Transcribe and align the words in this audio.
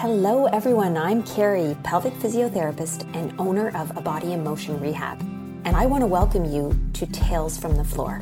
Hello, 0.00 0.44
everyone. 0.44 0.96
I'm 0.96 1.24
Carrie, 1.24 1.76
pelvic 1.82 2.12
physiotherapist 2.14 3.12
and 3.16 3.34
owner 3.36 3.76
of 3.76 3.96
A 3.96 4.00
Body 4.00 4.32
in 4.32 4.44
Motion 4.44 4.78
Rehab, 4.78 5.20
and 5.64 5.74
I 5.74 5.86
want 5.86 6.02
to 6.02 6.06
welcome 6.06 6.44
you 6.44 6.72
to 6.92 7.04
Tales 7.06 7.58
from 7.58 7.74
the 7.74 7.82
Floor. 7.82 8.20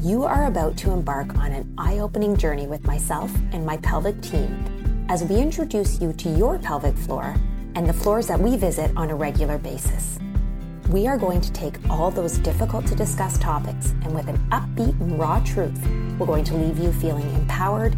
You 0.00 0.24
are 0.24 0.46
about 0.46 0.78
to 0.78 0.90
embark 0.90 1.36
on 1.36 1.52
an 1.52 1.70
eye 1.76 1.98
opening 1.98 2.34
journey 2.34 2.66
with 2.66 2.86
myself 2.86 3.30
and 3.52 3.66
my 3.66 3.76
pelvic 3.76 4.22
team 4.22 5.04
as 5.10 5.22
we 5.22 5.36
introduce 5.36 6.00
you 6.00 6.14
to 6.14 6.30
your 6.30 6.58
pelvic 6.58 6.96
floor 6.96 7.36
and 7.74 7.86
the 7.86 7.92
floors 7.92 8.26
that 8.28 8.40
we 8.40 8.56
visit 8.56 8.90
on 8.96 9.10
a 9.10 9.14
regular 9.14 9.58
basis. 9.58 10.18
We 10.88 11.06
are 11.08 11.18
going 11.18 11.42
to 11.42 11.52
take 11.52 11.74
all 11.90 12.10
those 12.10 12.38
difficult 12.38 12.86
to 12.86 12.94
discuss 12.94 13.36
topics 13.36 13.90
and 14.02 14.14
with 14.14 14.28
an 14.28 14.38
upbeat 14.48 14.98
and 14.98 15.18
raw 15.18 15.44
truth, 15.44 15.78
we're 16.18 16.24
going 16.24 16.44
to 16.44 16.54
leave 16.54 16.78
you 16.78 16.90
feeling 16.90 17.30
empowered 17.34 17.94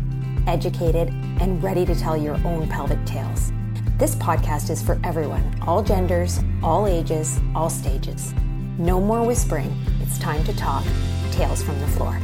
educated, 0.46 1.08
and 1.40 1.62
ready 1.62 1.84
to 1.86 1.95
tell 1.95 2.16
your 2.16 2.34
own 2.46 2.68
pelvic 2.68 3.04
tales. 3.04 3.52
This 3.98 4.14
podcast 4.16 4.71
is 4.71 4.82
for 4.82 5.00
everyone, 5.04 5.57
all 5.62 5.82
genders, 5.82 6.40
all 6.62 6.86
ages, 6.86 7.40
all 7.54 7.71
stages. 7.71 8.35
No 8.79 9.00
more 9.00 9.25
whispering. 9.25 9.72
It's 10.00 10.18
time 10.18 10.43
to 10.44 10.57
talk. 10.57 10.85
Tales 11.30 11.62
from 11.62 11.79
the 11.80 11.86
floor. 11.86 12.21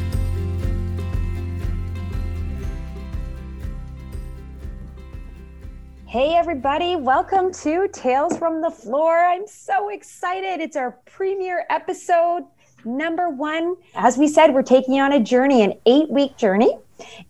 Hey, 6.06 6.34
everybody, 6.34 6.96
welcome 6.96 7.52
to 7.52 7.86
Tales 7.92 8.36
from 8.36 8.60
the 8.60 8.70
Floor. 8.70 9.24
I'm 9.24 9.46
so 9.46 9.90
excited. 9.90 10.60
It's 10.60 10.74
our 10.74 10.98
premiere 11.06 11.66
episode, 11.70 12.46
number 12.84 13.28
one. 13.28 13.76
As 13.94 14.18
we 14.18 14.26
said, 14.26 14.52
we're 14.52 14.64
taking 14.64 14.94
you 14.94 15.02
on 15.02 15.12
a 15.12 15.20
journey, 15.20 15.62
an 15.62 15.74
eight 15.86 16.10
week 16.10 16.36
journey 16.36 16.76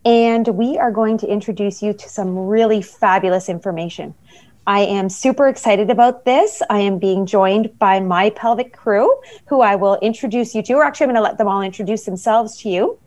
and 0.04 0.46
we 0.48 0.78
are 0.78 0.90
going 0.90 1.18
to 1.18 1.26
introduce 1.26 1.82
you 1.82 1.92
to 1.92 2.08
some 2.08 2.36
really 2.36 2.82
fabulous 2.82 3.48
information. 3.48 4.14
I 4.66 4.80
am 4.80 5.08
super 5.08 5.48
excited 5.48 5.90
about 5.90 6.24
this. 6.24 6.62
I 6.70 6.80
am 6.80 6.98
being 6.98 7.26
joined 7.26 7.78
by 7.78 7.98
my 8.00 8.30
pelvic 8.30 8.72
crew, 8.72 9.20
who 9.46 9.62
I 9.62 9.74
will 9.74 9.98
introduce 10.00 10.54
you 10.54 10.62
to, 10.62 10.74
or 10.74 10.84
actually, 10.84 11.04
I'm 11.04 11.10
going 11.10 11.16
to 11.16 11.28
let 11.28 11.38
them 11.38 11.48
all 11.48 11.62
introduce 11.62 12.04
themselves 12.04 12.56
to 12.58 12.68
you. 12.68 12.98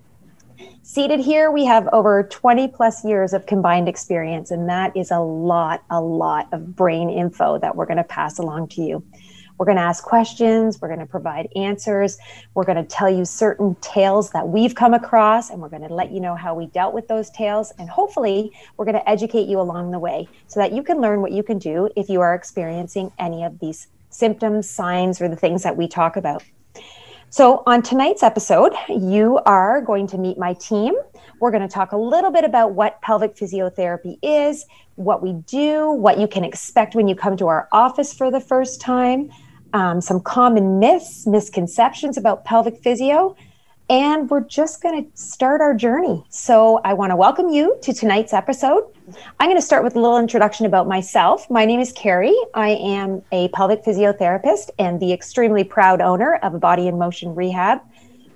Seated 0.81 1.22
here, 1.22 1.50
we 1.52 1.64
have 1.64 1.88
over 1.94 2.23
20 2.23 2.67
plus 2.67 3.05
years 3.05 3.33
of 3.33 3.45
combined 3.45 3.88
experience, 3.88 4.52
and 4.52 4.67
that 4.67 4.95
is 4.98 5.11
a 5.11 5.20
lot, 5.20 5.83
a 5.89 6.02
lot 6.02 6.50
of 6.52 6.75
brain 6.75 7.09
info 7.09 7.58
that 7.59 7.75
we're 7.75 7.86
going 7.86 7.98
to 7.98 8.03
pass 8.03 8.38
along 8.38 8.67
to 8.67 8.81
you. 8.81 9.03
We're 9.57 9.65
going 9.65 9.77
to 9.77 9.83
ask 9.83 10.03
questions, 10.03 10.81
we're 10.81 10.87
going 10.87 10.99
to 10.99 11.05
provide 11.05 11.47
answers, 11.55 12.17
we're 12.53 12.63
going 12.63 12.77
to 12.77 12.83
tell 12.83 13.09
you 13.09 13.25
certain 13.25 13.75
tales 13.81 14.31
that 14.31 14.47
we've 14.47 14.75
come 14.75 14.93
across, 14.93 15.49
and 15.49 15.61
we're 15.61 15.69
going 15.69 15.87
to 15.87 15.93
let 15.93 16.11
you 16.11 16.19
know 16.19 16.35
how 16.35 16.55
we 16.55 16.67
dealt 16.67 16.93
with 16.93 17.07
those 17.07 17.29
tales. 17.29 17.71
And 17.77 17.89
hopefully, 17.89 18.51
we're 18.77 18.85
going 18.85 18.95
to 18.95 19.09
educate 19.09 19.47
you 19.47 19.59
along 19.59 19.91
the 19.91 19.99
way 19.99 20.27
so 20.47 20.59
that 20.59 20.73
you 20.73 20.83
can 20.83 20.99
learn 21.01 21.21
what 21.21 21.31
you 21.31 21.43
can 21.43 21.59
do 21.59 21.89
if 21.95 22.09
you 22.09 22.21
are 22.21 22.33
experiencing 22.33 23.11
any 23.19 23.43
of 23.43 23.59
these 23.59 23.87
symptoms, 24.09 24.69
signs, 24.69 25.21
or 25.21 25.27
the 25.27 25.35
things 25.35 25.63
that 25.63 25.77
we 25.77 25.87
talk 25.87 26.15
about. 26.15 26.43
So, 27.29 27.63
on 27.65 27.81
tonight's 27.81 28.21
episode, 28.21 28.73
you 28.89 29.39
are 29.47 29.81
going 29.81 30.05
to 30.07 30.19
meet 30.19 30.37
my 30.37 30.53
team. 30.53 30.93
We're 31.39 31.49
going 31.49 31.67
to 31.67 31.73
talk 31.73 31.91
a 31.91 31.97
little 31.97 32.29
bit 32.29 32.43
about 32.43 32.73
what 32.73 33.01
pelvic 33.01 33.35
physiotherapy 33.35 34.19
is, 34.21 34.67
what 34.95 35.23
we 35.23 35.33
do, 35.47 35.91
what 35.91 36.19
you 36.19 36.27
can 36.27 36.43
expect 36.43 36.93
when 36.93 37.07
you 37.07 37.15
come 37.15 37.35
to 37.37 37.47
our 37.47 37.67
office 37.71 38.13
for 38.13 38.29
the 38.29 38.39
first 38.39 38.79
time, 38.79 39.31
um, 39.73 40.02
some 40.02 40.19
common 40.21 40.79
myths, 40.79 41.27
misconceptions 41.27 42.17
about 42.17 42.45
pelvic 42.45 42.81
physio, 42.81 43.35
and 43.89 44.30
we're 44.30 44.41
just 44.41 44.81
going 44.81 45.03
to 45.03 45.17
start 45.17 45.59
our 45.59 45.73
journey. 45.73 46.23
So, 46.30 46.80
I 46.85 46.93
want 46.93 47.11
to 47.11 47.15
welcome 47.15 47.49
you 47.49 47.77
to 47.81 47.93
tonight's 47.93 48.33
episode. 48.33 48.83
I'm 49.39 49.49
going 49.49 49.57
to 49.57 49.65
start 49.65 49.83
with 49.83 49.95
a 49.95 49.99
little 49.99 50.17
introduction 50.17 50.65
about 50.65 50.88
myself. 50.88 51.49
My 51.49 51.65
name 51.65 51.81
is 51.81 51.91
Carrie. 51.91 52.35
I 52.53 52.69
am 52.69 53.21
a 53.31 53.49
pelvic 53.49 53.83
physiotherapist 53.83 54.69
and 54.80 54.99
the 54.99 55.11
extremely 55.11 55.65
proud 55.65 55.99
owner 55.99 56.36
of 56.36 56.53
a 56.53 56.59
Body 56.59 56.87
in 56.87 56.98
Motion 56.98 57.36
Rehab. 57.36 57.81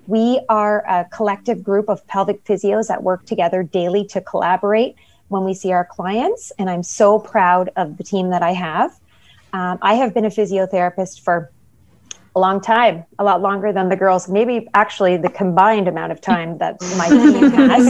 We 0.08 0.42
are 0.50 0.86
a 0.88 1.06
collective 1.06 1.64
group 1.64 1.90
of 1.90 2.06
pelvic 2.08 2.44
physios 2.44 2.88
that 2.88 3.04
work 3.04 3.26
together 3.26 3.64
daily 3.64 4.06
to 4.08 4.22
collaborate 4.22 4.96
when 5.30 5.44
we 5.44 5.54
see 5.54 5.72
our 5.72 5.86
clients. 5.86 6.52
And 6.58 6.70
I'm 6.70 6.84
so 6.84 7.20
proud 7.20 7.70
of 7.76 7.98
the 7.98 8.04
team 8.04 8.30
that 8.32 8.42
I 8.42 8.52
have. 8.52 9.00
Um, 9.54 9.80
I 9.82 9.96
have 9.96 10.14
been 10.14 10.26
a 10.26 10.30
physiotherapist 10.30 11.22
for 11.22 11.52
a 12.38 12.40
long 12.40 12.62
time, 12.62 13.04
a 13.18 13.24
lot 13.24 13.42
longer 13.42 13.74
than 13.74 13.90
the 13.90 13.96
girls, 13.96 14.30
maybe 14.30 14.68
actually 14.76 15.18
the 15.18 15.30
combined 15.30 15.88
amount 15.88 16.12
of 16.12 16.22
time 16.22 16.60
that 16.60 16.80
my 16.96 17.10
team 17.10 17.50
has. 17.62 17.88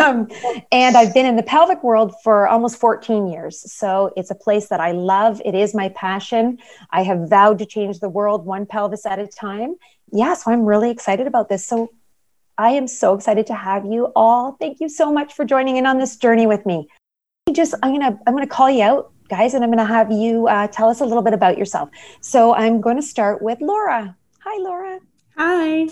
Um, 0.00 0.28
and 0.72 0.96
I've 0.96 1.12
been 1.12 1.26
in 1.26 1.36
the 1.36 1.42
pelvic 1.42 1.84
world 1.84 2.14
for 2.24 2.48
almost 2.48 2.78
14 2.78 3.28
years. 3.28 3.70
So 3.70 4.14
it's 4.16 4.30
a 4.30 4.34
place 4.34 4.68
that 4.68 4.80
I 4.80 4.92
love. 4.92 5.42
It 5.44 5.54
is 5.54 5.74
my 5.74 5.90
passion. 5.90 6.58
I 6.90 7.02
have 7.02 7.28
vowed 7.28 7.58
to 7.58 7.66
change 7.66 8.00
the 8.00 8.08
world 8.08 8.46
one 8.46 8.64
pelvis 8.64 9.04
at 9.04 9.18
a 9.18 9.26
time. 9.26 9.76
Yeah, 10.10 10.32
so 10.32 10.52
I'm 10.52 10.64
really 10.64 10.90
excited 10.90 11.26
about 11.26 11.50
this. 11.50 11.66
So 11.66 11.90
I 12.56 12.70
am 12.70 12.88
so 12.88 13.12
excited 13.12 13.46
to 13.48 13.54
have 13.54 13.84
you 13.84 14.10
all. 14.16 14.52
Thank 14.52 14.80
you 14.80 14.88
so 14.88 15.12
much 15.12 15.34
for 15.34 15.44
joining 15.44 15.76
in 15.76 15.84
on 15.84 15.98
this 15.98 16.16
journey 16.16 16.46
with 16.46 16.64
me. 16.64 16.88
Just 17.52 17.74
I'm 17.82 17.92
gonna 17.92 18.18
I'm 18.26 18.32
gonna 18.34 18.46
call 18.46 18.70
you 18.70 18.82
out 18.82 19.12
guys, 19.28 19.54
and 19.54 19.62
I'm 19.62 19.70
going 19.70 19.78
to 19.78 19.84
have 19.84 20.10
you 20.10 20.48
uh, 20.48 20.68
tell 20.68 20.88
us 20.88 21.00
a 21.00 21.04
little 21.04 21.22
bit 21.22 21.34
about 21.34 21.58
yourself. 21.58 21.90
So 22.20 22.54
I'm 22.54 22.80
going 22.80 22.96
to 22.96 23.02
start 23.02 23.42
with 23.42 23.60
Laura. 23.60 24.16
Hi, 24.40 24.62
Laura. 24.62 25.00
Hi. 25.36 25.88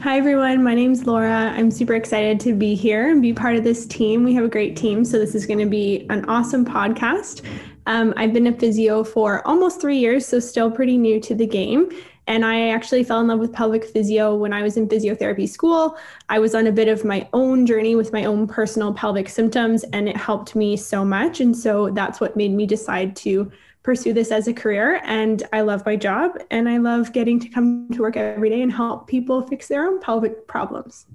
Hi, 0.00 0.18
everyone. 0.18 0.64
My 0.64 0.74
name's 0.74 1.06
Laura. 1.06 1.52
I'm 1.54 1.70
super 1.70 1.94
excited 1.94 2.40
to 2.40 2.54
be 2.54 2.74
here 2.74 3.08
and 3.10 3.22
be 3.22 3.32
part 3.32 3.54
of 3.56 3.62
this 3.62 3.86
team. 3.86 4.24
We 4.24 4.34
have 4.34 4.44
a 4.44 4.48
great 4.48 4.76
team. 4.76 5.04
So, 5.04 5.18
this 5.18 5.34
is 5.34 5.46
going 5.46 5.60
to 5.60 5.66
be 5.66 6.06
an 6.10 6.24
awesome 6.24 6.64
podcast. 6.64 7.44
Um, 7.86 8.12
I've 8.16 8.32
been 8.32 8.46
a 8.46 8.52
physio 8.52 9.04
for 9.04 9.46
almost 9.46 9.80
three 9.80 9.98
years, 9.98 10.26
so 10.26 10.40
still 10.40 10.70
pretty 10.70 10.98
new 10.98 11.20
to 11.20 11.34
the 11.34 11.46
game. 11.46 11.90
And 12.26 12.44
I 12.44 12.68
actually 12.68 13.02
fell 13.02 13.20
in 13.20 13.26
love 13.26 13.40
with 13.40 13.52
pelvic 13.52 13.84
physio 13.84 14.34
when 14.34 14.52
I 14.52 14.62
was 14.62 14.76
in 14.76 14.88
physiotherapy 14.88 15.48
school. 15.48 15.96
I 16.28 16.38
was 16.38 16.54
on 16.54 16.66
a 16.66 16.72
bit 16.72 16.88
of 16.88 17.04
my 17.04 17.28
own 17.32 17.66
journey 17.66 17.96
with 17.96 18.12
my 18.12 18.24
own 18.24 18.46
personal 18.46 18.94
pelvic 18.94 19.28
symptoms, 19.28 19.84
and 19.92 20.08
it 20.08 20.16
helped 20.16 20.54
me 20.54 20.76
so 20.76 21.04
much. 21.04 21.40
And 21.40 21.56
so 21.56 21.90
that's 21.90 22.20
what 22.20 22.36
made 22.36 22.52
me 22.52 22.66
decide 22.66 23.16
to 23.16 23.50
pursue 23.82 24.12
this 24.12 24.30
as 24.30 24.46
a 24.46 24.52
career. 24.52 25.00
And 25.04 25.42
I 25.52 25.62
love 25.62 25.84
my 25.84 25.96
job, 25.96 26.38
and 26.50 26.68
I 26.68 26.78
love 26.78 27.12
getting 27.12 27.40
to 27.40 27.48
come 27.48 27.88
to 27.92 28.02
work 28.02 28.16
every 28.16 28.50
day 28.50 28.62
and 28.62 28.72
help 28.72 29.08
people 29.08 29.46
fix 29.46 29.68
their 29.68 29.86
own 29.86 30.00
pelvic 30.00 30.46
problems. 30.46 31.06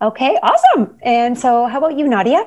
Okay, 0.00 0.38
awesome. 0.42 0.96
And 1.02 1.36
so, 1.36 1.66
how 1.66 1.78
about 1.78 1.98
you, 1.98 2.08
Nadia? 2.08 2.44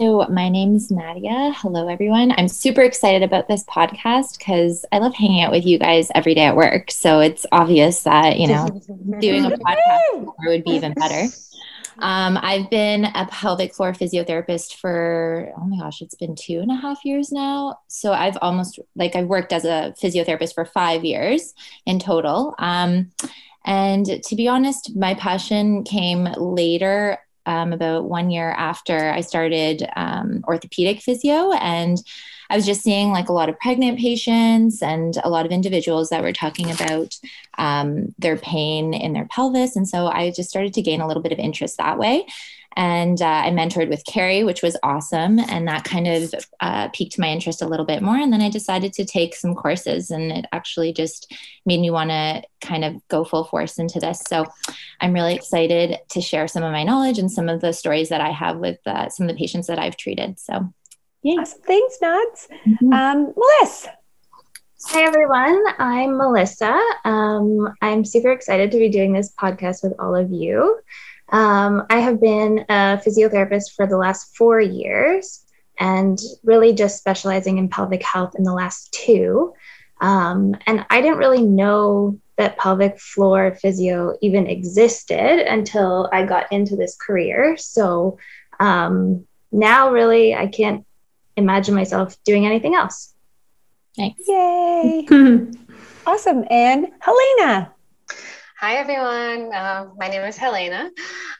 So, 0.00 0.26
my 0.30 0.48
name 0.48 0.76
is 0.76 0.90
Nadia. 0.90 1.52
Hello, 1.56 1.86
everyone. 1.86 2.32
I'm 2.38 2.48
super 2.48 2.80
excited 2.80 3.22
about 3.22 3.48
this 3.48 3.64
podcast 3.64 4.38
because 4.38 4.82
I 4.92 4.98
love 4.98 5.14
hanging 5.14 5.42
out 5.42 5.52
with 5.52 5.66
you 5.66 5.78
guys 5.78 6.08
every 6.14 6.32
day 6.32 6.44
at 6.44 6.56
work. 6.56 6.90
So, 6.90 7.20
it's 7.20 7.44
obvious 7.52 8.04
that, 8.04 8.38
you 8.38 8.46
know, 8.46 8.66
doing 9.20 9.44
a 9.44 9.50
podcast 9.50 10.32
would 10.46 10.64
be 10.64 10.70
even 10.70 10.94
better. 10.94 11.30
Um, 11.98 12.38
I've 12.40 12.70
been 12.70 13.04
a 13.04 13.28
pelvic 13.30 13.74
floor 13.74 13.92
physiotherapist 13.92 14.76
for, 14.76 15.52
oh 15.58 15.66
my 15.66 15.76
gosh, 15.76 16.00
it's 16.00 16.14
been 16.14 16.34
two 16.34 16.60
and 16.60 16.70
a 16.70 16.76
half 16.76 17.04
years 17.04 17.30
now. 17.30 17.80
So, 17.88 18.14
I've 18.14 18.38
almost, 18.40 18.78
like, 18.96 19.14
I've 19.14 19.26
worked 19.26 19.52
as 19.52 19.66
a 19.66 19.94
physiotherapist 20.02 20.54
for 20.54 20.64
five 20.64 21.04
years 21.04 21.52
in 21.84 21.98
total. 21.98 22.54
Um, 22.58 23.10
and 23.66 24.06
to 24.06 24.34
be 24.34 24.48
honest, 24.48 24.96
my 24.96 25.12
passion 25.12 25.84
came 25.84 26.24
later 26.38 27.18
um, 27.50 27.72
about 27.72 28.04
one 28.04 28.30
year 28.30 28.52
after 28.52 29.10
I 29.10 29.22
started 29.22 29.84
um, 29.96 30.44
orthopedic 30.46 31.00
physio. 31.00 31.52
And 31.52 31.98
I 32.48 32.56
was 32.56 32.64
just 32.64 32.82
seeing 32.82 33.10
like 33.10 33.28
a 33.28 33.32
lot 33.32 33.48
of 33.48 33.58
pregnant 33.58 33.98
patients 33.98 34.82
and 34.82 35.16
a 35.24 35.28
lot 35.28 35.46
of 35.46 35.52
individuals 35.52 36.10
that 36.10 36.22
were 36.22 36.32
talking 36.32 36.70
about 36.70 37.18
um, 37.58 38.14
their 38.18 38.36
pain 38.36 38.94
in 38.94 39.12
their 39.12 39.26
pelvis. 39.26 39.74
And 39.74 39.88
so 39.88 40.06
I 40.06 40.30
just 40.30 40.50
started 40.50 40.74
to 40.74 40.82
gain 40.82 41.00
a 41.00 41.08
little 41.08 41.22
bit 41.22 41.32
of 41.32 41.38
interest 41.38 41.76
that 41.78 41.98
way 41.98 42.26
and 42.76 43.20
uh, 43.20 43.26
I 43.26 43.50
mentored 43.50 43.88
with 43.88 44.04
Carrie, 44.06 44.44
which 44.44 44.62
was 44.62 44.76
awesome. 44.82 45.38
And 45.38 45.66
that 45.68 45.84
kind 45.84 46.06
of 46.06 46.34
uh, 46.60 46.88
piqued 46.88 47.18
my 47.18 47.28
interest 47.28 47.62
a 47.62 47.66
little 47.66 47.86
bit 47.86 48.02
more. 48.02 48.16
And 48.16 48.32
then 48.32 48.40
I 48.40 48.48
decided 48.48 48.92
to 48.94 49.04
take 49.04 49.34
some 49.34 49.54
courses, 49.54 50.10
and 50.10 50.30
it 50.30 50.46
actually 50.52 50.92
just 50.92 51.32
made 51.66 51.80
me 51.80 51.90
want 51.90 52.10
to 52.10 52.42
kind 52.60 52.84
of 52.84 52.96
go 53.08 53.24
full 53.24 53.44
force 53.44 53.78
into 53.78 53.98
this. 54.00 54.20
So 54.28 54.46
I'm 55.00 55.12
really 55.12 55.34
excited 55.34 55.98
to 56.10 56.20
share 56.20 56.48
some 56.48 56.62
of 56.62 56.72
my 56.72 56.84
knowledge 56.84 57.18
and 57.18 57.30
some 57.30 57.48
of 57.48 57.60
the 57.60 57.72
stories 57.72 58.08
that 58.10 58.20
I 58.20 58.30
have 58.30 58.58
with 58.58 58.78
uh, 58.86 59.08
some 59.08 59.28
of 59.28 59.34
the 59.34 59.38
patients 59.38 59.66
that 59.66 59.78
I've 59.78 59.96
treated. 59.96 60.38
So, 60.38 60.72
yeah. 61.22 61.40
Awesome. 61.40 61.60
Thanks, 61.62 61.98
Nads. 62.02 62.48
Mm-hmm. 62.66 62.92
Um, 62.92 63.34
Melissa. 63.36 63.92
Hi, 64.86 65.02
everyone. 65.02 65.62
I'm 65.78 66.16
Melissa. 66.16 66.80
Um, 67.04 67.74
I'm 67.82 68.02
super 68.02 68.32
excited 68.32 68.70
to 68.70 68.78
be 68.78 68.88
doing 68.88 69.12
this 69.12 69.30
podcast 69.38 69.82
with 69.82 69.92
all 69.98 70.16
of 70.16 70.30
you. 70.32 70.80
Um, 71.30 71.86
I 71.90 72.00
have 72.00 72.20
been 72.20 72.64
a 72.68 73.00
physiotherapist 73.04 73.74
for 73.74 73.86
the 73.86 73.96
last 73.96 74.36
four 74.36 74.60
years 74.60 75.44
and 75.78 76.18
really 76.42 76.72
just 76.72 76.98
specializing 76.98 77.58
in 77.58 77.68
pelvic 77.68 78.02
health 78.02 78.34
in 78.36 78.44
the 78.44 78.52
last 78.52 78.92
two. 78.92 79.54
Um, 80.00 80.56
and 80.66 80.84
I 80.90 81.00
didn't 81.00 81.18
really 81.18 81.42
know 81.42 82.18
that 82.36 82.58
pelvic 82.58 82.98
floor 82.98 83.54
physio 83.60 84.16
even 84.22 84.46
existed 84.46 85.40
until 85.46 86.08
I 86.12 86.24
got 86.24 86.50
into 86.52 86.74
this 86.74 86.96
career. 86.96 87.56
So, 87.58 88.18
um, 88.58 89.26
now 89.52 89.90
really 89.90 90.34
I 90.34 90.46
can't 90.46 90.86
imagine 91.36 91.74
myself 91.74 92.16
doing 92.24 92.46
anything 92.46 92.74
else. 92.74 93.14
Thanks. 93.96 94.22
Yay. 94.26 95.06
awesome. 96.06 96.44
And 96.50 96.88
Helena. 97.00 97.72
Hi, 98.60 98.74
everyone. 98.74 99.54
Um, 99.54 99.94
my 99.96 100.08
name 100.08 100.20
is 100.20 100.36
Helena. 100.36 100.90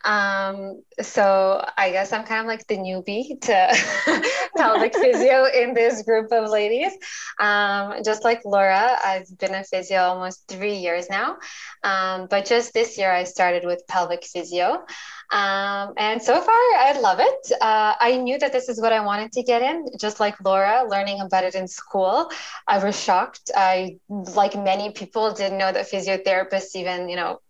Um, 0.07 0.83
so 1.03 1.63
I 1.77 1.91
guess 1.91 2.15
I'm 2.15 2.25
kind 2.25 2.41
of 2.41 2.47
like 2.47 2.67
the 2.67 2.79
newbie 2.79 3.39
to 3.43 4.25
pelvic 4.57 4.97
physio 4.97 5.45
in 5.45 5.75
this 5.75 6.01
group 6.03 6.33
of 6.33 6.49
ladies. 6.49 6.93
Um, 7.39 7.97
just 8.07 8.25
like 8.25 8.41
Laura, 8.47 8.97
I've 9.05 9.27
been 9.37 9.55
a 9.55 9.65
physio 9.65 9.99
almost 9.99 10.49
three 10.49 10.77
years 10.77 11.11
now. 11.11 11.37
Um, 11.85 12.27
but 12.31 12.47
just 12.47 12.73
this 12.73 12.97
year, 12.97 13.13
I 13.13 13.25
started 13.25 13.67
with 13.67 13.87
pelvic 13.87 14.25
physio. 14.25 14.83
Um, 15.31 15.95
and 15.97 16.21
so 16.21 16.41
far, 16.41 16.55
I 16.55 16.99
love 17.01 17.19
it. 17.21 17.53
Uh, 17.61 17.95
I 18.01 18.17
knew 18.17 18.39
that 18.39 18.53
this 18.53 18.69
is 18.69 18.81
what 18.81 18.93
I 18.93 19.01
wanted 19.01 19.33
to 19.33 19.43
get 19.43 19.63
in, 19.63 19.87
just 19.99 20.19
like 20.19 20.35
Laura, 20.45 20.85
learning 20.89 21.21
about 21.21 21.45
it 21.45 21.55
in 21.55 21.69
school. 21.69 22.31
I 22.67 22.83
was 22.83 22.99
shocked. 23.01 23.51
I, 23.57 23.99
like 24.09 24.57
many 24.57 24.91
people, 24.91 25.33
didn't 25.33 25.59
know 25.59 25.71
that 25.71 25.91
physiotherapists 25.91 26.75
even, 26.75 27.09
you 27.09 27.17
know, 27.17 27.41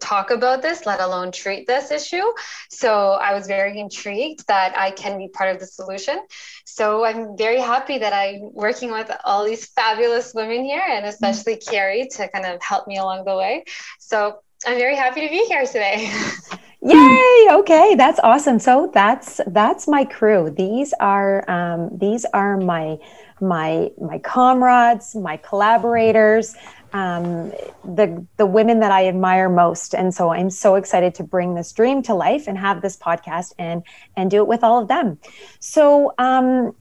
talk 0.00 0.30
about 0.30 0.62
this, 0.62 0.86
let 0.86 1.00
alone 1.00 1.32
treat 1.32 1.66
this 1.66 1.90
issue. 1.90 2.22
So 2.70 3.12
I 3.12 3.34
was 3.34 3.46
very 3.46 3.78
intrigued 3.80 4.46
that 4.46 4.76
I 4.78 4.90
can 4.90 5.18
be 5.18 5.28
part 5.28 5.50
of 5.50 5.60
the 5.60 5.66
solution. 5.66 6.20
So 6.64 7.04
I'm 7.04 7.36
very 7.36 7.60
happy 7.60 7.98
that 7.98 8.12
I'm 8.12 8.52
working 8.52 8.90
with 8.92 9.10
all 9.24 9.44
these 9.44 9.66
fabulous 9.66 10.34
women 10.34 10.64
here, 10.64 10.84
and 10.86 11.06
especially 11.06 11.56
Carrie 11.56 12.08
to 12.12 12.28
kind 12.28 12.46
of 12.46 12.62
help 12.62 12.86
me 12.86 12.98
along 12.98 13.24
the 13.24 13.36
way. 13.36 13.64
So 13.98 14.40
I'm 14.66 14.78
very 14.78 14.94
happy 14.94 15.22
to 15.22 15.28
be 15.28 15.44
here 15.46 15.66
today. 15.66 16.12
Yay! 16.80 17.46
Okay, 17.50 17.96
that's 17.96 18.20
awesome. 18.22 18.60
So 18.60 18.90
that's 18.94 19.40
that's 19.48 19.88
my 19.88 20.04
crew. 20.04 20.54
These 20.56 20.94
are 21.00 21.48
um, 21.50 21.90
these 21.98 22.24
are 22.26 22.56
my 22.56 22.98
my 23.40 23.90
my 24.00 24.18
comrades, 24.20 25.16
my 25.16 25.38
collaborators, 25.38 26.54
um, 26.92 27.50
the 27.84 28.24
the 28.36 28.46
women 28.46 28.78
that 28.78 28.92
I 28.92 29.08
admire 29.08 29.48
most. 29.48 29.92
And 29.92 30.14
so 30.14 30.30
I'm 30.30 30.50
so 30.50 30.76
excited 30.76 31.16
to 31.16 31.24
bring 31.24 31.56
this 31.56 31.72
dream 31.72 32.00
to 32.02 32.14
life 32.14 32.46
and 32.46 32.56
have 32.56 32.80
this 32.80 32.96
podcast 32.96 33.54
and 33.58 33.82
and 34.16 34.30
do 34.30 34.36
it 34.36 34.46
with 34.46 34.62
all 34.62 34.80
of 34.80 34.86
them. 34.86 35.18
So 35.58 36.14
um, 36.18 36.76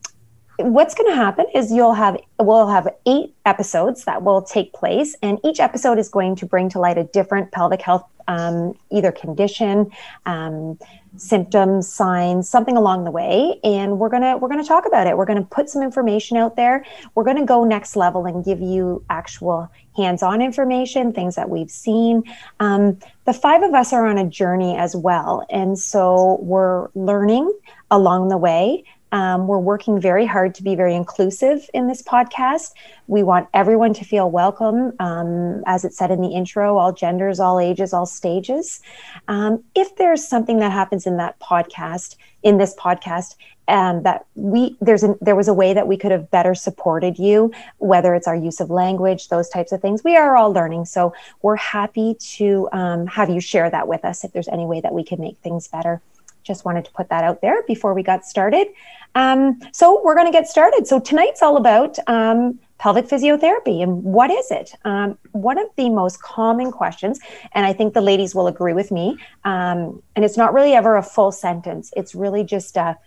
what's 0.59 0.95
going 0.95 1.09
to 1.09 1.15
happen 1.15 1.45
is 1.53 1.71
you'll 1.71 1.93
have 1.93 2.17
we'll 2.39 2.67
have 2.67 2.87
eight 3.05 3.33
episodes 3.45 4.05
that 4.05 4.23
will 4.23 4.41
take 4.41 4.73
place 4.73 5.15
and 5.21 5.39
each 5.43 5.59
episode 5.59 5.99
is 5.99 6.09
going 6.09 6.35
to 6.35 6.45
bring 6.45 6.69
to 6.69 6.79
light 6.79 6.97
a 6.97 7.03
different 7.05 7.51
pelvic 7.51 7.81
health 7.81 8.03
um, 8.27 8.73
either 8.91 9.11
condition 9.11 9.89
um, 10.25 10.77
symptoms 11.15 11.87
signs 11.87 12.49
something 12.49 12.75
along 12.75 13.03
the 13.03 13.11
way 13.11 13.59
and 13.63 13.99
we're 13.99 14.09
gonna 14.09 14.37
we're 14.37 14.49
gonna 14.49 14.63
talk 14.63 14.85
about 14.85 15.07
it. 15.07 15.15
We're 15.15 15.25
gonna 15.25 15.43
put 15.43 15.69
some 15.69 15.81
information 15.81 16.37
out 16.37 16.55
there. 16.55 16.85
We're 17.15 17.23
gonna 17.23 17.45
go 17.45 17.63
next 17.63 17.95
level 17.95 18.25
and 18.25 18.43
give 18.43 18.59
you 18.59 19.03
actual 19.09 19.69
hands-on 19.95 20.41
information 20.41 21.13
things 21.13 21.35
that 21.35 21.49
we've 21.49 21.71
seen. 21.71 22.23
Um, 22.59 22.99
the 23.25 23.33
five 23.33 23.63
of 23.63 23.73
us 23.73 23.93
are 23.93 24.05
on 24.05 24.17
a 24.17 24.27
journey 24.27 24.75
as 24.75 24.95
well 24.95 25.45
and 25.49 25.77
so 25.77 26.39
we're 26.41 26.89
learning 26.95 27.51
along 27.89 28.27
the 28.27 28.37
way 28.37 28.83
um, 29.11 29.47
we're 29.47 29.59
working 29.59 29.99
very 29.99 30.25
hard 30.25 30.53
to 30.55 30.63
be 30.63 30.75
very 30.75 30.95
inclusive 30.95 31.69
in 31.73 31.87
this 31.87 32.01
podcast. 32.01 32.71
We 33.07 33.23
want 33.23 33.47
everyone 33.53 33.93
to 33.95 34.05
feel 34.05 34.29
welcome. 34.29 34.93
Um, 34.99 35.63
as 35.65 35.85
it 35.85 35.93
said 35.93 36.11
in 36.11 36.21
the 36.21 36.29
intro, 36.29 36.77
all 36.77 36.91
genders, 36.91 37.39
all 37.39 37.59
ages, 37.59 37.93
all 37.93 38.05
stages. 38.05 38.81
Um, 39.27 39.63
if 39.75 39.95
there's 39.95 40.27
something 40.27 40.57
that 40.57 40.71
happens 40.71 41.07
in 41.07 41.17
that 41.17 41.39
podcast, 41.39 42.17
in 42.43 42.57
this 42.57 42.75
podcast, 42.75 43.35
um, 43.69 44.03
that 44.03 44.25
we 44.35 44.77
there's 44.79 45.03
a, 45.03 45.15
there 45.19 45.35
was 45.35 45.47
a 45.47 45.53
way 45.53 45.73
that 45.73 45.87
we 45.87 45.97
could 45.97 46.11
have 46.11 46.31
better 46.31 46.55
supported 46.55 47.17
you, 47.19 47.51
whether 47.77 48.15
it's 48.15 48.27
our 48.27 48.35
use 48.35 48.59
of 48.59 48.69
language, 48.69 49.27
those 49.27 49.49
types 49.49 49.71
of 49.71 49.81
things. 49.81 50.03
We 50.03 50.15
are 50.15 50.37
all 50.37 50.53
learning, 50.53 50.85
so 50.85 51.13
we're 51.41 51.57
happy 51.57 52.15
to 52.37 52.69
um, 52.71 53.07
have 53.07 53.29
you 53.29 53.41
share 53.41 53.69
that 53.69 53.87
with 53.87 54.05
us 54.05 54.23
if 54.23 54.31
there's 54.31 54.47
any 54.47 54.65
way 54.65 54.81
that 54.81 54.93
we 54.93 55.03
can 55.03 55.19
make 55.19 55.37
things 55.39 55.67
better 55.67 56.01
just 56.47 56.65
wanted 56.65 56.85
to 56.85 56.91
put 56.91 57.09
that 57.09 57.23
out 57.23 57.41
there 57.41 57.63
before 57.63 57.93
we 57.93 58.01
got 58.01 58.25
started. 58.25 58.67
Um, 59.15 59.59
so 59.73 60.01
we're 60.03 60.15
going 60.15 60.27
to 60.27 60.31
get 60.31 60.47
started. 60.47 60.87
So 60.87 60.99
tonight's 60.99 61.41
all 61.41 61.57
about 61.57 61.97
um, 62.07 62.59
pelvic 62.77 63.07
physiotherapy 63.07 63.81
and 63.81 64.03
what 64.03 64.29
is 64.31 64.51
it? 64.51 64.73
Um, 64.85 65.17
one 65.31 65.57
of 65.57 65.67
the 65.75 65.89
most 65.89 66.21
common 66.21 66.71
questions, 66.71 67.19
and 67.53 67.65
I 67.65 67.73
think 67.73 67.93
the 67.93 68.01
ladies 68.01 68.35
will 68.35 68.47
agree 68.47 68.73
with 68.73 68.91
me, 68.91 69.17
um, 69.43 70.01
and 70.15 70.23
it's 70.23 70.37
not 70.37 70.53
really 70.53 70.73
ever 70.73 70.95
a 70.95 71.03
full 71.03 71.31
sentence. 71.31 71.91
It's 71.95 72.13
really 72.13 72.43
just 72.43 72.77
a, 72.77 72.97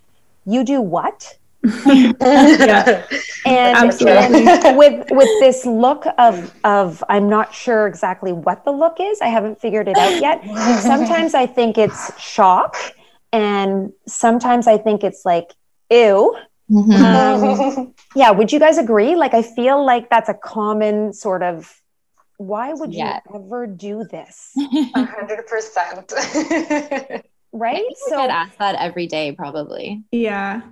you 0.44 0.64
do 0.64 0.80
what? 0.80 1.36
yeah. 1.86 3.06
And, 3.44 3.92
and, 4.00 4.78
with 4.78 5.06
with 5.10 5.28
this 5.40 5.66
look 5.66 6.06
of 6.16 6.54
of 6.64 7.04
I'm 7.10 7.28
not 7.28 7.54
sure 7.54 7.86
exactly 7.86 8.32
what 8.32 8.64
the 8.64 8.70
look 8.70 8.96
is. 8.98 9.20
I 9.20 9.26
haven't 9.26 9.60
figured 9.60 9.86
it 9.86 9.96
out 9.98 10.20
yet. 10.22 10.42
Sometimes 10.80 11.34
I 11.34 11.44
think 11.44 11.76
it's 11.76 12.18
shock 12.18 12.76
and 13.32 13.92
sometimes 14.06 14.66
I 14.66 14.78
think 14.78 15.04
it's 15.04 15.24
like, 15.24 15.52
ew. 15.90 16.36
Mm-hmm. 16.70 17.76
Um, 17.76 17.94
yeah, 18.14 18.30
would 18.30 18.52
you 18.52 18.60
guys 18.60 18.78
agree? 18.78 19.16
Like, 19.16 19.34
I 19.34 19.42
feel 19.42 19.84
like 19.84 20.08
that's 20.08 20.28
a 20.28 20.34
common 20.34 21.12
sort 21.12 21.42
of. 21.42 21.74
Why 22.36 22.72
would 22.72 22.94
yeah. 22.94 23.20
you 23.28 23.44
ever 23.44 23.66
do 23.66 24.04
this? 24.04 24.52
hundred 24.94 25.46
percent. 25.46 26.12
Right. 27.52 27.82
so 28.08 28.16
get 28.16 28.30
asked 28.30 28.58
that 28.58 28.76
every 28.76 29.06
day, 29.06 29.32
probably. 29.32 30.04
Yeah, 30.12 30.62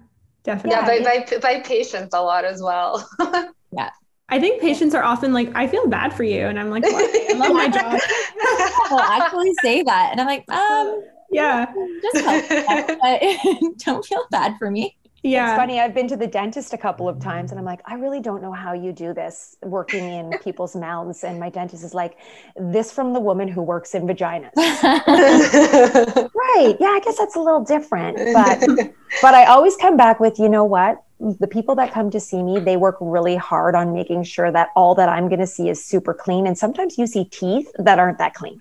definitely. 0.45 0.71
Yeah, 0.71 0.87
by, 0.87 1.25
by, 1.27 1.39
by 1.39 1.61
patients 1.61 2.15
a 2.15 2.21
lot 2.23 2.45
as 2.45 2.63
well. 2.63 3.09
yeah. 3.73 3.91
I 4.29 4.39
think 4.39 4.61
patients 4.61 4.95
are 4.95 5.03
often 5.03 5.33
like, 5.33 5.51
I 5.55 5.67
feel 5.67 5.87
bad 5.87 6.13
for 6.13 6.23
you. 6.23 6.47
And 6.47 6.61
I'm 6.61 6.71
like, 6.71 6.85
I 6.87 7.33
love 7.35 7.53
my 7.53 7.69
job. 7.71 7.99
They'll 8.91 8.99
actually 8.99 9.55
say 9.63 9.83
that. 9.83 10.11
And 10.13 10.21
I'm 10.21 10.27
like, 10.27 10.49
um, 10.51 11.03
yeah. 11.31 11.73
Just 12.03 12.25
help, 12.25 12.89
but 13.01 13.23
don't 13.85 14.05
feel 14.05 14.25
bad 14.31 14.57
for 14.59 14.71
me. 14.71 14.97
Yeah. 15.25 15.51
It's 15.51 15.59
funny. 15.59 15.81
I've 15.81 15.95
been 15.95 16.07
to 16.09 16.17
the 16.17 16.29
dentist 16.29 16.73
a 16.73 16.79
couple 16.79 17.09
of 17.09 17.19
times 17.19 17.51
and 17.51 17.59
I'm 17.59 17.65
like, 17.65 17.81
I 17.87 17.95
really 17.95 18.21
don't 18.21 18.41
know 18.41 18.53
how 18.53 18.73
you 18.73 18.93
do 18.93 19.13
this 19.13 19.57
working 19.63 20.05
in 20.05 20.31
people's 20.45 20.77
mouths. 20.77 21.25
And 21.25 21.41
my 21.41 21.51
dentist 21.51 21.83
is 21.83 21.93
like, 21.93 22.19
this 22.57 22.93
from 22.93 23.13
the 23.13 23.19
woman 23.19 23.49
who 23.49 23.61
works 23.61 23.97
in 23.97 24.07
vaginas. 24.07 24.55
right. 24.55 26.77
Yeah. 26.79 26.87
I 26.87 27.01
guess 27.03 27.19
that's 27.19 27.35
a 27.35 27.41
little 27.41 27.65
different. 27.65 28.17
But, 28.33 28.61
but 29.21 29.35
I 29.35 29.47
always 29.47 29.76
come 29.76 29.97
back 29.97 30.21
with, 30.21 30.38
you 30.38 30.49
know 30.49 30.64
what? 30.64 31.02
The 31.19 31.49
people 31.49 31.75
that 31.75 31.93
come 31.93 32.12
to 32.12 32.21
see 32.21 32.41
me, 32.41 32.61
they 32.61 32.76
work 32.76 32.97
really 33.00 33.35
hard 33.35 33.75
on 33.75 33.93
making 33.93 34.23
sure 34.23 34.52
that 34.52 34.69
all 34.76 34.95
that 34.95 35.09
I'm 35.09 35.26
going 35.26 35.41
to 35.41 35.49
see 35.49 35.69
is 35.69 35.85
super 35.85 36.14
clean. 36.14 36.47
And 36.47 36.57
sometimes 36.57 36.97
you 36.97 37.09
see 37.09 37.25
teeth 37.25 37.69
that 37.81 37.99
aren't 37.99 38.19
that 38.19 38.35
clean. 38.35 38.61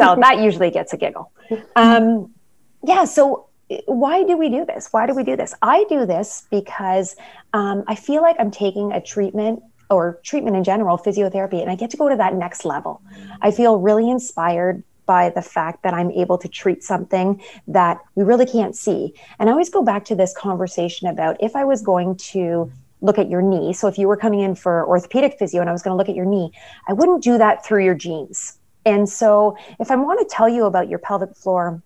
So 0.00 0.20
that 0.20 0.38
usually 0.38 0.70
gets 0.70 0.92
a 0.92 0.96
giggle. 0.96 1.30
Um, 1.76 2.32
yeah. 2.84 3.04
So 3.04 3.48
why 3.86 4.24
do 4.24 4.36
we 4.36 4.48
do 4.48 4.64
this? 4.64 4.88
Why 4.90 5.06
do 5.06 5.14
we 5.14 5.24
do 5.24 5.36
this? 5.36 5.54
I 5.62 5.84
do 5.88 6.06
this 6.06 6.46
because 6.50 7.16
um, 7.52 7.84
I 7.86 7.94
feel 7.94 8.22
like 8.22 8.36
I'm 8.38 8.50
taking 8.50 8.92
a 8.92 9.00
treatment 9.00 9.62
or 9.90 10.20
treatment 10.22 10.56
in 10.56 10.64
general, 10.64 10.98
physiotherapy, 10.98 11.60
and 11.60 11.70
I 11.70 11.74
get 11.74 11.90
to 11.90 11.96
go 11.96 12.08
to 12.08 12.16
that 12.16 12.34
next 12.34 12.64
level. 12.64 13.02
I 13.42 13.50
feel 13.50 13.78
really 13.78 14.08
inspired 14.08 14.82
by 15.04 15.30
the 15.30 15.42
fact 15.42 15.82
that 15.82 15.92
I'm 15.92 16.12
able 16.12 16.38
to 16.38 16.46
treat 16.46 16.84
something 16.84 17.42
that 17.66 17.98
we 18.14 18.22
really 18.22 18.46
can't 18.46 18.76
see. 18.76 19.12
And 19.40 19.48
I 19.48 19.52
always 19.52 19.68
go 19.68 19.82
back 19.82 20.04
to 20.06 20.14
this 20.14 20.32
conversation 20.32 21.08
about 21.08 21.36
if 21.42 21.56
I 21.56 21.64
was 21.64 21.82
going 21.82 22.14
to 22.32 22.70
look 23.00 23.18
at 23.18 23.28
your 23.28 23.42
knee. 23.42 23.72
So 23.72 23.88
if 23.88 23.98
you 23.98 24.06
were 24.06 24.16
coming 24.16 24.40
in 24.40 24.54
for 24.54 24.86
orthopedic 24.86 25.36
physio 25.38 25.60
and 25.60 25.68
I 25.68 25.72
was 25.72 25.82
going 25.82 25.94
to 25.94 25.96
look 25.96 26.08
at 26.08 26.14
your 26.14 26.26
knee, 26.26 26.52
I 26.86 26.92
wouldn't 26.92 27.24
do 27.24 27.38
that 27.38 27.64
through 27.64 27.84
your 27.84 27.96
jeans. 27.96 28.59
And 28.84 29.08
so, 29.08 29.56
if 29.78 29.90
I 29.90 29.96
want 29.96 30.26
to 30.26 30.34
tell 30.34 30.48
you 30.48 30.64
about 30.64 30.88
your 30.88 30.98
pelvic 30.98 31.36
floor 31.36 31.82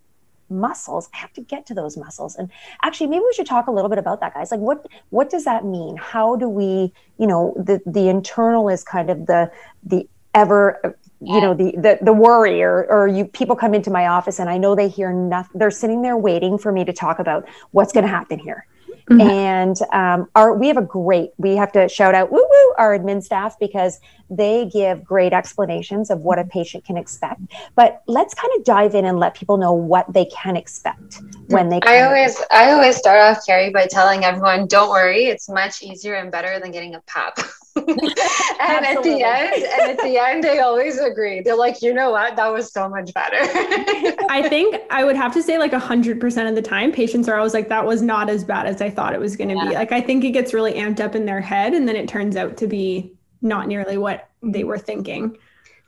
muscles, 0.51 1.09
I 1.13 1.19
have 1.19 1.33
to 1.35 1.41
get 1.41 1.67
to 1.67 1.75
those 1.75 1.97
muscles. 1.97 2.37
And 2.37 2.51
actually, 2.83 3.09
maybe 3.09 3.25
we 3.25 3.33
should 3.35 3.47
talk 3.47 3.67
a 3.67 3.73
little 3.73 3.89
bit 3.89 3.99
about 3.99 4.21
that, 4.21 4.35
guys. 4.35 4.51
Like, 4.51 4.61
what 4.61 4.87
what 5.11 5.31
does 5.31 5.45
that 5.45 5.65
mean? 5.65 5.97
How 5.97 6.37
do 6.37 6.49
we, 6.49 6.93
you 7.19 7.27
know, 7.27 7.55
the 7.57 7.81
the 7.87 8.09
internal 8.09 8.69
is 8.69 8.85
kind 8.85 9.11
of 9.11 9.27
the 9.27 9.51
the 9.85 10.09
ever 10.35 10.97
you 11.21 11.41
know 11.41 11.55
the 11.55 11.73
the, 11.77 11.99
the 12.03 12.13
worry 12.13 12.63
or, 12.63 12.85
or 12.91 13.09
you 13.09 13.25
people 13.25 13.57
come 13.57 13.73
into 13.73 13.91
my 13.91 14.09
office 14.09 14.41
and 14.41 14.51
i 14.51 14.59
know 14.59 14.75
they 14.75 14.89
hear 14.89 15.13
nothing 15.13 15.59
they're 15.59 15.71
sitting 15.71 16.03
there 16.03 16.17
waiting 16.17 16.59
for 16.59 16.73
me 16.73 16.85
to 16.85 16.93
talk 16.93 17.19
about 17.19 17.49
what's 17.71 17.93
going 17.93 18.03
to 18.03 18.11
happen 18.11 18.39
here 18.39 18.67
Mm-hmm. 19.11 19.21
And 19.21 19.77
um, 19.93 20.29
our 20.35 20.55
we 20.55 20.69
have 20.69 20.79
a 20.79 20.83
great. 20.83 21.31
We 21.37 21.57
have 21.57 21.73
to 21.73 21.89
shout 21.89 22.15
out 22.15 22.33
woo 22.33 22.39
woo 22.39 22.75
our 22.79 22.99
admin 22.99 23.23
staff 23.23 23.59
because 23.59 24.01
they 24.31 24.71
give 24.73 25.05
great 25.05 25.33
explanations 25.33 26.11
of 26.11 26.21
what 26.21 26.39
a 26.39 26.45
patient 26.45 26.85
can 26.85 26.97
expect. 26.97 27.41
But 27.75 28.03
let's 28.07 28.33
kind 28.33 28.51
of 28.57 28.65
dive 28.65 28.95
in 28.95 29.05
and 29.05 29.19
let 29.19 29.35
people 29.35 29.59
know 29.59 29.75
what 29.75 30.11
they 30.13 30.25
can 30.27 30.57
expect 30.57 31.21
when 31.49 31.69
they. 31.69 31.81
I 31.83 32.03
always 32.03 32.41
I 32.51 32.71
always 32.73 32.97
start 32.97 33.21
off 33.21 33.45
Carrie 33.45 33.71
by 33.71 33.87
telling 33.87 34.25
everyone, 34.25 34.67
don't 34.67 34.89
worry, 34.89 35.27
it's 35.27 35.49
much 35.51 35.83
easier 35.83 36.15
and 36.15 36.33
better 36.33 36.59
than 36.59 36.71
getting 36.71 36.95
a 36.95 37.01
PAP. 37.03 37.39
and 37.77 38.87
at 38.87 39.03
the 39.03 39.23
end, 39.23 39.65
and 39.65 39.91
at 39.91 39.99
the 39.99 40.17
end, 40.19 40.45
they 40.45 40.61
always 40.61 40.99
agree. 40.99 41.41
They're 41.41 41.57
like, 41.57 41.83
you 41.83 41.93
know 41.93 42.11
what, 42.11 42.37
that 42.37 42.53
was 42.53 42.73
so 42.73 42.89
much 42.89 43.13
better. 43.15 43.37
I 44.31 44.47
think 44.49 44.77
I 44.91 45.05
would 45.05 45.17
have 45.17 45.33
to 45.35 45.43
say 45.43 45.59
like 45.59 45.73
a 45.73 45.79
hundred 45.79 46.21
percent 46.21 46.49
of 46.49 46.55
the 46.55 46.63
time, 46.63 46.93
patients 46.93 47.29
are 47.29 47.37
always 47.37 47.55
like, 47.55 47.69
that 47.69 47.85
was 47.85 48.03
not 48.03 48.31
as 48.31 48.45
bad 48.45 48.67
as 48.67 48.81
I 48.81 48.91
thought 48.91 49.15
it 49.15 49.21
was 49.21 49.37
going 49.37 49.49
to 49.49 49.57
yeah. 49.57 49.69
be. 49.69 49.75
Like, 49.75 49.93
I 49.93 50.01
think 50.01 50.25
it 50.25 50.31
gets 50.31 50.55
really 50.55 50.75
amped 50.75 51.01
up 51.01 51.15
in 51.15 51.27
their 51.27 51.41
head, 51.41 51.75
and 51.75 51.89
then 51.89 51.97
it 51.97 52.09
turns 52.09 52.37
out 52.37 52.57
to 52.59 52.67
be 52.67 53.13
not 53.43 53.67
nearly 53.67 53.99
what 53.99 54.29
they 54.43 54.65
were 54.65 54.79
thinking. 54.79 55.37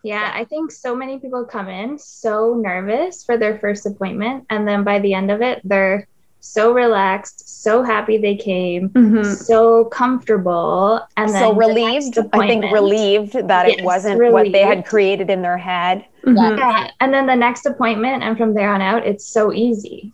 Yeah, 0.02 0.30
I 0.34 0.44
think 0.44 0.70
so 0.70 0.94
many 0.94 1.18
people 1.18 1.44
come 1.44 1.68
in 1.68 1.98
so 1.98 2.54
nervous 2.54 3.24
for 3.24 3.36
their 3.36 3.58
first 3.58 3.86
appointment, 3.86 4.46
and 4.50 4.66
then 4.66 4.84
by 4.84 4.98
the 4.98 5.14
end 5.14 5.30
of 5.30 5.42
it, 5.42 5.60
they're 5.64 6.06
so 6.40 6.72
relaxed, 6.72 7.62
so 7.62 7.82
happy 7.82 8.18
they 8.18 8.36
came, 8.36 8.90
mm-hmm. 8.90 9.32
so 9.34 9.86
comfortable, 9.86 11.06
and 11.16 11.30
so 11.30 11.54
relieved. 11.54 12.18
I 12.32 12.46
think 12.46 12.64
relieved 12.72 13.32
that 13.32 13.68
yes, 13.68 13.78
it 13.78 13.84
wasn't 13.84 14.18
relieved. 14.18 14.32
what 14.32 14.52
they 14.52 14.62
had 14.62 14.86
created 14.86 15.30
in 15.30 15.42
their 15.42 15.58
head. 15.58 16.04
Mm-hmm. 16.24 16.58
Yeah, 16.58 16.90
and 17.00 17.12
then 17.12 17.26
the 17.26 17.36
next 17.36 17.66
appointment, 17.66 18.22
and 18.22 18.36
from 18.36 18.54
there 18.54 18.72
on 18.72 18.80
out, 18.80 19.06
it's 19.06 19.26
so 19.26 19.52
easy. 19.52 20.12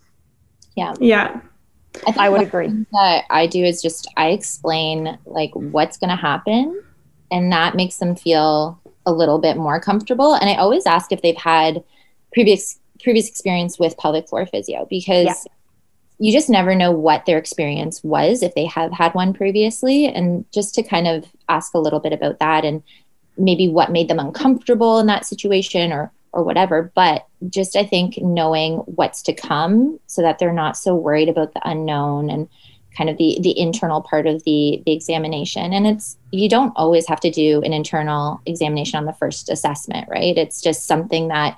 Yeah, 0.75 0.93
yeah. 0.99 1.39
I, 2.07 2.25
I 2.25 2.29
would 2.29 2.41
agree. 2.41 2.69
That 2.91 3.25
I 3.29 3.45
do 3.45 3.63
is 3.63 3.81
just 3.81 4.11
I 4.17 4.29
explain 4.29 5.17
like 5.25 5.51
what's 5.53 5.97
going 5.97 6.09
to 6.09 6.15
happen, 6.15 6.81
and 7.31 7.51
that 7.51 7.75
makes 7.75 7.97
them 7.97 8.15
feel 8.15 8.79
a 9.05 9.13
little 9.13 9.39
bit 9.39 9.57
more 9.57 9.79
comfortable. 9.79 10.33
And 10.33 10.49
I 10.49 10.55
always 10.55 10.85
ask 10.85 11.11
if 11.11 11.21
they've 11.21 11.35
had 11.35 11.83
previous 12.33 12.79
previous 13.03 13.27
experience 13.27 13.77
with 13.77 13.97
pelvic 13.97 14.29
floor 14.29 14.45
physio 14.45 14.87
because 14.89 15.25
yeah. 15.25 15.33
You 16.19 16.31
just 16.31 16.49
never 16.49 16.75
know 16.75 16.91
what 16.91 17.25
their 17.25 17.37
experience 17.37 18.03
was 18.03 18.43
if 18.43 18.55
they 18.55 18.65
have 18.65 18.91
had 18.91 19.13
one 19.13 19.33
previously. 19.33 20.07
And 20.07 20.45
just 20.51 20.75
to 20.75 20.83
kind 20.83 21.07
of 21.07 21.25
ask 21.49 21.73
a 21.73 21.79
little 21.79 21.99
bit 21.99 22.13
about 22.13 22.39
that 22.39 22.63
and 22.65 22.83
maybe 23.37 23.67
what 23.67 23.91
made 23.91 24.07
them 24.07 24.19
uncomfortable 24.19 24.99
in 24.99 25.07
that 25.07 25.25
situation 25.25 25.91
or 25.91 26.11
or 26.31 26.43
whatever. 26.43 26.91
But 26.95 27.27
just 27.49 27.75
i 27.75 27.83
think 27.83 28.17
knowing 28.17 28.77
what's 28.77 29.21
to 29.23 29.33
come 29.33 29.99
so 30.07 30.21
that 30.21 30.39
they're 30.39 30.53
not 30.53 30.77
so 30.77 30.95
worried 30.95 31.29
about 31.29 31.53
the 31.53 31.61
unknown 31.65 32.29
and 32.29 32.47
kind 32.95 33.09
of 33.09 33.17
the 33.17 33.37
the 33.41 33.57
internal 33.59 34.01
part 34.01 34.27
of 34.27 34.43
the 34.43 34.81
the 34.85 34.93
examination. 34.93 35.73
And 35.73 35.87
it's 35.87 36.17
you 36.31 36.47
don't 36.47 36.73
always 36.75 37.07
have 37.07 37.19
to 37.21 37.31
do 37.31 37.61
an 37.63 37.73
internal 37.73 38.41
examination 38.45 38.97
on 38.97 39.05
the 39.05 39.13
first 39.13 39.49
assessment 39.49 40.07
right? 40.09 40.37
It's 40.37 40.61
just 40.61 40.85
something 40.85 41.27
that 41.29 41.57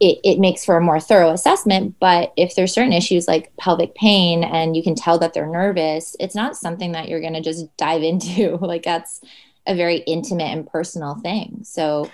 it, 0.00 0.18
it 0.24 0.38
makes 0.38 0.64
for 0.64 0.76
a 0.76 0.80
more 0.80 1.00
thorough 1.00 1.30
assessment 1.30 1.94
but 2.00 2.32
if 2.36 2.54
there's 2.54 2.72
certain 2.72 2.92
issues 2.92 3.26
like 3.26 3.54
pelvic 3.56 3.94
pain 3.94 4.44
and 4.44 4.76
you 4.76 4.82
can 4.82 4.94
tell 4.94 5.18
that 5.18 5.34
they're 5.34 5.46
nervous 5.46 6.16
it's 6.20 6.34
not 6.34 6.56
something 6.56 6.92
that 6.92 7.08
you're 7.08 7.20
going 7.20 7.34
to 7.34 7.40
just 7.40 7.74
dive 7.76 8.02
into. 8.08 8.56
Like 8.56 8.82
that's 8.82 9.20
a 9.66 9.74
very 9.74 9.98
intimate 9.98 10.50
and 10.52 10.66
personal 10.66 11.16
thing. 11.16 11.60
So 11.62 12.10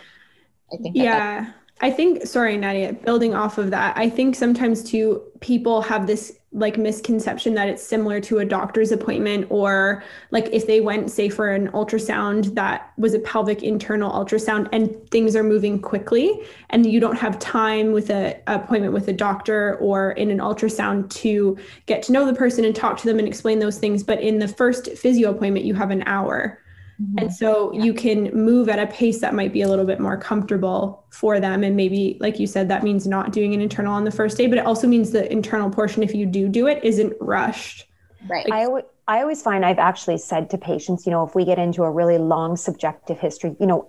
i 0.73 0.77
think 0.79 0.97
that 0.97 1.05
yeah 1.05 1.53
I 1.81 1.91
think, 1.91 2.27
sorry, 2.27 2.57
Nadia, 2.57 2.93
building 2.93 3.35
off 3.35 3.59
of 3.59 3.71
that, 3.71 3.97
I 3.97 4.09
think 4.09 4.37
sometimes 4.37 4.83
too, 4.83 5.23
people 5.41 5.83
have 5.83 6.07
this 6.07 6.39
like 6.55 6.79
misconception 6.79 7.55
that 7.55 7.69
it's 7.69 7.83
similar 7.83 8.21
to 8.21 8.39
a 8.39 8.45
doctor's 8.45 8.93
appointment 8.93 9.45
or 9.51 10.05
like 10.31 10.49
if 10.53 10.69
they 10.69 10.81
went 10.81 11.11
say 11.11 11.29
for 11.29 11.51
an 11.51 11.69
ultrasound 11.73 12.55
that 12.55 12.93
was 12.97 13.13
a 13.13 13.19
pelvic 13.19 13.65
internal 13.65 14.13
ultrasound 14.13 14.69
and 14.73 14.95
things 15.11 15.35
are 15.35 15.43
moving 15.43 15.81
quickly 15.81 16.41
and 16.71 16.87
you 16.87 17.01
don't 17.01 17.19
have 17.19 17.41
time 17.41 17.91
with 17.91 18.09
a 18.09 18.41
appointment 18.47 18.93
with 18.93 19.09
a 19.09 19.13
doctor 19.13 19.77
or 19.81 20.13
in 20.13 20.31
an 20.31 20.39
ultrasound 20.39 21.11
to 21.11 21.59
get 21.87 22.05
to 22.05 22.13
know 22.13 22.25
the 22.25 22.35
person 22.35 22.65
and 22.65 22.77
talk 22.77 22.97
to 22.97 23.07
them 23.07 23.19
and 23.19 23.27
explain 23.27 23.59
those 23.59 23.79
things 23.79 24.05
but 24.05 24.21
in 24.21 24.39
the 24.39 24.49
first 24.49 24.89
physio 24.97 25.31
appointment 25.31 25.67
you 25.67 25.75
have 25.75 25.91
an 25.91 26.05
hour 26.07 26.61
Mm-hmm. 27.05 27.19
And 27.19 27.33
so 27.33 27.73
yeah. 27.73 27.83
you 27.83 27.95
can 27.95 28.35
move 28.35 28.69
at 28.69 28.79
a 28.79 28.87
pace 28.87 29.21
that 29.21 29.35
might 29.35 29.53
be 29.53 29.63
a 29.63 29.69
little 29.69 29.85
bit 29.85 30.01
more 30.01 30.17
comfortable 30.17 31.05
for 31.11 31.41
them. 31.41 31.63
And 31.63 31.77
maybe, 31.77 32.17
like 32.21 32.39
you 32.39 32.47
said, 32.47 32.69
that 32.69 32.83
means 32.83 33.07
not 33.07 33.33
doing 33.33 33.53
an 33.55 33.61
internal 33.61 33.93
on 33.93 34.05
the 34.05 34.11
first 34.11 34.37
day, 34.37 34.47
but 34.47 34.59
it 34.59 34.67
also 34.67 34.87
means 34.87 35.11
the 35.11 35.31
internal 35.31 35.71
portion, 35.71 36.03
if 36.03 36.15
you 36.15 36.27
do 36.27 36.49
do 36.49 36.67
it, 36.67 36.83
isn't 36.83 37.13
rushed. 37.21 37.87
Right. 38.27 38.49
Like, 38.49 38.69
I, 38.69 39.17
I 39.17 39.21
always 39.21 39.43
find 39.43 39.67
I've 39.67 39.79
actually 39.79 40.17
said 40.17 40.49
to 40.51 40.57
patients, 40.57 41.05
you 41.05 41.13
know, 41.13 41.27
if 41.27 41.35
we 41.35 41.45
get 41.45 41.59
into 41.59 41.83
a 41.83 41.91
really 41.91 42.17
long 42.17 42.57
subjective 42.57 43.19
history, 43.19 43.55
you 43.61 43.67
know, 43.67 43.87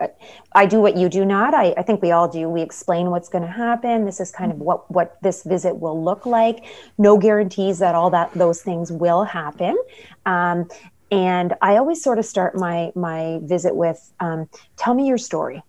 I 0.51 0.65
do 0.65 0.81
what 0.81 0.97
you 0.97 1.07
do 1.07 1.23
not. 1.23 1.53
I, 1.53 1.73
I 1.77 1.83
think 1.83 2.01
we 2.01 2.11
all 2.11 2.27
do. 2.27 2.49
We 2.49 2.61
explain 2.61 3.11
what's 3.11 3.29
going 3.29 3.45
to 3.45 3.49
happen. 3.49 4.03
This 4.03 4.19
is 4.19 4.29
kind 4.29 4.51
of 4.51 4.57
what 4.57 4.91
what 4.91 5.17
this 5.21 5.43
visit 5.43 5.77
will 5.77 6.03
look 6.03 6.25
like. 6.25 6.65
No 6.97 7.17
guarantees 7.17 7.79
that 7.79 7.95
all 7.95 8.09
that 8.09 8.33
those 8.33 8.61
things 8.61 8.91
will 8.91 9.23
happen. 9.23 9.77
Um, 10.25 10.67
and 11.15 11.53
i 11.61 11.77
always 11.77 12.03
sort 12.03 12.19
of 12.19 12.25
start 12.25 12.55
my 12.55 12.91
my 12.93 13.39
visit 13.43 13.73
with 13.75 14.13
um, 14.19 14.49
tell 14.77 14.93
me 14.93 15.07
your 15.07 15.17
story. 15.17 15.63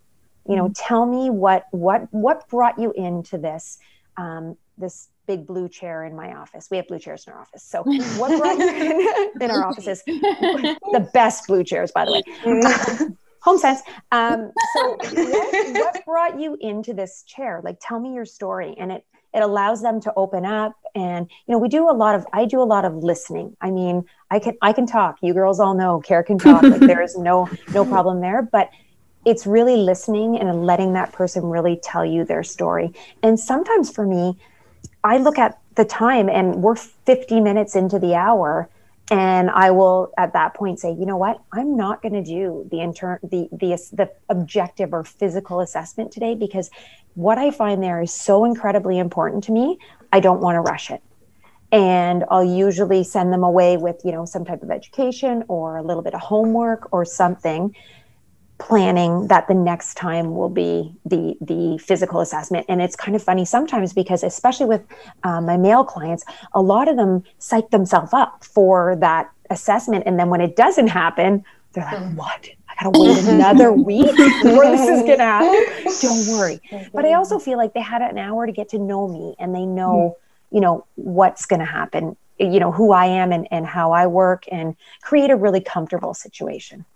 You 0.48 0.56
know 0.56 0.64
mm-hmm. 0.64 0.86
tell 0.88 1.06
me 1.06 1.30
what 1.30 1.64
what 1.70 2.08
what 2.12 2.48
brought 2.48 2.78
you 2.78 2.92
into 2.92 3.38
this 3.38 3.78
um, 4.16 4.56
this 4.78 5.08
big 5.26 5.46
blue 5.46 5.68
chair 5.68 6.04
in 6.04 6.14
my 6.14 6.34
office. 6.34 6.68
We 6.70 6.76
have 6.76 6.86
blue 6.86 6.98
chairs 6.98 7.26
in 7.26 7.32
our 7.32 7.40
office. 7.40 7.64
So 7.64 7.82
what 8.16 8.38
brought 8.38 8.58
you 8.58 8.68
in, 8.68 9.30
in 9.42 9.50
our 9.50 9.66
offices? 9.66 10.02
The 10.06 11.08
best 11.12 11.46
blue 11.46 11.64
chairs 11.64 11.90
by 11.92 12.04
the 12.04 12.12
way. 12.12 12.22
Mm-hmm. 12.44 13.12
HomeSense. 13.46 13.78
Um, 14.10 14.50
so 14.74 14.96
what, 14.96 15.72
what 15.74 16.04
brought 16.04 16.40
you 16.40 16.56
into 16.60 16.92
this 16.94 17.22
chair? 17.22 17.60
Like 17.62 17.78
tell 17.80 18.00
me 18.00 18.12
your 18.12 18.24
story. 18.24 18.74
And 18.78 18.90
it 18.90 19.04
it 19.36 19.42
allows 19.42 19.82
them 19.82 20.00
to 20.00 20.12
open 20.16 20.44
up. 20.44 20.72
And 20.94 21.30
you 21.46 21.52
know 21.52 21.58
we 21.58 21.68
do 21.68 21.88
a 21.90 21.92
lot 21.92 22.14
of 22.14 22.26
i 22.32 22.46
do 22.46 22.60
a 22.60 22.64
lot 22.64 22.84
of 22.84 22.94
listening. 22.96 23.56
I 23.60 23.70
mean 23.70 24.04
i 24.30 24.38
can 24.38 24.56
i 24.62 24.72
can 24.72 24.86
talk. 24.86 25.18
You 25.22 25.34
girls 25.34 25.60
all 25.60 25.74
know 25.74 26.00
Carrie 26.00 26.24
can 26.24 26.38
talk. 26.38 26.62
Like 26.62 26.80
there 26.92 27.02
is 27.02 27.16
no 27.16 27.48
no 27.72 27.84
problem 27.84 28.20
there. 28.20 28.42
But 28.42 28.70
it's 29.26 29.46
really 29.46 29.76
listening 29.76 30.38
and 30.38 30.64
letting 30.64 30.94
that 30.94 31.12
person 31.12 31.44
really 31.44 31.78
tell 31.82 32.04
you 32.04 32.24
their 32.24 32.44
story. 32.44 32.92
And 33.22 33.38
sometimes 33.38 33.92
for 33.92 34.06
me 34.06 34.38
i 35.04 35.18
look 35.18 35.38
at 35.38 35.58
the 35.76 35.84
time 35.84 36.28
and 36.28 36.62
we're 36.62 36.74
50 36.74 37.40
minutes 37.40 37.76
into 37.76 37.98
the 37.98 38.14
hour 38.14 38.68
and 39.10 39.50
i 39.50 39.70
will 39.70 40.12
at 40.18 40.32
that 40.32 40.54
point 40.54 40.80
say 40.80 40.90
you 40.90 41.06
know 41.06 41.16
what 41.16 41.40
i'm 41.52 41.76
not 41.76 42.02
going 42.02 42.12
to 42.12 42.22
do 42.22 42.66
the 42.70 42.80
intern 42.80 43.18
the 43.22 43.48
the 43.52 43.76
the 43.92 44.10
objective 44.28 44.92
or 44.92 45.04
physical 45.04 45.60
assessment 45.60 46.10
today 46.10 46.34
because 46.34 46.70
what 47.16 47.38
I 47.38 47.50
find 47.50 47.82
there 47.82 48.00
is 48.02 48.12
so 48.12 48.44
incredibly 48.44 48.98
important 48.98 49.44
to 49.44 49.52
me. 49.52 49.78
I 50.12 50.20
don't 50.20 50.40
want 50.40 50.56
to 50.56 50.60
rush 50.60 50.90
it. 50.90 51.02
And 51.72 52.24
I'll 52.30 52.44
usually 52.44 53.02
send 53.02 53.32
them 53.32 53.42
away 53.42 53.78
with, 53.78 54.02
you 54.04 54.12
know, 54.12 54.24
some 54.26 54.44
type 54.44 54.62
of 54.62 54.70
education 54.70 55.42
or 55.48 55.78
a 55.78 55.82
little 55.82 56.02
bit 56.02 56.14
of 56.14 56.20
homework 56.20 56.92
or 56.92 57.04
something, 57.04 57.74
planning 58.58 59.26
that 59.28 59.48
the 59.48 59.54
next 59.54 59.94
time 59.94 60.34
will 60.34 60.48
be 60.48 60.94
the 61.04 61.36
the 61.40 61.78
physical 61.78 62.20
assessment. 62.20 62.66
And 62.68 62.80
it's 62.80 62.96
kind 62.96 63.14
of 63.14 63.22
funny 63.22 63.44
sometimes 63.44 63.92
because, 63.92 64.22
especially 64.22 64.66
with 64.66 64.82
um, 65.24 65.46
my 65.46 65.56
male 65.56 65.84
clients, 65.84 66.24
a 66.52 66.62
lot 66.62 66.88
of 66.88 66.96
them 66.96 67.22
psych 67.38 67.70
themselves 67.70 68.12
up 68.12 68.44
for 68.44 68.96
that 68.96 69.30
assessment, 69.50 70.04
and 70.06 70.18
then 70.18 70.30
when 70.30 70.40
it 70.40 70.56
doesn't 70.56 70.88
happen, 70.88 71.44
they're 71.72 71.84
like, 71.84 71.98
mm-hmm. 71.98 72.16
what 72.16 72.48
I 72.68 72.84
gotta 72.84 72.98
wait 72.98 73.18
another 73.28 73.72
week 73.90 74.16
before 74.16 74.64
this 74.66 74.88
is 74.88 75.02
gonna 75.02 75.18
happen. 75.18 75.92
Don't 76.00 76.38
worry. 76.38 76.60
But 76.92 77.04
I 77.04 77.12
also 77.12 77.36
mm-hmm. 77.36 77.44
feel 77.44 77.58
like 77.58 77.74
they 77.74 77.82
had 77.82 78.02
an 78.02 78.18
hour 78.18 78.46
to 78.46 78.52
get 78.52 78.70
to 78.70 78.78
know 78.78 79.06
me 79.06 79.34
and 79.38 79.54
they 79.54 79.66
know, 79.66 80.16
mm-hmm. 80.16 80.54
you 80.56 80.60
know, 80.62 80.86
what's 80.94 81.44
gonna 81.46 81.66
happen, 81.66 82.16
you 82.38 82.58
know, 82.58 82.72
who 82.72 82.92
I 82.92 83.06
am 83.06 83.32
and, 83.32 83.46
and 83.50 83.66
how 83.66 83.92
I 83.92 84.06
work 84.06 84.44
and 84.50 84.76
create 85.02 85.30
a 85.30 85.36
really 85.36 85.60
comfortable 85.60 86.14
situation. 86.14 86.86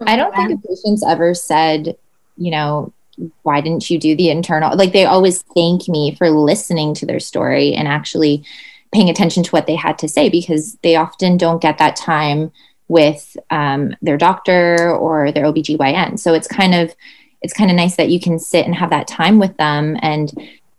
I 0.00 0.16
don't 0.16 0.34
think 0.34 0.50
a 0.50 0.68
patient's 0.68 1.04
ever 1.04 1.34
said, 1.34 1.96
you 2.36 2.50
know, 2.50 2.92
why 3.42 3.60
didn't 3.60 3.88
you 3.90 3.98
do 3.98 4.16
the 4.16 4.30
internal? 4.30 4.76
Like 4.76 4.92
they 4.92 5.04
always 5.04 5.42
thank 5.54 5.88
me 5.88 6.14
for 6.16 6.30
listening 6.30 6.94
to 6.94 7.06
their 7.06 7.20
story 7.20 7.74
and 7.74 7.86
actually 7.86 8.44
paying 8.92 9.08
attention 9.08 9.42
to 9.44 9.50
what 9.50 9.66
they 9.66 9.76
had 9.76 9.98
to 9.98 10.08
say 10.08 10.28
because 10.28 10.76
they 10.82 10.96
often 10.96 11.36
don't 11.36 11.62
get 11.62 11.78
that 11.78 11.96
time 11.96 12.52
with 12.88 13.36
um, 13.50 13.94
their 14.02 14.16
doctor 14.16 14.94
or 14.94 15.32
their 15.32 15.44
OBGYN. 15.44 16.18
So 16.18 16.34
it's 16.34 16.48
kind 16.48 16.74
of 16.74 16.94
it's 17.44 17.52
kind 17.52 17.70
of 17.70 17.76
nice 17.76 17.96
that 17.96 18.08
you 18.08 18.18
can 18.18 18.38
sit 18.38 18.64
and 18.64 18.74
have 18.74 18.90
that 18.90 19.06
time 19.06 19.38
with 19.38 19.54
them 19.58 19.98
and 20.00 20.32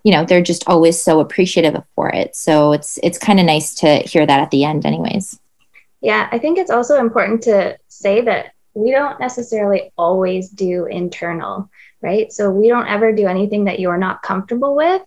you 0.04 0.12
know 0.12 0.26
they're 0.26 0.42
just 0.42 0.68
always 0.68 1.02
so 1.02 1.20
appreciative 1.20 1.82
for 1.94 2.10
it 2.10 2.36
so 2.36 2.72
it's 2.72 3.00
it's 3.04 3.20
kind 3.20 3.40
of 3.40 3.46
nice 3.46 3.76
to 3.76 4.00
hear 4.00 4.26
that 4.26 4.40
at 4.40 4.50
the 4.50 4.64
end 4.64 4.84
anyways 4.84 5.40
yeah 6.02 6.28
i 6.32 6.40
think 6.40 6.58
it's 6.58 6.72
also 6.72 7.00
important 7.00 7.42
to 7.44 7.78
say 7.88 8.20
that 8.20 8.55
we 8.76 8.92
don't 8.92 9.20
necessarily 9.20 9.92
always 9.98 10.50
do 10.50 10.86
internal 10.86 11.70
right 12.02 12.32
so 12.32 12.52
we 12.52 12.68
don't 12.68 12.88
ever 12.88 13.12
do 13.12 13.28
anything 13.28 13.66
that 13.66 13.80
you're 13.80 13.98
not 13.98 14.22
comfortable 14.22 14.76
with 14.76 15.02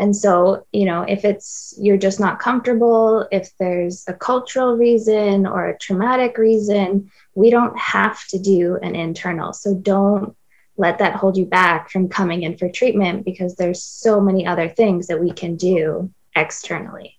and 0.00 0.16
so, 0.16 0.66
you 0.72 0.86
know, 0.86 1.02
if 1.02 1.26
it's 1.26 1.74
you're 1.78 1.98
just 1.98 2.20
not 2.20 2.38
comfortable, 2.38 3.28
if 3.30 3.54
there's 3.58 4.02
a 4.08 4.14
cultural 4.14 4.74
reason 4.74 5.46
or 5.46 5.68
a 5.68 5.78
traumatic 5.78 6.38
reason, 6.38 7.10
we 7.34 7.50
don't 7.50 7.78
have 7.78 8.26
to 8.28 8.38
do 8.38 8.78
an 8.82 8.94
internal. 8.94 9.52
So 9.52 9.74
don't 9.74 10.34
let 10.78 10.98
that 11.00 11.16
hold 11.16 11.36
you 11.36 11.44
back 11.44 11.90
from 11.90 12.08
coming 12.08 12.44
in 12.44 12.56
for 12.56 12.70
treatment 12.70 13.26
because 13.26 13.56
there's 13.56 13.82
so 13.82 14.22
many 14.22 14.46
other 14.46 14.70
things 14.70 15.08
that 15.08 15.20
we 15.20 15.32
can 15.32 15.56
do 15.56 16.10
externally. 16.34 17.18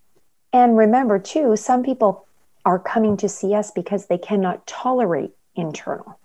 And 0.52 0.76
remember, 0.76 1.20
too, 1.20 1.54
some 1.54 1.84
people 1.84 2.26
are 2.64 2.80
coming 2.80 3.16
to 3.18 3.28
see 3.28 3.54
us 3.54 3.70
because 3.70 4.06
they 4.06 4.18
cannot 4.18 4.66
tolerate 4.66 5.30
internal. 5.56 6.18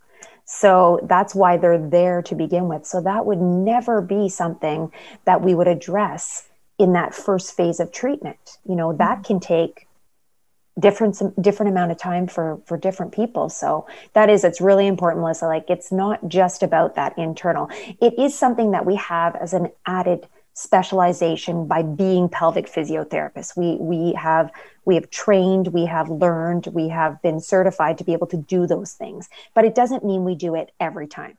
So 0.45 1.01
that's 1.03 1.35
why 1.35 1.57
they're 1.57 1.77
there 1.89 2.21
to 2.21 2.35
begin 2.35 2.69
with. 2.69 2.85
So 2.85 3.01
that 3.01 3.25
would 3.25 3.41
never 3.41 4.01
be 4.01 4.29
something 4.29 4.91
that 5.25 5.41
we 5.41 5.53
would 5.53 5.67
address 5.67 6.47
in 6.79 6.93
that 6.93 7.13
first 7.13 7.55
phase 7.55 7.79
of 7.79 7.91
treatment. 7.91 8.57
You 8.67 8.75
know, 8.75 8.93
that 8.93 9.15
mm-hmm. 9.15 9.23
can 9.23 9.39
take 9.39 9.87
different 10.79 11.19
different 11.41 11.71
amount 11.71 11.91
of 11.91 11.97
time 11.97 12.27
for 12.27 12.61
for 12.65 12.77
different 12.77 13.11
people 13.11 13.49
so 13.49 13.87
that 14.13 14.29
is 14.29 14.43
it's 14.43 14.61
really 14.61 14.85
important 14.85 15.21
melissa 15.21 15.47
like 15.47 15.65
it's 15.69 15.91
not 15.91 16.27
just 16.27 16.61
about 16.61 16.95
that 16.95 17.17
internal 17.17 17.67
it 17.99 18.13
is 18.19 18.37
something 18.37 18.71
that 18.71 18.85
we 18.85 18.95
have 18.95 19.35
as 19.37 19.53
an 19.53 19.71
added 19.87 20.27
specialization 20.57 21.67
by 21.67 21.83
being 21.83 22.27
pelvic 22.27 22.65
physiotherapists. 22.65 23.55
We 23.55 23.77
we 23.79 24.13
have 24.13 24.51
we 24.85 24.95
have 24.95 25.09
trained, 25.11 25.67
we 25.67 25.85
have 25.85 26.09
learned, 26.09 26.67
we 26.67 26.89
have 26.89 27.21
been 27.21 27.39
certified 27.39 27.99
to 27.99 28.03
be 28.03 28.13
able 28.13 28.25
to 28.27 28.37
do 28.37 28.65
those 28.65 28.93
things. 28.93 29.29
But 29.53 29.65
it 29.65 29.75
doesn't 29.75 30.03
mean 30.03 30.23
we 30.23 30.33
do 30.33 30.55
it 30.55 30.71
every 30.79 31.07
time. 31.07 31.37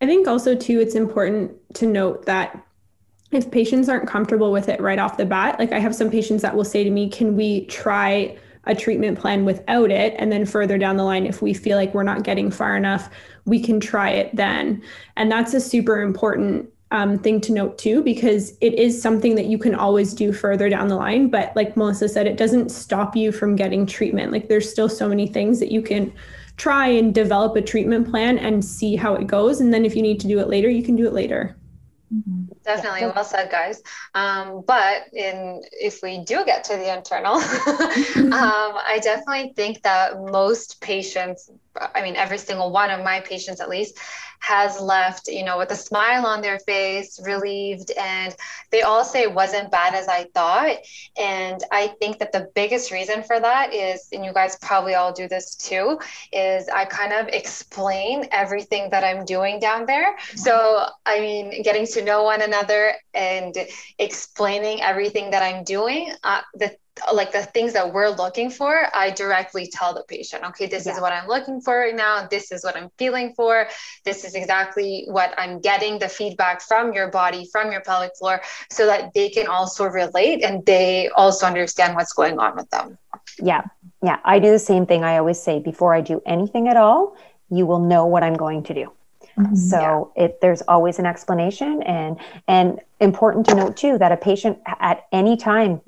I 0.00 0.06
think 0.06 0.26
also 0.26 0.56
too 0.56 0.80
it's 0.80 0.96
important 0.96 1.52
to 1.74 1.86
note 1.86 2.26
that 2.26 2.60
if 3.30 3.48
patients 3.48 3.88
aren't 3.88 4.08
comfortable 4.08 4.50
with 4.50 4.68
it 4.68 4.80
right 4.80 4.98
off 4.98 5.16
the 5.16 5.24
bat, 5.24 5.60
like 5.60 5.70
I 5.70 5.78
have 5.78 5.94
some 5.94 6.10
patients 6.10 6.42
that 6.42 6.56
will 6.56 6.64
say 6.64 6.82
to 6.82 6.90
me, 6.90 7.08
"Can 7.08 7.36
we 7.36 7.66
try 7.66 8.36
a 8.64 8.74
treatment 8.74 9.20
plan 9.20 9.44
without 9.44 9.90
it 9.90 10.14
and 10.18 10.32
then 10.32 10.44
further 10.44 10.76
down 10.76 10.96
the 10.96 11.04
line 11.04 11.26
if 11.26 11.40
we 11.40 11.54
feel 11.54 11.78
like 11.78 11.94
we're 11.94 12.02
not 12.02 12.24
getting 12.24 12.50
far 12.50 12.76
enough 12.76 13.08
we 13.46 13.58
can 13.58 13.80
try 13.80 14.10
it 14.10 14.36
then 14.36 14.82
and 15.16 15.32
that's 15.32 15.54
a 15.54 15.60
super 15.60 16.02
important 16.02 16.68
um, 16.90 17.18
thing 17.18 17.40
to 17.42 17.52
note 17.52 17.78
too, 17.78 18.02
because 18.02 18.56
it 18.60 18.74
is 18.74 19.00
something 19.00 19.34
that 19.36 19.46
you 19.46 19.58
can 19.58 19.74
always 19.74 20.12
do 20.12 20.32
further 20.32 20.68
down 20.68 20.88
the 20.88 20.96
line. 20.96 21.28
But 21.28 21.54
like 21.54 21.76
Melissa 21.76 22.08
said, 22.08 22.26
it 22.26 22.36
doesn't 22.36 22.70
stop 22.70 23.14
you 23.14 23.30
from 23.32 23.56
getting 23.56 23.86
treatment. 23.86 24.32
Like 24.32 24.48
there's 24.48 24.70
still 24.70 24.88
so 24.88 25.08
many 25.08 25.26
things 25.26 25.60
that 25.60 25.70
you 25.70 25.82
can 25.82 26.12
try 26.56 26.88
and 26.88 27.14
develop 27.14 27.56
a 27.56 27.62
treatment 27.62 28.10
plan 28.10 28.38
and 28.38 28.64
see 28.64 28.96
how 28.96 29.14
it 29.14 29.26
goes. 29.26 29.60
And 29.60 29.72
then 29.72 29.84
if 29.84 29.94
you 29.96 30.02
need 30.02 30.20
to 30.20 30.28
do 30.28 30.40
it 30.40 30.48
later, 30.48 30.68
you 30.68 30.82
can 30.82 30.96
do 30.96 31.06
it 31.06 31.12
later. 31.12 31.56
Mm-hmm. 32.12 32.52
Definitely 32.64 33.02
well 33.02 33.24
said, 33.24 33.50
guys. 33.50 33.82
Um, 34.14 34.64
but 34.66 35.04
in 35.12 35.62
if 35.72 36.02
we 36.02 36.24
do 36.24 36.44
get 36.44 36.64
to 36.64 36.76
the 36.76 36.92
internal, 36.92 37.34
um, 37.36 37.42
I 38.34 39.00
definitely 39.02 39.52
think 39.54 39.82
that 39.84 40.20
most 40.20 40.80
patients, 40.80 41.50
I 41.76 42.02
mean, 42.02 42.16
every 42.16 42.38
single 42.38 42.70
one 42.70 42.90
of 42.90 43.04
my 43.04 43.20
patients 43.20 43.60
at 43.60 43.68
least, 43.68 43.98
has 44.40 44.80
left, 44.80 45.28
you 45.28 45.44
know, 45.44 45.58
with 45.58 45.70
a 45.70 45.76
smile 45.76 46.26
on 46.26 46.40
their 46.40 46.58
face, 46.60 47.20
relieved, 47.22 47.90
and 47.92 48.34
they 48.70 48.82
all 48.82 49.04
say 49.04 49.22
it 49.22 49.34
wasn't 49.34 49.70
bad 49.70 49.94
as 49.94 50.08
I 50.08 50.24
thought. 50.34 50.78
And 51.18 51.62
I 51.70 51.88
think 52.00 52.18
that 52.18 52.32
the 52.32 52.50
biggest 52.54 52.90
reason 52.90 53.22
for 53.22 53.38
that 53.38 53.74
is, 53.74 54.08
and 54.12 54.24
you 54.24 54.32
guys 54.32 54.56
probably 54.62 54.94
all 54.94 55.12
do 55.12 55.28
this 55.28 55.54
too, 55.54 55.98
is 56.32 56.68
I 56.68 56.86
kind 56.86 57.12
of 57.12 57.28
explain 57.28 58.28
everything 58.32 58.88
that 58.90 59.04
I'm 59.04 59.26
doing 59.26 59.60
down 59.60 59.84
there. 59.84 60.16
So, 60.34 60.86
I 61.04 61.20
mean, 61.20 61.62
getting 61.62 61.86
to 61.88 62.02
know 62.02 62.22
one 62.22 62.40
another 62.40 62.94
and 63.12 63.54
explaining 63.98 64.80
everything 64.80 65.30
that 65.32 65.42
I'm 65.42 65.64
doing, 65.64 66.12
uh, 66.24 66.40
the 66.54 66.74
like 67.12 67.32
the 67.32 67.42
things 67.42 67.72
that 67.72 67.92
we're 67.92 68.08
looking 68.08 68.50
for, 68.50 68.86
I 68.94 69.10
directly 69.10 69.70
tell 69.72 69.94
the 69.94 70.02
patient, 70.04 70.44
okay, 70.44 70.66
this 70.66 70.86
yeah. 70.86 70.94
is 70.94 71.00
what 71.00 71.12
I'm 71.12 71.28
looking 71.28 71.60
for 71.60 71.78
right 71.78 71.94
now. 71.94 72.26
This 72.30 72.52
is 72.52 72.64
what 72.64 72.76
I'm 72.76 72.90
feeling 72.98 73.32
for. 73.34 73.68
This 74.04 74.24
is 74.24 74.34
exactly 74.34 75.04
what 75.08 75.34
I'm 75.38 75.60
getting 75.60 75.98
the 75.98 76.08
feedback 76.08 76.60
from 76.60 76.92
your 76.92 77.08
body, 77.08 77.48
from 77.50 77.72
your 77.72 77.80
pelvic 77.80 78.16
floor, 78.16 78.42
so 78.70 78.86
that 78.86 79.12
they 79.14 79.28
can 79.30 79.46
also 79.46 79.84
relate 79.84 80.42
and 80.42 80.64
they 80.66 81.08
also 81.10 81.46
understand 81.46 81.94
what's 81.94 82.12
going 82.12 82.38
on 82.38 82.56
with 82.56 82.68
them. 82.70 82.98
Yeah. 83.38 83.62
Yeah. 84.02 84.18
I 84.24 84.38
do 84.38 84.50
the 84.50 84.58
same 84.58 84.86
thing. 84.86 85.04
I 85.04 85.18
always 85.18 85.40
say 85.40 85.58
before 85.60 85.94
I 85.94 86.00
do 86.00 86.22
anything 86.26 86.68
at 86.68 86.76
all, 86.76 87.16
you 87.50 87.66
will 87.66 87.80
know 87.80 88.06
what 88.06 88.22
I'm 88.22 88.34
going 88.34 88.62
to 88.64 88.74
do. 88.74 88.92
Mm-hmm. 89.38 89.54
So 89.54 90.12
yeah. 90.16 90.24
it, 90.24 90.40
there's 90.40 90.62
always 90.62 90.98
an 90.98 91.06
explanation 91.06 91.82
and 91.82 92.18
and 92.48 92.80
important 93.00 93.46
to 93.46 93.54
note 93.54 93.76
too 93.76 93.96
that 93.98 94.12
a 94.12 94.16
patient 94.16 94.58
at 94.66 95.06
any 95.12 95.36
time 95.36 95.80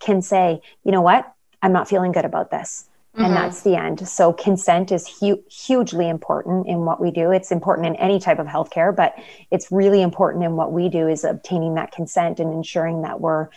can 0.00 0.22
say, 0.22 0.60
you 0.84 0.92
know 0.92 1.02
what, 1.02 1.32
I'm 1.62 1.72
not 1.72 1.88
feeling 1.88 2.12
good 2.12 2.24
about 2.24 2.50
this. 2.50 2.88
Mm-hmm. 3.14 3.26
And 3.26 3.36
that's 3.36 3.62
the 3.62 3.76
end. 3.76 4.08
So 4.08 4.32
consent 4.32 4.90
is 4.90 5.06
hu- 5.06 5.42
hugely 5.48 6.08
important 6.08 6.66
in 6.66 6.84
what 6.84 7.00
we 7.00 7.12
do. 7.12 7.30
It's 7.30 7.52
important 7.52 7.86
in 7.86 7.96
any 7.96 8.18
type 8.18 8.40
of 8.40 8.46
healthcare, 8.48 8.94
but 8.94 9.14
it's 9.52 9.70
really 9.70 10.02
important 10.02 10.42
in 10.42 10.56
what 10.56 10.72
we 10.72 10.88
do 10.88 11.06
is 11.06 11.22
obtaining 11.22 11.74
that 11.74 11.92
consent 11.92 12.40
and 12.40 12.52
ensuring 12.52 13.02
that 13.02 13.20
we're, 13.20 13.50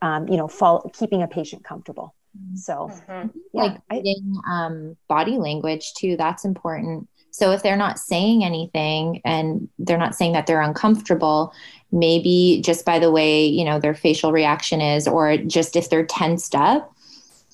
um, 0.00 0.28
you 0.28 0.38
know, 0.38 0.48
follow, 0.48 0.90
keeping 0.94 1.22
a 1.22 1.28
patient 1.28 1.62
comfortable. 1.62 2.14
So, 2.54 2.90
mm-hmm. 2.90 3.28
yeah, 3.52 3.62
like 3.62 3.80
reading 3.90 4.40
um, 4.48 4.96
body 5.08 5.36
language 5.36 5.92
too. 5.92 6.16
That's 6.16 6.46
important. 6.46 7.06
So 7.32 7.50
if 7.52 7.62
they're 7.62 7.76
not 7.76 7.98
saying 7.98 8.44
anything 8.44 9.20
and 9.24 9.68
they're 9.78 9.98
not 9.98 10.14
saying 10.14 10.32
that 10.32 10.46
they're 10.46 10.60
uncomfortable, 10.60 11.52
maybe 11.90 12.62
just 12.64 12.84
by 12.84 12.98
the 12.98 13.10
way, 13.10 13.46
you 13.46 13.64
know, 13.64 13.80
their 13.80 13.94
facial 13.94 14.32
reaction 14.32 14.80
is, 14.80 15.08
or 15.08 15.38
just 15.38 15.74
if 15.74 15.90
they're 15.90 16.06
tensed 16.06 16.54
up, 16.54 16.94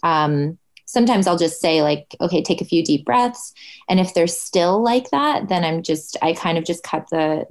um, 0.03 0.59
sometimes 0.85 1.27
I'll 1.27 1.39
just 1.39 1.61
say 1.61 1.83
like, 1.83 2.17
okay, 2.21 2.43
take 2.43 2.61
a 2.61 2.65
few 2.65 2.85
deep 2.85 3.05
breaths. 3.05 3.55
And 3.89 4.01
if 4.01 4.15
they're 4.15 4.27
still 4.27 4.83
like 4.83 5.11
that, 5.11 5.49
then 5.49 5.65
I'm 5.65 5.83
just, 5.83 6.17
I 6.23 6.33
kind 6.33 6.59
of 6.59 6.65
just 6.65 6.83
cut 6.83 7.09
the, 7.11 7.47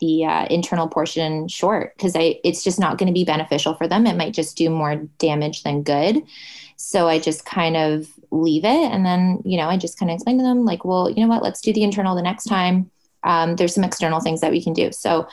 the 0.00 0.24
uh, 0.24 0.46
internal 0.46 0.88
portion 0.88 1.46
short 1.46 1.94
because 1.96 2.16
I 2.16 2.40
it's 2.42 2.64
just 2.64 2.80
not 2.80 2.98
going 2.98 3.06
to 3.06 3.12
be 3.12 3.24
beneficial 3.24 3.74
for 3.74 3.86
them. 3.86 4.06
It 4.06 4.16
might 4.16 4.34
just 4.34 4.56
do 4.56 4.68
more 4.70 4.96
damage 5.18 5.62
than 5.62 5.82
good. 5.82 6.22
So 6.76 7.08
I 7.08 7.18
just 7.18 7.44
kind 7.44 7.76
of 7.76 8.08
leave 8.30 8.64
it. 8.64 8.92
And 8.92 9.04
then, 9.04 9.42
you 9.44 9.56
know, 9.56 9.68
I 9.68 9.76
just 9.76 9.98
kind 9.98 10.10
of 10.10 10.14
explain 10.14 10.38
to 10.38 10.44
them, 10.44 10.64
like, 10.64 10.84
well, 10.84 11.10
you 11.10 11.22
know 11.22 11.28
what, 11.28 11.42
let's 11.42 11.60
do 11.60 11.72
the 11.72 11.82
internal 11.82 12.14
the 12.14 12.22
next 12.22 12.44
time. 12.44 12.90
Um, 13.24 13.56
there's 13.56 13.74
some 13.74 13.84
external 13.84 14.20
things 14.20 14.40
that 14.40 14.52
we 14.52 14.62
can 14.62 14.72
do. 14.72 14.92
So, 14.92 15.26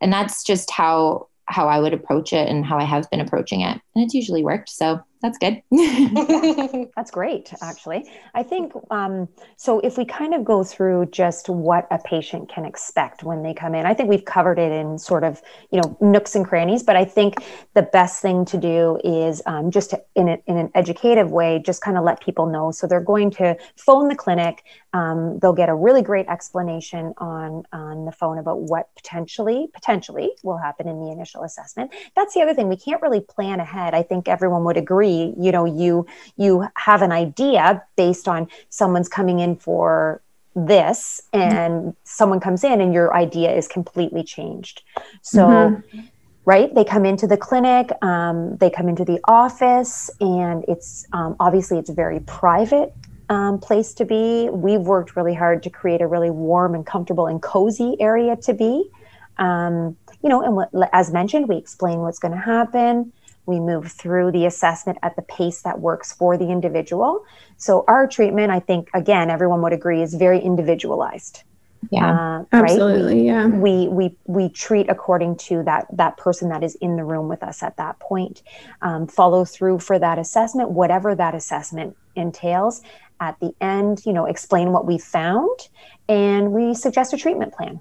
and 0.00 0.12
that's 0.12 0.44
just 0.44 0.70
how 0.70 1.28
how 1.46 1.68
I 1.68 1.80
would 1.80 1.92
approach 1.92 2.32
it 2.32 2.48
and 2.48 2.64
how 2.64 2.78
I 2.78 2.84
have 2.84 3.10
been 3.10 3.20
approaching 3.20 3.62
it. 3.62 3.80
And 3.94 4.04
it's 4.04 4.14
usually 4.14 4.42
worked. 4.42 4.68
So 4.68 5.00
that's 5.22 5.36
good. 5.36 5.62
that's 6.96 7.10
great, 7.10 7.52
actually. 7.62 8.10
I 8.34 8.42
think 8.42 8.72
um, 8.90 9.28
so. 9.56 9.80
If 9.80 9.98
we 9.98 10.04
kind 10.04 10.34
of 10.34 10.44
go 10.44 10.64
through 10.64 11.06
just 11.06 11.48
what 11.48 11.86
a 11.90 11.98
patient 11.98 12.48
can 12.48 12.64
expect 12.64 13.22
when 13.22 13.42
they 13.42 13.52
come 13.52 13.74
in, 13.74 13.84
I 13.84 13.92
think 13.92 14.08
we've 14.08 14.24
covered 14.24 14.58
it 14.58 14.72
in 14.72 14.98
sort 14.98 15.24
of 15.24 15.42
you 15.70 15.80
know 15.80 15.96
nooks 16.00 16.34
and 16.34 16.46
crannies. 16.46 16.82
But 16.82 16.96
I 16.96 17.04
think 17.04 17.34
the 17.74 17.82
best 17.82 18.22
thing 18.22 18.46
to 18.46 18.56
do 18.56 18.98
is 19.04 19.42
um, 19.44 19.70
just 19.70 19.90
to, 19.90 20.02
in, 20.14 20.28
a, 20.28 20.38
in 20.46 20.56
an 20.56 20.70
educative 20.74 21.30
way, 21.30 21.62
just 21.64 21.82
kind 21.82 21.98
of 21.98 22.04
let 22.04 22.22
people 22.22 22.46
know. 22.46 22.70
So 22.70 22.86
they're 22.86 23.00
going 23.00 23.30
to 23.32 23.56
phone 23.76 24.08
the 24.08 24.16
clinic. 24.16 24.64
Um, 24.94 25.38
they'll 25.40 25.52
get 25.52 25.68
a 25.68 25.74
really 25.74 26.02
great 26.02 26.26
explanation 26.28 27.12
on 27.18 27.64
on 27.72 28.06
the 28.06 28.12
phone 28.12 28.38
about 28.38 28.62
what 28.62 28.88
potentially 28.96 29.68
potentially 29.74 30.30
will 30.42 30.56
happen 30.56 30.88
in 30.88 30.98
the 30.98 31.10
initial 31.10 31.42
assessment. 31.42 31.92
That's 32.16 32.32
the 32.32 32.40
other 32.40 32.54
thing. 32.54 32.68
We 32.68 32.76
can't 32.76 33.02
really 33.02 33.20
plan 33.20 33.60
ahead. 33.60 33.79
I 33.94 34.02
think 34.02 34.28
everyone 34.28 34.64
would 34.64 34.76
agree 34.76 35.34
you 35.38 35.52
know 35.52 35.64
you 35.64 36.06
you 36.36 36.66
have 36.76 37.02
an 37.02 37.12
idea 37.12 37.82
based 37.96 38.28
on 38.28 38.48
someone's 38.68 39.08
coming 39.08 39.40
in 39.40 39.56
for 39.56 40.22
this 40.54 41.22
and 41.32 41.74
mm-hmm. 41.74 41.90
someone 42.04 42.40
comes 42.40 42.64
in 42.64 42.80
and 42.80 42.92
your 42.92 43.14
idea 43.14 43.54
is 43.54 43.68
completely 43.68 44.22
changed 44.22 44.82
so 45.22 45.46
mm-hmm. 45.46 46.00
right 46.44 46.74
they 46.74 46.84
come 46.84 47.04
into 47.04 47.26
the 47.26 47.36
clinic 47.36 47.90
um, 48.02 48.56
they 48.56 48.68
come 48.68 48.88
into 48.88 49.04
the 49.04 49.20
office 49.28 50.10
and 50.20 50.64
it's 50.66 51.06
um, 51.12 51.36
obviously 51.38 51.78
it's 51.78 51.90
a 51.90 51.94
very 51.94 52.20
private 52.20 52.92
um, 53.28 53.58
place 53.58 53.94
to 53.94 54.04
be 54.04 54.48
we've 54.50 54.80
worked 54.80 55.14
really 55.14 55.34
hard 55.34 55.62
to 55.62 55.70
create 55.70 56.00
a 56.00 56.06
really 56.06 56.30
warm 56.30 56.74
and 56.74 56.84
comfortable 56.84 57.28
and 57.28 57.40
cozy 57.42 57.96
area 58.00 58.34
to 58.36 58.52
be 58.52 58.90
um, 59.38 59.96
you 60.22 60.28
know 60.28 60.42
and 60.42 60.56
what, 60.56 60.68
as 60.92 61.12
mentioned 61.12 61.48
we 61.48 61.56
explain 61.56 62.00
what's 62.00 62.18
going 62.18 62.32
to 62.32 62.40
happen 62.40 63.12
we 63.50 63.60
move 63.60 63.92
through 63.92 64.32
the 64.32 64.46
assessment 64.46 64.98
at 65.02 65.16
the 65.16 65.22
pace 65.22 65.62
that 65.62 65.80
works 65.80 66.12
for 66.12 66.38
the 66.38 66.48
individual. 66.50 67.24
So 67.58 67.84
our 67.86 68.06
treatment, 68.06 68.50
I 68.50 68.60
think, 68.60 68.88
again, 68.94 69.28
everyone 69.28 69.60
would 69.62 69.74
agree, 69.74 70.00
is 70.00 70.14
very 70.14 70.40
individualized. 70.40 71.42
Yeah, 71.90 72.10
uh, 72.10 72.44
absolutely. 72.52 73.16
We, 73.16 73.26
yeah, 73.26 73.46
we 73.46 73.88
we 73.88 74.16
we 74.26 74.48
treat 74.50 74.90
according 74.90 75.36
to 75.48 75.62
that 75.64 75.86
that 75.92 76.18
person 76.18 76.50
that 76.50 76.62
is 76.62 76.74
in 76.76 76.96
the 76.96 77.04
room 77.04 77.28
with 77.28 77.42
us 77.42 77.62
at 77.62 77.76
that 77.78 77.98
point. 77.98 78.42
Um, 78.82 79.06
follow 79.06 79.44
through 79.44 79.78
for 79.78 79.98
that 79.98 80.18
assessment, 80.18 80.70
whatever 80.70 81.14
that 81.14 81.34
assessment 81.34 81.96
entails. 82.14 82.82
At 83.18 83.38
the 83.40 83.52
end, 83.60 84.02
you 84.06 84.12
know, 84.12 84.26
explain 84.26 84.72
what 84.72 84.86
we 84.86 84.98
found, 84.98 85.68
and 86.08 86.52
we 86.52 86.74
suggest 86.74 87.12
a 87.12 87.16
treatment 87.16 87.54
plan. 87.54 87.80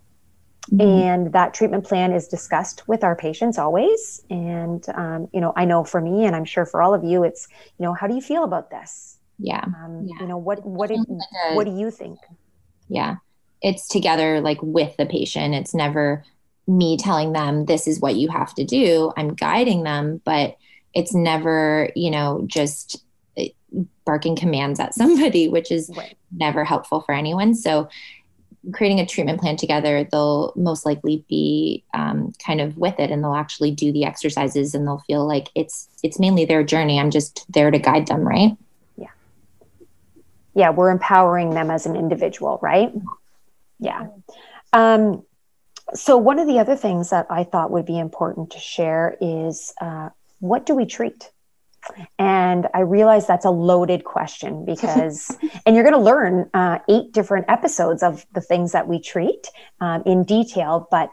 Mm-hmm. 0.71 0.81
And 0.81 1.33
that 1.33 1.53
treatment 1.53 1.83
plan 1.83 2.11
is 2.11 2.27
discussed 2.27 2.87
with 2.87 3.03
our 3.03 3.15
patients 3.15 3.57
always. 3.57 4.21
And, 4.29 4.85
um, 4.93 5.27
you 5.33 5.41
know, 5.41 5.53
I 5.55 5.65
know 5.65 5.83
for 5.83 5.99
me, 5.99 6.25
and 6.25 6.35
I'm 6.35 6.45
sure 6.45 6.65
for 6.65 6.81
all 6.81 6.93
of 6.93 7.03
you, 7.03 7.23
it's, 7.23 7.47
you 7.77 7.85
know, 7.85 7.93
how 7.93 8.07
do 8.07 8.13
you 8.13 8.21
feel 8.21 8.43
about 8.43 8.69
this? 8.69 9.17
Yeah. 9.39 9.63
Um, 9.63 10.05
yeah. 10.05 10.21
You 10.21 10.27
know, 10.27 10.37
what, 10.37 10.63
what, 10.65 10.89
did, 10.89 10.99
what 11.53 11.65
do 11.65 11.71
you 11.71 11.89
think? 11.89 12.19
Yeah. 12.87 13.15
It's 13.61 13.87
together 13.87 14.41
like 14.41 14.59
with 14.61 14.95
the 14.97 15.05
patient. 15.05 15.55
It's 15.55 15.73
never 15.73 16.23
me 16.67 16.97
telling 16.97 17.33
them 17.33 17.65
this 17.65 17.87
is 17.87 17.99
what 17.99 18.15
you 18.15 18.29
have 18.29 18.53
to 18.55 18.63
do. 18.63 19.11
I'm 19.17 19.33
guiding 19.33 19.83
them, 19.83 20.21
but 20.23 20.55
it's 20.93 21.13
never, 21.13 21.89
you 21.95 22.11
know, 22.11 22.43
just 22.45 23.03
eh, 23.37 23.49
barking 24.05 24.35
commands 24.35 24.79
at 24.79 24.93
somebody, 24.95 25.49
which 25.49 25.71
is 25.71 25.89
right. 25.97 26.15
never 26.31 26.63
helpful 26.63 27.01
for 27.01 27.13
anyone. 27.13 27.55
So 27.55 27.89
creating 28.73 28.99
a 28.99 29.05
treatment 29.05 29.39
plan 29.39 29.57
together, 29.57 30.07
they'll 30.11 30.53
most 30.55 30.85
likely 30.85 31.23
be 31.29 31.83
um, 31.93 32.33
kind 32.45 32.61
of 32.61 32.77
with 32.77 32.99
it, 32.99 33.11
and 33.11 33.23
they'll 33.23 33.35
actually 33.35 33.71
do 33.71 33.91
the 33.91 34.05
exercises, 34.05 34.75
and 34.75 34.85
they'll 34.85 35.03
feel 35.07 35.25
like 35.27 35.49
it's 35.55 35.87
it's 36.03 36.19
mainly 36.19 36.45
their 36.45 36.63
journey. 36.63 36.99
I'm 36.99 37.11
just 37.11 37.45
there 37.51 37.71
to 37.71 37.79
guide 37.79 38.07
them, 38.07 38.27
right? 38.27 38.57
Yeah. 38.97 39.07
Yeah, 40.53 40.69
we're 40.71 40.91
empowering 40.91 41.51
them 41.51 41.71
as 41.71 41.85
an 41.85 41.95
individual, 41.95 42.59
right? 42.61 42.91
Yeah. 43.79 44.07
Um, 44.73 45.23
so 45.93 46.17
one 46.17 46.39
of 46.39 46.47
the 46.47 46.59
other 46.59 46.75
things 46.75 47.09
that 47.09 47.27
I 47.29 47.43
thought 47.43 47.71
would 47.71 47.85
be 47.85 47.97
important 47.97 48.51
to 48.51 48.59
share 48.59 49.17
is 49.21 49.73
uh, 49.81 50.09
what 50.39 50.65
do 50.65 50.75
we 50.75 50.85
treat? 50.85 51.31
And 52.17 52.67
I 52.73 52.81
realize 52.81 53.27
that's 53.27 53.45
a 53.45 53.51
loaded 53.51 54.03
question 54.03 54.65
because, 54.73 55.35
and 55.65 55.75
you're 55.75 55.83
going 55.83 55.95
to 55.95 56.01
learn 56.01 56.49
uh, 56.53 56.79
eight 56.89 57.11
different 57.11 57.45
episodes 57.49 58.03
of 58.03 58.25
the 58.33 58.41
things 58.41 58.71
that 58.71 58.87
we 58.87 58.99
treat 58.99 59.47
um, 59.81 60.03
in 60.05 60.23
detail. 60.23 60.87
But, 60.91 61.09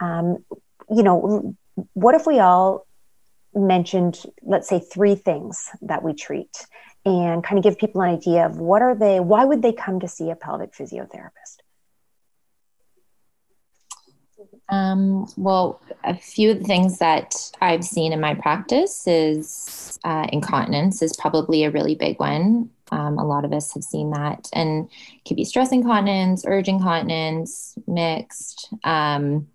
um, 0.00 0.44
you 0.90 1.02
know, 1.02 1.56
what 1.92 2.14
if 2.14 2.26
we 2.26 2.38
all 2.38 2.86
mentioned, 3.54 4.22
let's 4.42 4.68
say, 4.68 4.78
three 4.80 5.14
things 5.14 5.70
that 5.82 6.02
we 6.02 6.14
treat 6.14 6.66
and 7.04 7.42
kind 7.42 7.58
of 7.58 7.62
give 7.62 7.78
people 7.78 8.00
an 8.02 8.10
idea 8.10 8.44
of 8.46 8.58
what 8.58 8.82
are 8.82 8.94
they, 8.94 9.20
why 9.20 9.44
would 9.44 9.62
they 9.62 9.72
come 9.72 10.00
to 10.00 10.08
see 10.08 10.30
a 10.30 10.36
pelvic 10.36 10.72
physiotherapist? 10.72 11.58
Um, 14.68 15.26
well, 15.36 15.80
a 16.04 16.14
few 16.16 16.50
of 16.50 16.58
the 16.58 16.64
things 16.64 16.98
that 16.98 17.34
I've 17.60 17.84
seen 17.84 18.12
in 18.12 18.20
my 18.20 18.34
practice 18.34 19.06
is 19.06 19.98
uh, 20.04 20.26
incontinence 20.32 21.02
is 21.02 21.16
probably 21.16 21.64
a 21.64 21.70
really 21.70 21.94
big 21.94 22.18
one. 22.18 22.70
Um, 22.90 23.18
a 23.18 23.26
lot 23.26 23.44
of 23.44 23.52
us 23.52 23.72
have 23.74 23.82
seen 23.82 24.10
that, 24.10 24.48
and 24.52 24.88
could 25.26 25.36
be 25.36 25.44
stress 25.44 25.72
incontinence, 25.72 26.44
urge 26.46 26.68
incontinence, 26.68 27.76
mixed. 27.86 28.72
Um, 28.84 29.48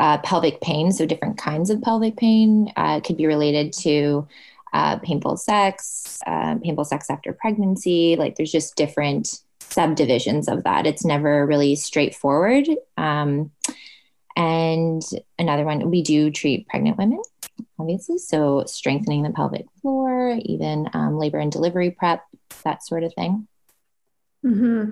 uh, 0.00 0.18
pelvic 0.18 0.60
pain, 0.60 0.90
so 0.90 1.06
different 1.06 1.38
kinds 1.38 1.70
of 1.70 1.80
pelvic 1.80 2.16
pain, 2.16 2.72
uh, 2.76 3.00
could 3.00 3.16
be 3.16 3.26
related 3.26 3.72
to 3.72 4.26
uh, 4.72 4.98
painful 4.98 5.36
sex, 5.36 6.18
uh, 6.26 6.56
painful 6.56 6.84
sex 6.84 7.08
after 7.10 7.32
pregnancy. 7.32 8.16
Like 8.16 8.36
there's 8.36 8.50
just 8.50 8.76
different 8.76 9.40
subdivisions 9.60 10.48
of 10.48 10.64
that. 10.64 10.86
It's 10.86 11.04
never 11.04 11.46
really 11.46 11.76
straightforward. 11.76 12.68
Um, 12.96 13.52
and 14.36 15.02
another 15.38 15.64
one, 15.64 15.90
we 15.90 16.02
do 16.02 16.30
treat 16.30 16.68
pregnant 16.68 16.98
women, 16.98 17.22
obviously. 17.78 18.18
So 18.18 18.64
strengthening 18.66 19.22
the 19.22 19.30
pelvic 19.30 19.66
floor, 19.80 20.38
even 20.42 20.88
um, 20.92 21.18
labor 21.18 21.38
and 21.38 21.52
delivery 21.52 21.90
prep, 21.90 22.24
that 22.64 22.84
sort 22.84 23.04
of 23.04 23.14
thing. 23.14 23.46
Mm-hmm. 24.44 24.90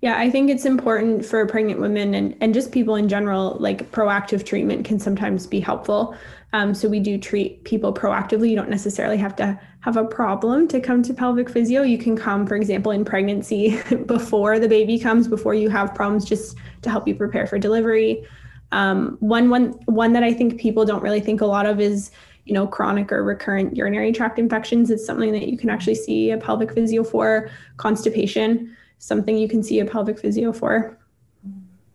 Yeah, 0.00 0.18
I 0.18 0.30
think 0.30 0.50
it's 0.50 0.64
important 0.64 1.24
for 1.24 1.44
pregnant 1.46 1.80
women 1.80 2.14
and, 2.14 2.36
and 2.40 2.54
just 2.54 2.70
people 2.70 2.94
in 2.94 3.08
general, 3.08 3.56
like 3.58 3.90
proactive 3.90 4.44
treatment 4.44 4.84
can 4.84 5.00
sometimes 5.00 5.46
be 5.46 5.60
helpful. 5.60 6.16
Um, 6.52 6.74
so 6.74 6.88
we 6.88 7.00
do 7.00 7.18
treat 7.18 7.64
people 7.64 7.92
proactively. 7.92 8.48
You 8.50 8.56
don't 8.56 8.70
necessarily 8.70 9.18
have 9.18 9.36
to 9.36 9.58
have 9.80 9.96
a 9.96 10.04
problem 10.04 10.66
to 10.68 10.80
come 10.80 11.02
to 11.02 11.12
pelvic 11.12 11.50
physio. 11.50 11.82
You 11.82 11.98
can 11.98 12.16
come, 12.16 12.46
for 12.46 12.56
example, 12.56 12.92
in 12.92 13.04
pregnancy 13.04 13.80
before 14.06 14.58
the 14.58 14.68
baby 14.68 14.98
comes, 14.98 15.28
before 15.28 15.54
you 15.54 15.68
have 15.68 15.94
problems, 15.94 16.24
just 16.24 16.56
to 16.82 16.90
help 16.90 17.06
you 17.06 17.14
prepare 17.14 17.46
for 17.46 17.58
delivery. 17.58 18.24
Um, 18.72 19.16
one, 19.20 19.50
one, 19.50 19.72
one 19.86 20.12
that 20.12 20.22
I 20.22 20.32
think 20.32 20.60
people 20.60 20.84
don't 20.84 21.02
really 21.02 21.20
think 21.20 21.40
a 21.40 21.46
lot 21.46 21.66
of 21.66 21.80
is, 21.80 22.10
you 22.44 22.54
know, 22.54 22.66
chronic 22.66 23.12
or 23.12 23.22
recurrent 23.22 23.76
urinary 23.76 24.12
tract 24.12 24.38
infections. 24.38 24.90
It's 24.90 25.04
something 25.04 25.32
that 25.32 25.48
you 25.48 25.58
can 25.58 25.70
actually 25.70 25.96
see 25.96 26.30
a 26.30 26.38
pelvic 26.38 26.72
physio 26.72 27.04
for. 27.04 27.50
Constipation, 27.76 28.74
something 28.98 29.36
you 29.36 29.48
can 29.48 29.62
see 29.62 29.80
a 29.80 29.84
pelvic 29.84 30.18
physio 30.18 30.52
for. 30.52 30.98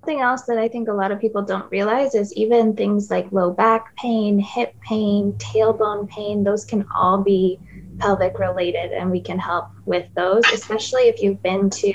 Something 0.01 0.21
else 0.21 0.43
that 0.43 0.57
I 0.57 0.67
think 0.67 0.89
a 0.89 0.93
lot 0.93 1.11
of 1.11 1.21
people 1.21 1.41
don't 1.41 1.71
realize 1.71 2.13
is 2.13 2.33
even 2.33 2.75
things 2.75 3.09
like 3.09 3.31
low 3.31 3.51
back 3.51 3.95
pain, 3.95 4.37
hip 4.37 4.75
pain, 4.81 5.33
tailbone 5.33 6.09
pain, 6.09 6.43
those 6.43 6.65
can 6.65 6.85
all 6.93 7.21
be 7.21 7.57
pelvic 7.99 8.37
related, 8.37 8.91
and 8.91 9.09
we 9.09 9.21
can 9.21 9.39
help 9.39 9.69
with 9.85 10.05
those, 10.13 10.43
especially 10.53 11.03
if 11.03 11.21
you've 11.21 11.41
been 11.41 11.69
to 11.69 11.93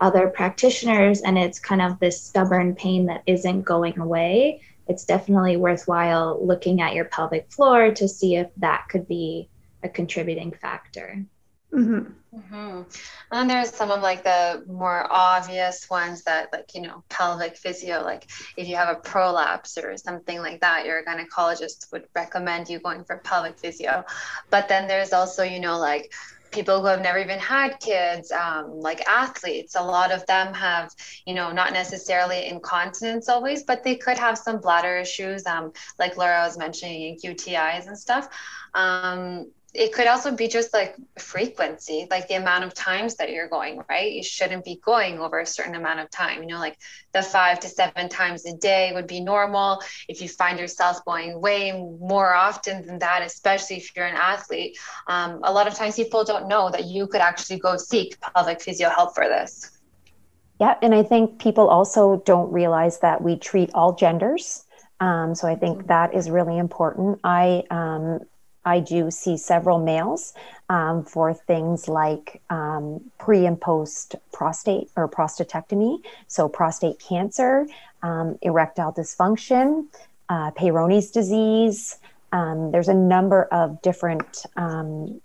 other 0.00 0.28
practitioners 0.28 1.20
and 1.20 1.38
it's 1.38 1.58
kind 1.58 1.82
of 1.82 1.98
this 2.00 2.20
stubborn 2.20 2.74
pain 2.74 3.06
that 3.06 3.22
isn't 3.26 3.62
going 3.62 3.98
away. 3.98 4.62
It's 4.88 5.04
definitely 5.04 5.56
worthwhile 5.56 6.44
looking 6.44 6.80
at 6.80 6.94
your 6.94 7.04
pelvic 7.04 7.52
floor 7.52 7.92
to 7.92 8.08
see 8.08 8.36
if 8.36 8.48
that 8.56 8.86
could 8.88 9.06
be 9.06 9.48
a 9.82 9.88
contributing 9.88 10.52
factor. 10.52 11.24
Mm-hmm. 11.72 12.12
Mm-hmm. 12.34 12.82
And 13.32 13.50
there's 13.50 13.70
some 13.70 13.90
of 13.90 14.02
like 14.02 14.22
the 14.22 14.62
more 14.68 15.06
obvious 15.10 15.90
ones 15.90 16.22
that 16.24 16.52
like 16.52 16.74
you 16.74 16.82
know 16.82 17.02
pelvic 17.08 17.56
physio 17.56 18.04
like 18.04 18.30
if 18.56 18.68
you 18.68 18.76
have 18.76 18.88
a 18.88 19.00
prolapse 19.00 19.76
or 19.76 19.96
something 19.96 20.38
like 20.38 20.60
that 20.60 20.86
your 20.86 21.02
gynecologist 21.04 21.90
would 21.90 22.06
recommend 22.14 22.68
you 22.68 22.78
going 22.78 23.02
for 23.02 23.18
pelvic 23.18 23.58
physio. 23.58 24.04
But 24.48 24.68
then 24.68 24.86
there's 24.86 25.12
also 25.12 25.42
you 25.42 25.58
know 25.58 25.76
like 25.78 26.12
people 26.52 26.80
who 26.80 26.86
have 26.86 27.00
never 27.00 27.18
even 27.18 27.38
had 27.38 27.78
kids 27.80 28.30
um, 28.32 28.80
like 28.80 29.00
athletes. 29.08 29.74
A 29.74 29.82
lot 29.82 30.12
of 30.12 30.24
them 30.26 30.54
have 30.54 30.94
you 31.26 31.34
know 31.34 31.50
not 31.50 31.72
necessarily 31.72 32.46
incontinence 32.46 33.28
always 33.28 33.64
but 33.64 33.82
they 33.82 33.96
could 33.96 34.18
have 34.18 34.38
some 34.38 34.60
bladder 34.60 34.98
issues 34.98 35.46
um, 35.46 35.72
like 35.98 36.16
laura 36.16 36.44
was 36.44 36.56
mentioning 36.56 37.18
utis 37.24 37.88
and 37.88 37.98
stuff. 37.98 38.28
Um, 38.74 39.50
it 39.72 39.92
could 39.92 40.08
also 40.08 40.34
be 40.34 40.48
just 40.48 40.72
like 40.72 40.96
frequency, 41.18 42.06
like 42.10 42.26
the 42.26 42.34
amount 42.34 42.64
of 42.64 42.74
times 42.74 43.14
that 43.16 43.30
you're 43.30 43.48
going, 43.48 43.82
right? 43.88 44.10
You 44.10 44.22
shouldn't 44.22 44.64
be 44.64 44.80
going 44.84 45.20
over 45.20 45.38
a 45.38 45.46
certain 45.46 45.76
amount 45.76 46.00
of 46.00 46.10
time. 46.10 46.42
You 46.42 46.48
know, 46.48 46.58
like 46.58 46.76
the 47.12 47.22
five 47.22 47.60
to 47.60 47.68
seven 47.68 48.08
times 48.08 48.44
a 48.46 48.56
day 48.56 48.90
would 48.92 49.06
be 49.06 49.20
normal. 49.20 49.80
If 50.08 50.20
you 50.20 50.28
find 50.28 50.58
yourself 50.58 51.04
going 51.04 51.40
way 51.40 51.72
more 51.72 52.34
often 52.34 52.84
than 52.84 52.98
that, 52.98 53.22
especially 53.22 53.76
if 53.76 53.94
you're 53.94 54.06
an 54.06 54.16
athlete, 54.16 54.76
um, 55.06 55.40
a 55.44 55.52
lot 55.52 55.68
of 55.68 55.74
times 55.74 55.94
people 55.94 56.24
don't 56.24 56.48
know 56.48 56.70
that 56.70 56.86
you 56.86 57.06
could 57.06 57.20
actually 57.20 57.60
go 57.60 57.76
seek 57.76 58.20
pelvic 58.20 58.60
physio 58.60 58.88
help 58.88 59.14
for 59.14 59.28
this. 59.28 59.78
Yeah, 60.60 60.74
and 60.82 60.94
I 60.94 61.04
think 61.04 61.40
people 61.40 61.68
also 61.68 62.22
don't 62.26 62.52
realize 62.52 63.00
that 63.00 63.22
we 63.22 63.36
treat 63.36 63.70
all 63.72 63.94
genders. 63.94 64.64
Um, 64.98 65.34
so 65.34 65.48
I 65.48 65.54
think 65.54 65.78
mm-hmm. 65.78 65.86
that 65.86 66.14
is 66.14 66.28
really 66.28 66.58
important. 66.58 67.20
I 67.24 67.62
um, 67.70 68.20
I 68.70 68.78
do 68.78 69.10
see 69.10 69.36
several 69.36 69.78
males 69.80 70.32
um, 70.68 71.04
for 71.04 71.34
things 71.34 71.88
like 71.88 72.40
um, 72.50 73.00
pre 73.18 73.44
and 73.44 73.60
post 73.60 74.14
prostate 74.32 74.88
or 74.96 75.08
prostatectomy, 75.08 75.98
so 76.28 76.48
prostate 76.48 77.00
cancer, 77.00 77.66
um, 78.04 78.38
erectile 78.42 78.92
dysfunction, 78.92 79.86
uh, 80.28 80.52
Peyronie's 80.52 81.10
disease. 81.10 81.98
Um, 82.30 82.70
there's 82.70 82.88
a 82.88 82.94
number 82.94 83.42
of 83.60 83.82
different 83.82 84.46
um, 84.56 85.20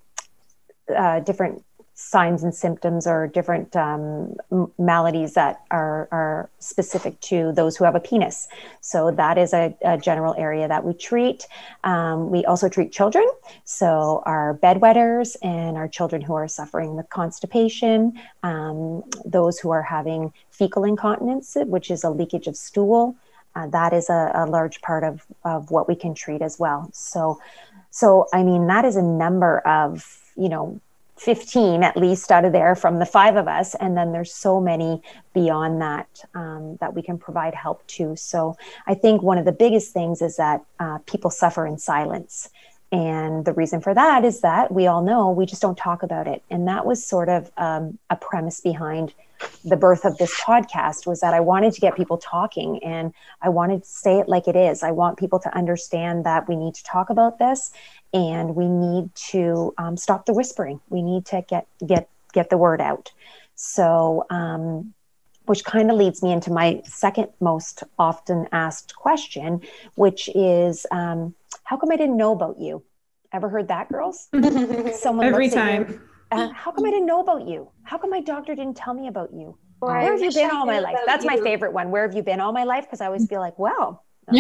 uh, 1.04 1.20
different 1.20 1.64
signs 1.98 2.44
and 2.44 2.54
symptoms 2.54 3.08
or 3.08 3.26
different 3.26 3.74
um, 3.74 4.36
maladies 4.78 5.34
that 5.34 5.62
are, 5.72 6.10
are 6.12 6.50
specific 6.60 7.20
to 7.22 7.54
those 7.54 7.78
who 7.78 7.86
have 7.86 7.96
a 7.96 8.02
penis. 8.02 8.50
So 8.82 9.12
that 9.12 9.38
is 9.38 9.54
a, 9.54 9.74
a 9.82 9.98
general 9.98 10.36
area 10.38 10.68
that 10.68 10.84
we 10.84 10.94
treat. 10.94 11.48
Um, 11.86 12.30
we 12.30 12.44
also 12.44 12.68
treat 12.68 12.92
children, 12.92 13.26
so 13.64 14.22
our 14.26 14.60
bedwetters 14.62 15.38
and 15.42 15.78
our 15.78 15.88
children 15.88 16.22
who 16.22 16.34
are 16.34 16.50
suffering 16.50 16.98
with 16.98 17.10
constipation, 17.10 18.20
um, 18.44 19.02
those 19.24 19.58
who 19.58 19.70
are 19.70 19.84
having 19.84 20.34
fecal 20.52 20.84
incontinence, 20.84 21.56
which 21.62 21.90
is 21.90 22.04
a 22.04 22.10
leakage 22.10 22.48
of 22.48 22.58
stool. 22.58 23.16
Uh, 23.56 23.68
that 23.68 23.94
is 23.94 24.10
a, 24.10 24.32
a 24.36 24.46
large 24.46 24.82
part 24.82 25.06
of, 25.06 25.26
of 25.46 25.72
what 25.72 25.88
we 25.88 25.96
can 25.96 26.14
treat 26.14 26.42
as 26.42 26.60
well. 26.60 26.90
So, 26.92 27.40
so 27.90 28.28
I 28.34 28.44
mean, 28.44 28.68
that 28.68 28.84
is 28.84 28.98
a 28.98 29.02
number 29.02 29.60
of 29.60 30.22
you 30.36 30.50
know 30.50 30.82
15 31.18 31.84
at 31.84 31.96
least 31.96 32.32
out 32.32 32.46
of 32.46 32.52
there 32.52 32.76
from 32.76 33.00
the 33.00 33.06
five 33.06 33.36
of 33.36 33.48
us. 33.48 33.74
And 33.76 33.96
then 33.96 34.12
there's 34.12 34.34
so 34.34 34.60
many 34.60 35.02
beyond 35.34 35.82
that 35.82 36.24
um, 36.34 36.78
that 36.82 36.94
we 36.94 37.02
can 37.02 37.18
provide 37.18 37.56
help 37.56 37.86
to. 37.88 38.16
So 38.16 38.58
i 38.88 38.94
think 38.94 39.22
one 39.22 39.38
of 39.38 39.46
the 39.46 39.52
biggest 39.52 39.94
things 39.94 40.22
is 40.22 40.36
that 40.38 40.64
uh, 40.80 41.00
people 41.06 41.30
suffer 41.30 41.66
in 41.66 41.78
silence. 41.78 42.50
And 42.92 43.46
the 43.46 43.54
reason 43.54 43.82
for 43.82 43.94
that 43.94 44.24
is 44.24 44.42
that 44.42 44.72
we 44.72 44.88
all 44.88 45.02
know 45.02 45.32
we 45.32 45.46
just 45.46 45.62
don't 45.62 45.78
talk 45.78 46.04
about 46.04 46.28
it. 46.28 46.44
And 46.50 46.68
that 46.68 46.86
was 46.86 47.06
sort 47.06 47.30
of 47.30 47.52
um, 47.58 47.98
a 48.10 48.16
premise 48.16 48.62
behind 48.62 49.14
the 49.64 49.76
birth 49.76 50.06
of 50.06 50.18
this 50.18 50.34
podcast 50.40 51.06
was 51.06 51.20
that 51.20 51.34
I 51.34 51.40
wanted 51.40 51.74
to 51.74 51.82
get 51.82 51.96
people 51.96 52.18
talking 52.18 52.82
and 52.84 53.14
I 53.42 53.50
wanted 53.50 53.84
to 53.84 53.90
say 53.90 54.20
it 54.20 54.30
like 54.30 54.48
it 54.48 54.56
is. 54.56 54.84
I 54.84 54.92
want 54.92 55.18
people 55.18 55.40
to 55.40 55.56
understand 55.56 56.26
that 56.26 56.48
we 56.48 56.56
need 56.56 56.76
to 56.76 56.84
talk 56.84 57.10
about 57.10 57.38
this 57.40 57.72
and 58.16 58.56
we 58.56 58.70
need 58.70 59.14
to 59.14 59.74
um, 59.78 59.98
stop 59.98 60.26
the 60.26 60.34
whispering. 60.34 60.80
We 60.90 61.04
need 61.04 61.26
to 61.28 61.44
get 61.48 61.68
get 61.86 62.10
get 62.34 62.50
the 62.50 62.58
word 62.58 62.82
out. 62.82 63.12
So, 63.56 64.26
um, 64.30 64.94
which 65.46 65.64
kind 65.64 65.92
of 65.92 65.98
leads 65.98 66.24
me 66.24 66.32
into 66.32 66.52
my 66.52 66.82
second 66.86 67.28
most 67.40 67.84
often 68.00 68.48
asked 68.52 68.96
question, 68.96 69.62
which 69.96 70.30
is, 70.34 70.88
um, 70.92 71.36
how 71.64 71.78
come 71.78 71.92
I 71.92 71.98
didn't 71.98 72.18
know 72.18 72.32
about 72.32 72.60
you? 72.60 72.84
Ever 73.32 73.50
heard 73.50 73.68
that, 73.68 73.90
girls? 73.90 74.28
Someone 74.94 75.28
every 75.28 75.50
time. 75.50 76.02
uh, 76.32 76.50
how 76.54 76.72
come 76.72 76.86
I 76.86 76.90
didn't 76.90 77.06
know 77.06 77.20
about 77.20 77.48
you? 77.48 77.70
How 77.84 77.98
come 77.98 78.10
my 78.10 78.22
doctor 78.22 78.56
didn't 78.56 78.78
tell 78.78 78.94
me 78.94 79.08
about 79.08 79.34
you? 79.34 79.58
Where 79.80 80.12
have 80.12 80.22
you 80.22 80.32
been 80.32 80.52
all 80.52 80.66
my 80.66 80.80
life? 80.80 80.98
That's 81.06 81.26
you. 81.26 81.30
my 81.30 81.38
favorite 81.38 81.74
one. 81.74 81.92
Where 81.92 82.04
have 82.04 82.16
you 82.16 82.24
been 82.24 82.40
all 82.40 82.54
my 82.54 82.64
life? 82.64 82.86
Because 82.86 83.02
I 83.02 83.06
always 83.06 83.28
feel 83.28 83.40
like, 83.40 83.60
wow. 83.60 84.02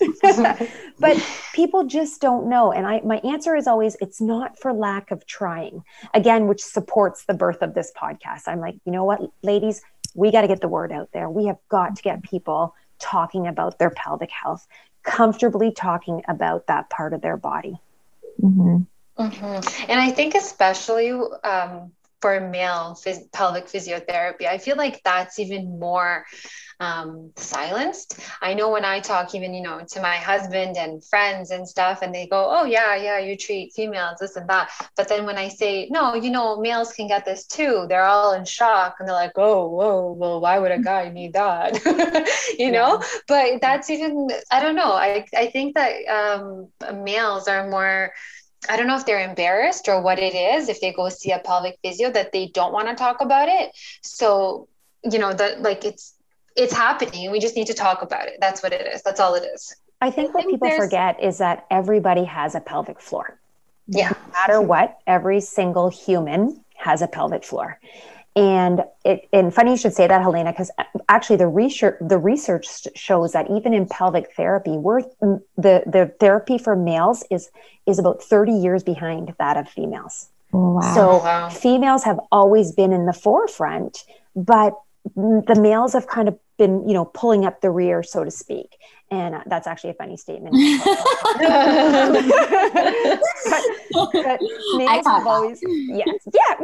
but 0.98 1.28
people 1.52 1.84
just 1.84 2.20
don't 2.20 2.48
know. 2.48 2.72
And 2.72 2.86
I 2.86 3.00
my 3.00 3.18
answer 3.18 3.54
is 3.56 3.66
always 3.66 3.96
it's 4.00 4.20
not 4.20 4.58
for 4.58 4.72
lack 4.72 5.10
of 5.10 5.26
trying. 5.26 5.82
Again, 6.14 6.46
which 6.46 6.62
supports 6.62 7.24
the 7.24 7.34
birth 7.34 7.62
of 7.62 7.74
this 7.74 7.92
podcast. 7.96 8.42
I'm 8.46 8.60
like, 8.60 8.76
you 8.84 8.92
know 8.92 9.04
what, 9.04 9.20
ladies, 9.42 9.82
we 10.14 10.30
got 10.30 10.42
to 10.42 10.48
get 10.48 10.60
the 10.60 10.68
word 10.68 10.92
out 10.92 11.10
there. 11.12 11.28
We 11.28 11.46
have 11.46 11.58
got 11.68 11.96
to 11.96 12.02
get 12.02 12.22
people 12.22 12.74
talking 12.98 13.46
about 13.46 13.78
their 13.78 13.90
pelvic 13.90 14.30
health, 14.30 14.66
comfortably 15.02 15.72
talking 15.72 16.22
about 16.28 16.66
that 16.66 16.90
part 16.90 17.12
of 17.12 17.20
their 17.20 17.36
body. 17.36 17.78
Mm-hmm. 18.42 18.78
Mm-hmm. 19.18 19.90
And 19.90 20.00
I 20.00 20.10
think, 20.10 20.34
especially 20.34 21.10
um, 21.10 21.92
for 22.20 22.40
male 22.40 22.96
phys- 23.04 23.30
pelvic 23.32 23.66
physiotherapy, 23.66 24.46
I 24.46 24.58
feel 24.58 24.76
like 24.76 25.02
that's 25.04 25.38
even 25.38 25.78
more 25.78 26.24
um, 26.80 27.32
silenced. 27.36 28.20
I 28.42 28.54
know 28.54 28.70
when 28.70 28.84
I 28.84 29.00
talk, 29.00 29.34
even 29.34 29.54
you 29.54 29.62
know, 29.62 29.80
to 29.92 30.00
my 30.00 30.16
husband 30.16 30.76
and 30.76 31.02
friends 31.04 31.50
and 31.50 31.66
stuff, 31.66 32.02
and 32.02 32.14
they 32.14 32.26
go, 32.26 32.48
"Oh 32.50 32.64
yeah, 32.64 32.94
yeah, 32.96 33.18
you 33.18 33.36
treat 33.36 33.72
females 33.72 34.18
this 34.20 34.36
and 34.36 34.48
that." 34.48 34.70
But 34.96 35.08
then 35.08 35.24
when 35.24 35.38
I 35.38 35.48
say, 35.48 35.88
"No, 35.90 36.14
you 36.14 36.30
know, 36.30 36.60
males 36.60 36.92
can 36.92 37.08
get 37.08 37.24
this 37.24 37.46
too," 37.46 37.86
they're 37.88 38.04
all 38.04 38.32
in 38.34 38.44
shock 38.44 38.96
and 38.98 39.08
they're 39.08 39.14
like, 39.14 39.32
"Oh, 39.36 39.68
whoa, 39.68 40.12
well, 40.12 40.40
why 40.40 40.58
would 40.58 40.72
a 40.72 40.78
guy 40.78 41.08
need 41.14 41.32
that?" 41.34 41.80
you 42.58 42.70
know. 42.72 43.02
But 43.26 43.60
that's 43.60 43.90
even 43.90 44.28
I 44.50 44.62
don't 44.62 44.76
know. 44.76 44.92
I 44.92 45.26
I 45.36 45.46
think 45.48 45.74
that 45.76 45.92
um, 46.08 46.68
males 47.04 47.48
are 47.48 47.68
more 47.70 48.12
I 48.68 48.76
don't 48.76 48.86
know 48.86 48.96
if 48.96 49.06
they're 49.06 49.28
embarrassed 49.28 49.88
or 49.88 50.00
what 50.00 50.18
it 50.18 50.34
is 50.34 50.68
if 50.68 50.80
they 50.80 50.92
go 50.92 51.08
see 51.08 51.32
a 51.32 51.38
pelvic 51.38 51.78
physio 51.82 52.10
that 52.10 52.32
they 52.32 52.48
don't 52.48 52.72
want 52.72 52.88
to 52.88 52.94
talk 52.94 53.20
about 53.20 53.48
it. 53.48 53.72
So, 54.02 54.68
you 55.04 55.18
know, 55.18 55.32
that 55.32 55.62
like 55.62 55.84
it's 55.84 56.14
it's 56.56 56.72
happening. 56.72 57.30
We 57.30 57.38
just 57.38 57.56
need 57.56 57.66
to 57.66 57.74
talk 57.74 58.02
about 58.02 58.28
it. 58.28 58.38
That's 58.40 58.62
what 58.62 58.72
it 58.72 58.86
is. 58.86 59.02
That's 59.02 59.20
all 59.20 59.34
it 59.34 59.44
is. 59.54 59.76
I 60.00 60.10
think 60.10 60.30
I 60.30 60.32
what 60.32 60.44
think 60.44 60.60
people 60.60 60.70
forget 60.76 61.22
is 61.22 61.38
that 61.38 61.66
everybody 61.70 62.24
has 62.24 62.54
a 62.54 62.60
pelvic 62.60 63.00
floor. 63.00 63.38
Yeah. 63.86 64.10
No 64.10 64.32
matter 64.32 64.60
what, 64.60 64.98
every 65.06 65.40
single 65.40 65.88
human 65.88 66.64
has 66.76 67.02
a 67.02 67.06
pelvic 67.06 67.44
floor. 67.44 67.78
And 68.36 68.84
it 69.02 69.26
and 69.32 69.52
funny 69.52 69.70
you 69.70 69.76
should 69.78 69.94
say 69.94 70.06
that, 70.06 70.20
Helena, 70.20 70.52
because 70.52 70.70
actually 71.08 71.36
the 71.36 71.48
research 71.48 71.96
the 72.02 72.18
research 72.18 72.86
shows 72.94 73.32
that 73.32 73.50
even 73.50 73.72
in 73.72 73.86
pelvic 73.86 74.34
therapy, 74.36 74.76
we're 74.76 75.00
the 75.20 75.82
the 75.86 76.12
therapy 76.20 76.58
for 76.58 76.76
males 76.76 77.24
is 77.30 77.50
is 77.86 77.98
about 77.98 78.22
30 78.22 78.52
years 78.52 78.82
behind 78.82 79.34
that 79.38 79.56
of 79.56 79.66
females. 79.70 80.28
Oh, 80.52 80.74
wow. 80.74 80.94
So 80.94 81.10
oh, 81.10 81.18
wow. 81.18 81.48
females 81.48 82.04
have 82.04 82.20
always 82.30 82.72
been 82.72 82.92
in 82.92 83.06
the 83.06 83.14
forefront, 83.14 84.04
but 84.34 84.74
the 85.14 85.58
males 85.58 85.94
have 85.94 86.06
kind 86.06 86.28
of 86.28 86.38
been, 86.56 86.86
you 86.88 86.94
know, 86.94 87.04
pulling 87.06 87.44
up 87.44 87.60
the 87.60 87.70
rear, 87.70 88.02
so 88.02 88.24
to 88.24 88.30
speak. 88.30 88.76
And 89.10 89.36
uh, 89.36 89.42
that's 89.46 89.66
actually 89.66 89.90
a 89.90 89.94
funny 89.94 90.16
statement. 90.16 90.54
but, 90.84 92.14
but 94.12 94.40
males 94.74 95.06
have 95.06 95.26
always, 95.26 95.62
yes, 95.62 96.28
yeah. 96.34 96.54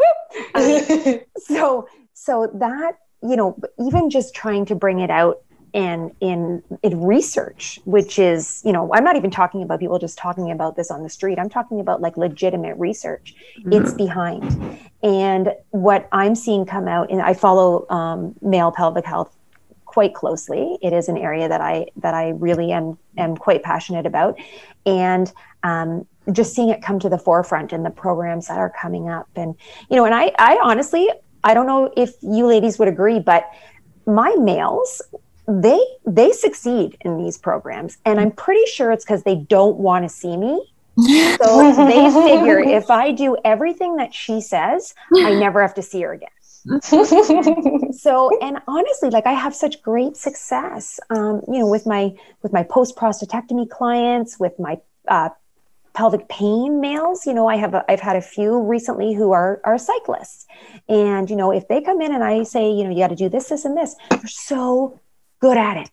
Um, 0.55 1.21
so, 1.39 1.89
so 2.15 2.51
that, 2.55 2.99
you 3.23 3.37
know, 3.37 3.57
even 3.79 4.11
just 4.11 4.35
trying 4.35 4.65
to 4.67 4.75
bring 4.75 4.99
it 4.99 5.11
out 5.11 5.43
and 5.75 6.11
in 6.21 6.63
in 6.83 7.01
research 7.01 7.81
which 7.85 8.19
is 8.19 8.63
you 8.65 8.73
know 8.73 8.91
i'm 8.93 9.05
not 9.05 9.17
even 9.17 9.31
talking 9.31 9.63
about 9.63 9.81
people 9.81 9.99
just 9.99 10.19
talking 10.19 10.51
about 10.51 10.77
this 10.77 10.91
on 10.91 11.03
the 11.03 11.09
street 11.09 11.39
i'm 11.39 11.49
talking 11.49 11.81
about 11.81 12.01
like 12.01 12.17
legitimate 12.17 12.77
research 12.77 13.35
mm-hmm. 13.59 13.73
it's 13.73 13.95
behind 13.95 14.79
and 15.03 15.55
what 15.71 16.09
i'm 16.13 16.35
seeing 16.35 16.67
come 16.67 16.87
out 16.87 17.11
and 17.11 17.23
i 17.23 17.33
follow 17.33 17.87
um, 17.89 18.35
male 18.43 18.71
pelvic 18.71 19.07
health 19.07 19.35
quite 19.93 20.15
closely. 20.15 20.79
It 20.81 20.93
is 20.93 21.09
an 21.09 21.19
area 21.19 21.49
that 21.49 21.61
i 21.61 21.87
that 21.97 22.15
i 22.15 22.31
really 22.31 22.73
am 22.73 22.99
am 23.19 23.37
quite 23.37 23.63
passionate 23.63 24.07
about. 24.07 24.39
And 24.87 25.31
um, 25.63 26.07
just 26.33 26.55
seeing 26.55 26.71
it 26.71 26.81
come 26.83 26.99
to 27.01 27.09
the 27.09 27.19
forefront 27.19 27.73
and 27.73 27.85
the 27.85 27.91
programs 27.91 28.47
that 28.49 28.59
are 28.59 28.71
coming 28.71 29.09
up 29.09 29.29
and 29.35 29.57
you 29.91 29.97
know 29.97 30.05
and 30.05 30.15
i 30.15 30.31
i 30.39 30.57
honestly 30.63 31.11
i 31.43 31.53
don't 31.53 31.67
know 31.67 31.93
if 31.97 32.15
you 32.23 32.47
ladies 32.47 32.79
would 32.79 32.87
agree 32.87 33.19
but 33.19 33.51
my 34.07 34.33
males 34.37 35.03
they 35.49 35.81
they 36.07 36.31
succeed 36.33 36.97
in 37.03 37.19
these 37.19 37.37
programs. 37.37 37.99
And 38.05 38.21
i'm 38.21 38.31
pretty 38.31 38.67
sure 38.67 38.93
it's 38.93 39.05
because 39.05 39.23
they 39.25 39.37
don't 39.37 39.77
want 39.79 40.05
to 40.05 40.09
see 40.09 40.37
me. 40.37 40.69
So 41.43 41.75
they 41.87 42.11
figure 42.11 42.61
if 42.61 42.91
i 42.91 43.13
do 43.13 43.37
everything 43.45 43.97
that 43.97 44.13
she 44.15 44.41
says 44.41 44.95
i 45.17 45.35
never 45.35 45.63
have 45.63 45.75
to 45.75 45.83
see 45.83 46.03
her 46.03 46.13
again 46.13 46.29
so 47.93 48.31
and 48.41 48.59
honestly 48.69 49.11
like 49.11 49.27
i 49.27 49.33
have 49.33 49.55
such 49.55 49.83
great 49.83 50.17
success 50.17 51.01
um, 51.11 51.41
you 51.49 51.59
know 51.59 51.67
with 51.67 51.87
my 51.87 52.13
with 52.43 52.53
my 52.53 52.63
post 52.63 52.97
prostatectomy 52.97 53.69
clients 53.69 54.39
with 54.39 54.59
my 54.59 54.79
uh, 55.09 55.29
pelvic 55.95 56.29
pain 56.29 56.81
males 56.81 57.27
you 57.27 57.35
know 57.35 57.49
i 57.49 57.57
have 57.57 57.75
i've 57.89 58.01
had 58.01 58.17
a 58.17 58.23
few 58.23 58.61
recently 58.61 59.13
who 59.13 59.33
are 59.33 59.61
are 59.65 59.77
cyclists 59.77 60.47
and 60.89 61.29
you 61.29 61.37
know 61.37 61.51
if 61.51 61.67
they 61.69 61.81
come 61.81 62.01
in 62.01 62.15
and 62.15 62.23
i 62.23 62.43
say 62.45 62.71
you 62.71 62.85
know 62.85 62.91
you 62.91 62.99
got 62.99 63.09
to 63.09 63.17
do 63.17 63.29
this 63.29 63.49
this 63.49 63.65
and 63.65 63.77
this 63.77 63.97
they're 64.11 64.27
so 64.27 64.99
good 65.43 65.59
at 65.59 65.77
it. 65.77 65.91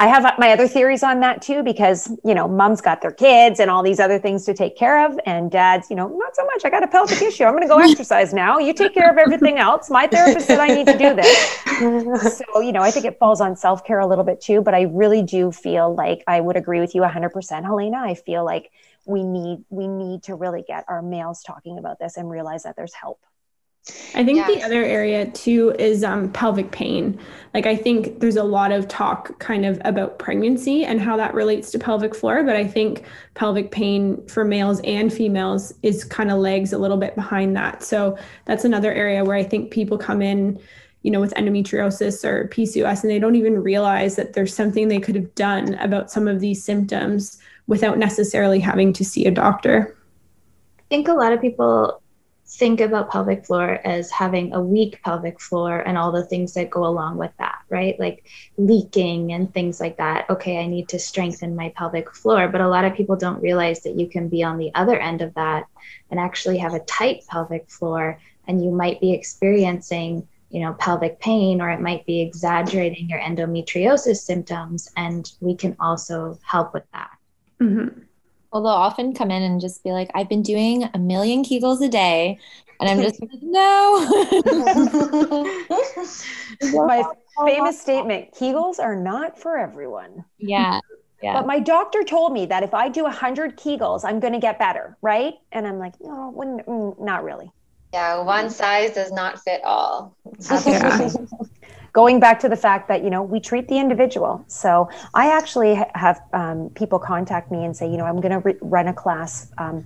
I 0.00 0.06
have 0.06 0.24
uh, 0.24 0.32
my 0.38 0.52
other 0.52 0.68
theories 0.68 1.02
on 1.02 1.18
that 1.20 1.42
too, 1.42 1.64
because, 1.64 2.08
you 2.24 2.32
know, 2.32 2.46
mom's 2.46 2.80
got 2.80 3.02
their 3.02 3.10
kids 3.10 3.58
and 3.58 3.68
all 3.68 3.82
these 3.82 3.98
other 3.98 4.18
things 4.18 4.44
to 4.44 4.54
take 4.54 4.76
care 4.76 5.04
of. 5.04 5.18
And 5.26 5.50
dad's, 5.50 5.90
you 5.90 5.96
know, 5.96 6.06
not 6.06 6.36
so 6.36 6.44
much. 6.44 6.64
I 6.64 6.70
got 6.70 6.84
a 6.84 6.86
pelvic 6.86 7.20
issue. 7.20 7.42
I'm 7.42 7.50
going 7.50 7.62
to 7.62 7.68
go 7.68 7.78
exercise 7.80 8.32
now. 8.32 8.58
You 8.58 8.72
take 8.72 8.94
care 8.94 9.10
of 9.10 9.18
everything 9.18 9.58
else. 9.58 9.90
My 9.90 10.06
therapist 10.06 10.46
said 10.46 10.60
I 10.60 10.68
need 10.68 10.86
to 10.86 10.98
do 10.98 11.14
this. 11.14 11.58
So, 11.78 12.60
you 12.60 12.72
know, 12.72 12.80
I 12.80 12.90
think 12.90 13.06
it 13.06 13.18
falls 13.18 13.40
on 13.40 13.54
self 13.54 13.84
care 13.84 14.00
a 14.00 14.06
little 14.06 14.24
bit 14.24 14.40
too. 14.40 14.60
But 14.60 14.74
I 14.74 14.82
really 14.82 15.22
do 15.22 15.52
feel 15.52 15.94
like 15.94 16.24
I 16.26 16.40
would 16.40 16.56
agree 16.56 16.80
with 16.80 16.94
you 16.94 17.02
100%, 17.02 17.64
Helena. 17.64 17.98
I 17.98 18.14
feel 18.14 18.44
like 18.44 18.70
we 19.06 19.22
need 19.22 19.64
we 19.70 19.86
need 19.86 20.24
to 20.24 20.34
really 20.34 20.62
get 20.66 20.84
our 20.88 21.02
males 21.02 21.42
talking 21.42 21.78
about 21.78 21.98
this 21.98 22.16
and 22.16 22.28
realize 22.28 22.64
that 22.64 22.76
there's 22.76 22.94
help. 22.94 23.20
I 24.14 24.24
think 24.24 24.46
the 24.46 24.62
other 24.62 24.84
area 24.84 25.30
too 25.30 25.74
is 25.78 26.04
um, 26.04 26.30
pelvic 26.32 26.72
pain. 26.72 27.18
Like, 27.54 27.66
I 27.66 27.76
think 27.76 28.20
there's 28.20 28.36
a 28.36 28.44
lot 28.44 28.72
of 28.72 28.86
talk 28.88 29.38
kind 29.38 29.64
of 29.64 29.80
about 29.84 30.18
pregnancy 30.18 30.84
and 30.84 31.00
how 31.00 31.16
that 31.16 31.32
relates 31.32 31.70
to 31.70 31.78
pelvic 31.78 32.14
floor, 32.14 32.42
but 32.42 32.56
I 32.56 32.66
think 32.66 33.04
pelvic 33.34 33.70
pain 33.70 34.24
for 34.26 34.44
males 34.44 34.80
and 34.84 35.12
females 35.12 35.72
is 35.82 36.04
kind 36.04 36.30
of 36.30 36.38
legs 36.38 36.72
a 36.72 36.78
little 36.78 36.98
bit 36.98 37.14
behind 37.14 37.56
that. 37.56 37.82
So, 37.82 38.18
that's 38.44 38.64
another 38.64 38.92
area 38.92 39.24
where 39.24 39.36
I 39.36 39.44
think 39.44 39.70
people 39.70 39.96
come 39.96 40.20
in, 40.20 40.60
you 41.02 41.10
know, 41.10 41.20
with 41.20 41.32
endometriosis 41.34 42.24
or 42.24 42.48
PCOS 42.48 43.02
and 43.02 43.10
they 43.10 43.18
don't 43.18 43.36
even 43.36 43.62
realize 43.62 44.16
that 44.16 44.34
there's 44.34 44.54
something 44.54 44.88
they 44.88 45.00
could 45.00 45.14
have 45.14 45.34
done 45.34 45.74
about 45.74 46.10
some 46.10 46.28
of 46.28 46.40
these 46.40 46.62
symptoms 46.62 47.38
without 47.66 47.98
necessarily 47.98 48.60
having 48.60 48.92
to 48.92 49.04
see 49.04 49.24
a 49.24 49.30
doctor. 49.30 49.96
I 50.78 50.82
think 50.90 51.08
a 51.08 51.12
lot 51.12 51.32
of 51.32 51.40
people 51.40 52.02
think 52.48 52.80
about 52.80 53.10
pelvic 53.10 53.44
floor 53.44 53.78
as 53.84 54.10
having 54.10 54.54
a 54.54 54.60
weak 54.60 55.02
pelvic 55.02 55.38
floor 55.38 55.80
and 55.80 55.98
all 55.98 56.10
the 56.10 56.24
things 56.24 56.54
that 56.54 56.70
go 56.70 56.86
along 56.86 57.18
with 57.18 57.30
that, 57.38 57.58
right? 57.68 57.98
Like 58.00 58.24
leaking 58.56 59.32
and 59.32 59.52
things 59.52 59.80
like 59.80 59.98
that. 59.98 60.28
Okay, 60.30 60.58
I 60.58 60.66
need 60.66 60.88
to 60.88 60.98
strengthen 60.98 61.54
my 61.54 61.68
pelvic 61.76 62.14
floor. 62.14 62.48
But 62.48 62.62
a 62.62 62.68
lot 62.68 62.86
of 62.86 62.94
people 62.94 63.16
don't 63.16 63.42
realize 63.42 63.82
that 63.82 63.98
you 63.98 64.08
can 64.08 64.28
be 64.28 64.42
on 64.42 64.56
the 64.56 64.74
other 64.74 64.98
end 64.98 65.20
of 65.20 65.34
that 65.34 65.66
and 66.10 66.18
actually 66.18 66.56
have 66.58 66.72
a 66.72 66.80
tight 66.80 67.26
pelvic 67.28 67.68
floor, 67.68 68.18
and 68.46 68.64
you 68.64 68.70
might 68.70 69.00
be 69.00 69.12
experiencing 69.12 70.26
you 70.50 70.60
know 70.60 70.72
pelvic 70.74 71.20
pain 71.20 71.60
or 71.60 71.68
it 71.68 71.80
might 71.80 72.06
be 72.06 72.22
exaggerating 72.22 73.06
your 73.10 73.20
endometriosis 73.20 74.16
symptoms 74.16 74.90
and 74.96 75.32
we 75.40 75.54
can 75.54 75.76
also 75.78 76.38
help 76.42 76.72
with 76.72 76.84
that 76.92 77.10
mm-hmm. 77.60 78.00
Well, 78.52 78.62
they'll 78.62 78.72
often 78.72 79.14
come 79.14 79.30
in 79.30 79.42
and 79.42 79.60
just 79.60 79.84
be 79.84 79.90
like, 79.92 80.10
I've 80.14 80.28
been 80.28 80.42
doing 80.42 80.88
a 80.94 80.98
million 80.98 81.44
Kegels 81.44 81.84
a 81.84 81.88
day. 81.88 82.38
And 82.80 82.88
I'm 82.88 83.00
just 83.02 83.20
like, 83.20 83.30
no. 83.42 84.06
my 86.86 87.04
famous 87.46 87.80
statement 87.80 88.32
Kegels 88.32 88.78
are 88.78 88.96
not 88.96 89.38
for 89.38 89.58
everyone. 89.58 90.24
Yeah. 90.38 90.80
Yeah. 91.22 91.32
But 91.34 91.46
my 91.46 91.58
doctor 91.58 92.04
told 92.04 92.32
me 92.32 92.46
that 92.46 92.62
if 92.62 92.74
I 92.74 92.88
do 92.88 93.02
100 93.02 93.56
Kegels, 93.56 94.04
I'm 94.04 94.20
going 94.20 94.32
to 94.32 94.38
get 94.38 94.58
better, 94.58 94.96
right? 95.02 95.34
And 95.50 95.66
I'm 95.66 95.78
like, 95.78 95.94
no, 96.00 96.32
mm, 96.36 97.00
not 97.00 97.24
really. 97.24 97.50
Yeah, 97.92 98.22
one 98.22 98.50
size 98.50 98.92
does 98.92 99.10
not 99.10 99.42
fit 99.42 99.64
all. 99.64 100.16
going 101.98 102.20
back 102.20 102.38
to 102.38 102.48
the 102.48 102.60
fact 102.68 102.86
that 102.86 103.02
you 103.02 103.10
know 103.10 103.22
we 103.34 103.40
treat 103.40 103.66
the 103.66 103.78
individual. 103.84 104.32
So 104.46 104.70
i 105.22 105.24
actually 105.38 105.72
have 106.04 106.16
um, 106.40 106.58
people 106.80 106.98
contact 107.12 107.46
me 107.54 107.60
and 107.66 107.72
say 107.78 107.86
you 107.92 107.98
know 108.00 108.06
i'm 108.10 108.20
going 108.24 108.36
to 108.38 108.42
re- 108.48 108.62
run 108.76 108.86
a 108.94 108.96
class 109.02 109.32
um, 109.62 109.76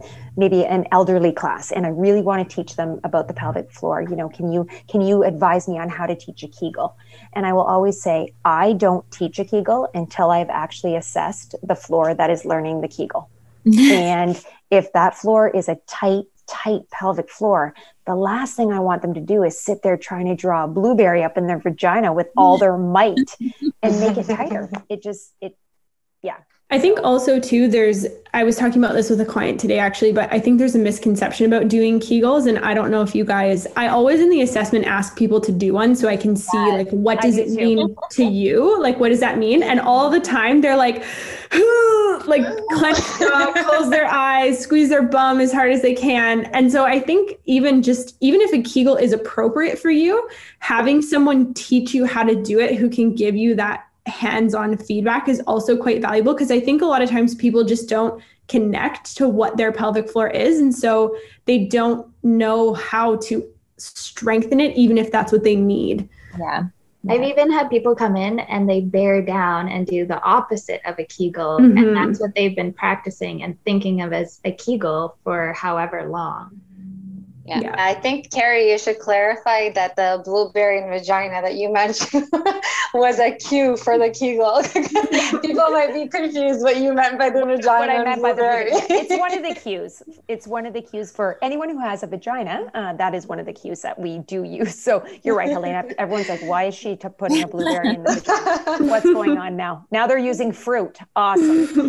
maybe 0.43 0.59
an 0.77 0.83
elderly 0.97 1.33
class 1.43 1.65
and 1.75 1.83
i 1.89 1.93
really 2.05 2.25
want 2.29 2.39
to 2.43 2.49
teach 2.57 2.73
them 2.81 2.91
about 3.09 3.25
the 3.29 3.37
pelvic 3.43 3.69
floor. 3.79 3.97
You 4.11 4.17
know 4.21 4.29
can 4.37 4.47
you 4.55 4.61
can 4.93 5.01
you 5.09 5.17
advise 5.33 5.65
me 5.73 5.77
on 5.85 5.89
how 5.99 6.07
to 6.13 6.17
teach 6.25 6.41
a 6.49 6.51
kegel? 6.59 6.89
And 7.35 7.43
i 7.49 7.53
will 7.57 7.69
always 7.75 7.97
say 8.07 8.17
i 8.63 8.67
don't 8.85 9.05
teach 9.19 9.37
a 9.45 9.47
kegel 9.53 9.81
until 10.01 10.29
i've 10.37 10.55
actually 10.65 10.95
assessed 11.03 11.51
the 11.71 11.79
floor 11.85 12.07
that 12.21 12.31
is 12.35 12.41
learning 12.53 12.77
the 12.85 12.93
kegel. 12.97 13.23
And 14.09 14.35
if 14.79 14.85
that 14.99 15.13
floor 15.21 15.43
is 15.61 15.67
a 15.75 15.77
tight 16.01 16.27
tight 16.47 16.83
pelvic 16.91 17.31
floor, 17.31 17.75
the 18.07 18.15
last 18.15 18.57
thing 18.57 18.73
I 18.73 18.81
want 18.81 19.03
them 19.03 19.15
to 19.15 19.21
do 19.21 19.43
is 19.43 19.61
sit 19.61 19.83
there 19.83 19.97
trying 19.97 20.27
to 20.27 20.35
draw 20.35 20.65
a 20.65 20.69
blueberry 20.69 21.23
up 21.23 21.37
in 21.37 21.47
their 21.47 21.59
vagina 21.59 22.13
with 22.13 22.29
all 22.37 22.59
their 22.63 22.77
might 22.77 23.37
and 23.83 24.01
make 24.01 24.17
it 24.17 24.27
tighter. 24.27 24.71
It 24.89 25.03
just, 25.03 25.33
it. 25.41 25.57
I 26.73 26.79
think 26.79 26.99
also 27.05 27.39
too 27.39 27.69
there's 27.69 28.07
I 28.33 28.45
was 28.45 28.57
talking 28.57 28.83
about 28.83 28.95
this 28.95 29.11
with 29.11 29.21
a 29.21 29.27
client 29.27 29.61
today 29.61 29.79
actually, 29.79 30.11
but 30.11 30.33
I 30.33 30.41
think 30.41 30.59
there's 30.59 30.75
a 30.75 30.79
misconception 30.79 31.45
about 31.45 31.69
doing 31.69 32.01
Kegels 32.01 32.49
and 32.49 32.59
I 32.61 32.73
don't 32.73 32.91
know 32.91 33.03
if 33.03 33.15
you 33.15 33.27
guys 33.27 33.67
I 33.77 33.89
always 33.89 34.21
in 34.21 34.31
the 34.31 34.41
assessment 34.41 34.87
ask 34.87 35.15
people 35.15 35.39
to 35.43 35.53
do 35.53 35.75
one 35.75 35.95
so 35.95 36.09
I 36.09 36.17
can 36.17 36.35
see 36.35 36.57
like 36.57 36.89
what 36.89 37.21
does 37.21 37.37
it 37.37 37.51
mean 37.51 37.95
to 38.13 38.25
you? 38.25 38.81
Like 38.81 38.99
what 38.99 39.11
does 39.11 39.21
that 39.21 39.37
mean? 39.37 39.63
And 39.63 39.81
all 39.81 40.09
the 40.09 40.19
time 40.19 40.63
they're 40.63 40.79
like 40.79 41.05
whoo, 41.53 42.19
like 42.27 42.47
clench 42.69 42.97
jaw, 43.19 43.53
close 43.69 43.91
their 43.91 44.07
eyes, 44.07 44.59
squeeze 44.59 44.89
their 44.89 45.03
bum 45.03 45.41
as 45.41 45.53
hard 45.53 45.73
as 45.73 45.83
they 45.83 45.93
can. 45.93 46.47
And 46.55 46.73
so 46.73 46.87
I 46.87 47.01
think 47.01 47.39
even 47.45 47.83
just 47.83 48.17
even 48.21 48.41
if 48.41 48.51
a 48.55 48.63
Kegel 48.63 48.97
is 48.97 49.13
appropriate 49.13 49.79
for 49.79 49.91
you, 49.91 50.27
having 50.61 51.03
someone 51.03 51.53
teach 51.53 51.93
you 51.93 52.07
how 52.07 52.23
to 52.23 52.35
do 52.35 52.59
it 52.59 52.77
who 52.77 52.89
can 52.89 53.15
give 53.15 53.37
you 53.37 53.55
that 53.57 53.85
hands-on 54.07 54.77
feedback 54.77 55.29
is 55.29 55.41
also 55.47 55.77
quite 55.77 56.03
valuable 56.03 56.33
because 56.33 56.51
I 56.51 56.61
think 56.61 56.83
a 56.83 56.87
lot 56.87 57.03
of 57.03 57.11
times 57.11 57.35
people 57.35 57.65
just 57.65 57.89
don't 57.89 58.23
connect 58.49 59.17
to 59.17 59.29
what 59.29 59.57
their 59.57 59.73
pelvic 59.73 60.11
floor 60.11 60.29
is 60.29 60.59
and 60.59 60.75
so 60.75 61.17
they 61.45 61.67
don't 61.67 62.07
know 62.23 62.75
how 62.75 63.17
to 63.17 63.47
strengthen 63.77 64.61
it 64.61 64.77
even 64.77 64.99
if 64.99 65.11
that's 65.13 65.33
what 65.33 65.45
they 65.45 65.57
need. 65.57 66.09
Yeah. 66.39 66.65
Yeah. 67.05 67.15
I've 67.15 67.23
even 67.23 67.51
had 67.51 67.69
people 67.69 67.97
come 67.97 68.17
in 68.17 68.39
and 68.41 68.69
they 68.69 68.81
bear 68.81 69.23
down 69.23 69.69
and 69.69 69.87
do 69.87 70.07
the 70.07 70.23
opposite 70.23 70.81
of 70.85 70.99
a 70.99 71.05
Kegel. 71.05 71.59
Mm-hmm. 71.59 71.77
And 71.77 71.97
that's 71.97 72.21
what 72.21 72.35
they've 72.37 72.55
been 72.55 72.73
practicing 72.73 73.43
and 73.43 73.61
thinking 73.65 74.03
of 74.03 74.13
as 74.13 74.41
a 74.45 74.53
Kegel 74.53 75.17
for 75.25 75.53
however 75.53 76.09
long. 76.09 76.61
Yeah. 77.45 77.61
yeah. 77.61 77.75
I 77.77 77.95
think 77.95 78.31
Carrie, 78.31 78.71
you 78.71 78.79
should 78.79 78.99
clarify 78.99 79.71
that 79.71 79.97
the 79.97 80.23
blueberry 80.25 80.79
and 80.79 80.89
vagina 80.89 81.43
that 81.43 81.57
you 81.57 81.73
mentioned 81.73 82.29
was 82.95 83.19
a 83.19 83.33
cue 83.33 83.77
for 83.77 83.99
the 83.99 84.11
Kegel. 84.11 84.63
People 85.43 85.71
might 85.71 85.93
be 85.93 86.07
confused 86.07 86.63
what 86.63 86.77
you 86.77 86.93
meant 86.95 87.19
by 87.19 87.31
the 87.31 87.45
vagina. 87.45 87.79
What 87.81 87.91
I 87.91 88.05
meant 88.05 88.23
by 88.23 88.33
the 88.33 88.69
It's 88.91 89.19
one 89.19 89.37
of 89.37 89.43
the 89.43 89.55
cues. 89.61 90.03
It's 90.29 90.47
one 90.47 90.67
of 90.67 90.73
the 90.73 90.83
cues 90.83 91.11
for 91.11 91.39
anyone 91.43 91.69
who 91.69 91.81
has 91.81 92.03
a 92.05 92.07
vagina. 92.07 92.71
Uh, 92.75 92.93
that 92.95 93.15
is 93.15 93.27
one 93.27 93.41
of 93.41 93.47
the 93.47 93.53
cues 93.53 93.83
that 93.83 93.99
we 93.99 94.21
do 94.21 94.45
use. 94.45 94.81
So 94.81 95.05
you're 95.25 95.37
right, 95.37 95.51
Helena. 95.51 95.85
Everyone's 95.99 96.29
like, 96.29 96.43
why 96.43 96.65
is 96.65 96.75
she 96.75 96.97
t- 96.97 97.09
putting 97.09 97.43
a 97.43 97.49
blueberry 97.49 97.95
in 97.95 98.05
the 98.05 98.13
vagina? 98.13 98.91
What's 98.91 99.05
going 99.05 99.37
on 99.37 99.57
now? 99.57 99.87
Now 99.91 100.07
they're 100.07 100.19
using 100.19 100.53
fruit. 100.53 100.99
Awesome. 101.17 101.89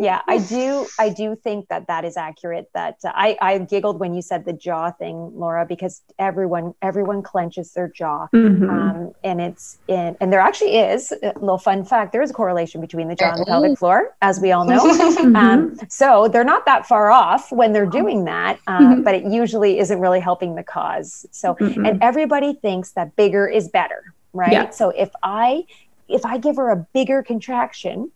yeah, 0.00 0.22
I 0.26 0.38
do. 0.48 0.86
I 0.98 1.10
do 1.10 1.36
think 1.36 1.68
that 1.68 1.86
that 1.86 2.04
is 2.04 2.16
accurate. 2.16 2.68
That 2.74 2.96
uh, 3.04 3.12
I 3.14 3.35
I 3.40 3.58
giggled 3.58 3.98
when 3.98 4.14
you 4.14 4.22
said 4.22 4.44
the 4.44 4.52
jaw 4.52 4.90
thing, 4.90 5.32
Laura, 5.34 5.66
because 5.66 6.02
everyone 6.18 6.74
everyone 6.82 7.22
clenches 7.22 7.72
their 7.72 7.88
jaw, 7.88 8.28
mm-hmm. 8.32 8.68
um, 8.68 9.12
and 9.24 9.40
it's 9.40 9.78
in, 9.88 10.16
and 10.20 10.32
there 10.32 10.40
actually 10.40 10.76
is 10.76 11.12
a 11.12 11.32
little 11.38 11.58
fun 11.58 11.84
fact. 11.84 12.12
There 12.12 12.22
is 12.22 12.30
a 12.30 12.34
correlation 12.34 12.80
between 12.80 13.08
the 13.08 13.14
jaw 13.14 13.32
and 13.32 13.40
the 13.40 13.46
pelvic 13.46 13.78
floor, 13.78 14.14
as 14.22 14.40
we 14.40 14.52
all 14.52 14.64
know. 14.64 14.80
mm-hmm. 14.84 15.36
um, 15.36 15.78
so 15.88 16.28
they're 16.28 16.44
not 16.44 16.64
that 16.66 16.86
far 16.86 17.10
off 17.10 17.52
when 17.52 17.72
they're 17.72 17.86
doing 17.86 18.24
that, 18.24 18.58
uh, 18.66 18.78
mm-hmm. 18.80 19.02
but 19.02 19.14
it 19.14 19.24
usually 19.24 19.78
isn't 19.78 20.00
really 20.00 20.20
helping 20.20 20.54
the 20.54 20.62
cause. 20.62 21.26
So, 21.30 21.56
and 21.60 22.02
everybody 22.02 22.54
thinks 22.54 22.92
that 22.92 23.16
bigger 23.16 23.46
is 23.48 23.68
better, 23.68 24.14
right? 24.32 24.52
Yeah. 24.52 24.70
So 24.70 24.90
if 24.90 25.10
I 25.22 25.64
if 26.08 26.24
I 26.24 26.38
give 26.38 26.56
her 26.56 26.70
a 26.70 26.76
bigger 26.92 27.22
contraction, 27.22 28.10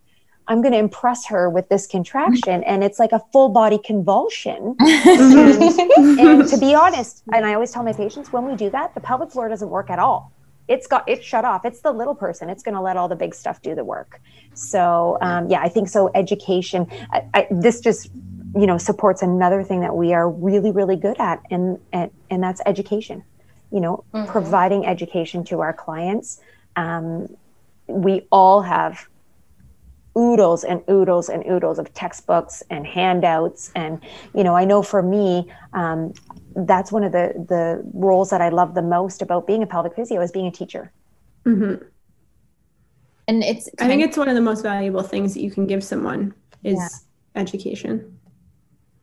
I'm 0.50 0.62
going 0.62 0.72
to 0.72 0.78
impress 0.78 1.26
her 1.26 1.48
with 1.48 1.68
this 1.68 1.86
contraction. 1.86 2.64
And 2.64 2.82
it's 2.82 2.98
like 2.98 3.12
a 3.12 3.20
full 3.32 3.50
body 3.50 3.78
convulsion. 3.78 4.74
and, 4.80 5.62
and, 6.18 6.48
to 6.48 6.58
be 6.58 6.74
honest, 6.74 7.22
and 7.32 7.46
I 7.46 7.54
always 7.54 7.70
tell 7.70 7.84
my 7.84 7.92
patients 7.92 8.32
when 8.32 8.44
we 8.44 8.56
do 8.56 8.68
that, 8.70 8.92
the 8.94 9.00
pelvic 9.00 9.30
floor 9.30 9.48
doesn't 9.48 9.70
work 9.70 9.90
at 9.90 10.00
all. 10.00 10.32
It's 10.66 10.88
got 10.88 11.08
it's 11.08 11.24
shut 11.24 11.44
off. 11.44 11.64
It's 11.64 11.80
the 11.80 11.92
little 11.92 12.16
person. 12.16 12.50
It's 12.50 12.64
going 12.64 12.74
to 12.74 12.80
let 12.80 12.96
all 12.96 13.06
the 13.06 13.14
big 13.14 13.32
stuff 13.32 13.62
do 13.62 13.76
the 13.76 13.84
work. 13.84 14.20
So 14.54 15.18
um, 15.20 15.48
yeah, 15.48 15.60
I 15.60 15.68
think 15.68 15.88
so. 15.88 16.10
Education. 16.14 16.86
I, 17.12 17.24
I, 17.34 17.46
this 17.50 17.80
just 17.80 18.10
you 18.54 18.66
know 18.66 18.78
supports 18.78 19.22
another 19.22 19.62
thing 19.64 19.80
that 19.80 19.96
we 19.96 20.12
are 20.14 20.28
really 20.30 20.70
really 20.70 20.94
good 20.94 21.18
at, 21.18 21.42
and 21.50 21.78
and, 21.92 22.12
and 22.28 22.40
that's 22.42 22.60
education. 22.66 23.24
You 23.72 23.80
know, 23.80 24.04
mm-hmm. 24.14 24.30
providing 24.30 24.86
education 24.86 25.42
to 25.44 25.60
our 25.60 25.72
clients. 25.72 26.40
Um, 26.76 27.36
we 27.88 28.28
all 28.30 28.62
have 28.62 29.08
oodles 30.18 30.64
and 30.64 30.82
oodles 30.90 31.28
and 31.28 31.44
oodles 31.48 31.78
of 31.78 31.92
textbooks 31.94 32.62
and 32.70 32.86
handouts 32.86 33.70
and 33.74 34.00
you 34.34 34.42
know 34.42 34.56
i 34.56 34.64
know 34.64 34.82
for 34.82 35.02
me 35.02 35.50
um, 35.72 36.12
that's 36.56 36.90
one 36.90 37.04
of 37.04 37.12
the 37.12 37.32
the 37.48 37.82
roles 37.94 38.30
that 38.30 38.40
i 38.40 38.48
love 38.48 38.74
the 38.74 38.82
most 38.82 39.22
about 39.22 39.46
being 39.46 39.62
a 39.62 39.66
pelvic 39.66 39.94
physio 39.94 40.20
is 40.20 40.32
being 40.32 40.46
a 40.46 40.50
teacher 40.50 40.92
mm-hmm. 41.44 41.82
and 43.28 43.44
it's 43.44 43.68
i 43.78 43.86
think 43.86 44.02
it's 44.02 44.16
one 44.16 44.28
of 44.28 44.34
the 44.34 44.40
most 44.40 44.62
valuable 44.62 45.02
things 45.02 45.34
that 45.34 45.40
you 45.40 45.50
can 45.50 45.66
give 45.66 45.82
someone 45.82 46.34
is 46.64 46.76
yeah. 46.76 47.40
education 47.40 48.16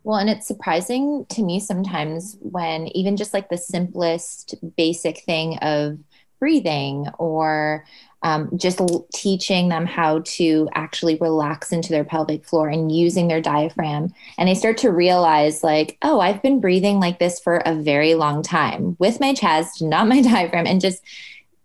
well, 0.08 0.20
and 0.20 0.30
it's 0.30 0.48
surprising 0.48 1.26
to 1.32 1.44
me 1.44 1.60
sometimes 1.60 2.38
when 2.40 2.88
even 2.96 3.18
just 3.18 3.34
like 3.34 3.50
the 3.50 3.58
simplest 3.58 4.56
basic 4.78 5.22
thing 5.26 5.58
of 5.58 5.98
breathing 6.40 7.08
or 7.18 7.86
um, 8.24 8.50
just 8.58 8.82
l- 8.82 9.08
teaching 9.14 9.70
them 9.70 9.86
how 9.86 10.22
to 10.26 10.68
actually 10.74 11.16
relax 11.16 11.72
into 11.72 11.90
their 11.90 12.04
pelvic 12.04 12.46
floor 12.46 12.68
and 12.68 12.92
using 12.92 13.28
their 13.28 13.42
diaphragm. 13.42 14.14
And 14.38 14.50
they 14.50 14.56
start 14.56 14.78
to 14.80 14.92
realize, 14.92 15.64
like, 15.64 15.98
oh, 16.02 16.20
I've 16.20 16.42
been 16.42 16.60
breathing 16.60 17.00
like 17.00 17.20
this 17.20 17.40
for 17.40 17.58
a 17.58 17.76
very 17.76 18.16
long 18.16 18.42
time 18.42 18.96
with 19.00 19.20
my 19.20 19.34
chest, 19.34 19.82
not 19.82 20.08
my 20.08 20.22
diaphragm, 20.34 20.66
and 20.66 20.82
just 20.82 21.04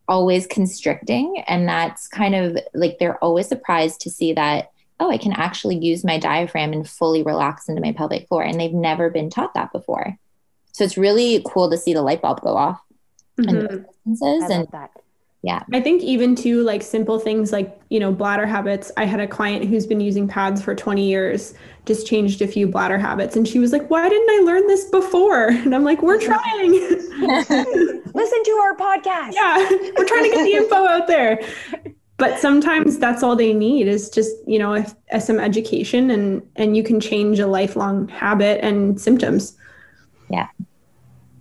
always 0.09 0.47
constricting. 0.47 1.43
And 1.47 1.69
that's 1.69 2.09
kind 2.09 2.35
of 2.35 2.59
like 2.75 2.99
they're 2.99 3.23
always 3.25 3.49
surprised 3.49 4.01
to 4.03 4.11
see 4.11 4.33
that, 4.35 4.71
oh, 5.01 5.11
I 5.11 5.17
can 5.17 5.33
actually 5.33 5.79
use 5.79 6.05
my 6.05 6.19
diaphragm 6.19 6.73
and 6.73 6.89
fully 6.89 7.23
relax 7.23 7.69
into 7.69 7.81
my 7.81 7.93
pelvic 7.93 8.29
floor. 8.29 8.43
And 8.43 8.61
they've 8.61 8.73
never 8.73 9.11
been 9.11 9.31
taught 9.31 9.55
that 9.55 9.73
before. 9.73 10.19
So 10.73 10.85
it's 10.85 10.99
really 10.99 11.43
cool 11.47 11.71
to 11.71 11.77
see 11.77 11.95
the 11.95 12.03
light 12.03 12.23
bulb 12.23 12.41
go 12.41 12.57
off. 12.57 12.81
Mm-hmm. 13.43 13.67
And, 13.67 13.87
and 14.51 14.69
that. 14.73 14.91
yeah. 15.43 15.63
I 15.73 15.81
think 15.81 16.03
even 16.03 16.35
too 16.35 16.63
like 16.63 16.83
simple 16.83 17.19
things 17.19 17.53
like 17.53 17.81
you 17.89 18.01
know 18.01 18.13
bladder 18.13 18.47
habits. 18.47 18.91
I 18.97 19.05
had 19.05 19.21
a 19.21 19.27
client 19.27 19.65
who's 19.65 19.87
been 19.87 20.01
using 20.01 20.29
pads 20.29 20.63
for 20.63 20.75
20 20.75 21.05
years 21.05 21.55
just 21.85 22.07
changed 22.07 22.41
a 22.43 22.47
few 22.47 22.69
bladder 22.69 22.99
habits 22.99 23.35
and 23.35 23.47
she 23.47 23.59
was 23.59 23.73
like 23.73 23.89
why 23.91 24.09
didn't 24.09 24.31
i 24.31 24.45
learn 24.45 24.67
this 24.67 24.85
before? 24.91 25.49
And 25.63 25.75
i'm 25.75 25.85
like 25.85 26.03
we're 26.03 26.21
trying. 26.21 26.73
Listen 28.15 28.45
to 28.45 28.51
our 28.63 28.77
podcast. 28.77 29.33
Yeah 29.33 29.59
we're 29.97 30.07
trying 30.07 30.25
to 30.25 30.31
get 30.31 30.45
the 30.45 30.55
info 30.55 30.87
out 30.87 31.07
there. 31.07 31.41
But 32.19 32.39
sometimes 32.39 32.99
that's 32.99 33.25
all 33.25 33.35
they 33.35 33.53
need 33.53 33.89
is 33.89 34.09
just 34.09 34.33
you 34.47 34.59
know 34.59 34.75
if, 34.75 34.95
if 35.09 35.23
some 35.23 35.41
education 35.41 36.11
and 36.11 36.43
and 36.57 36.77
you 36.77 36.83
can 36.83 37.01
change 37.01 37.39
a 37.39 37.47
lifelong 37.47 38.09
habit 38.09 38.65
and 38.65 39.01
symptoms. 39.01 39.57
Yeah 40.31 40.49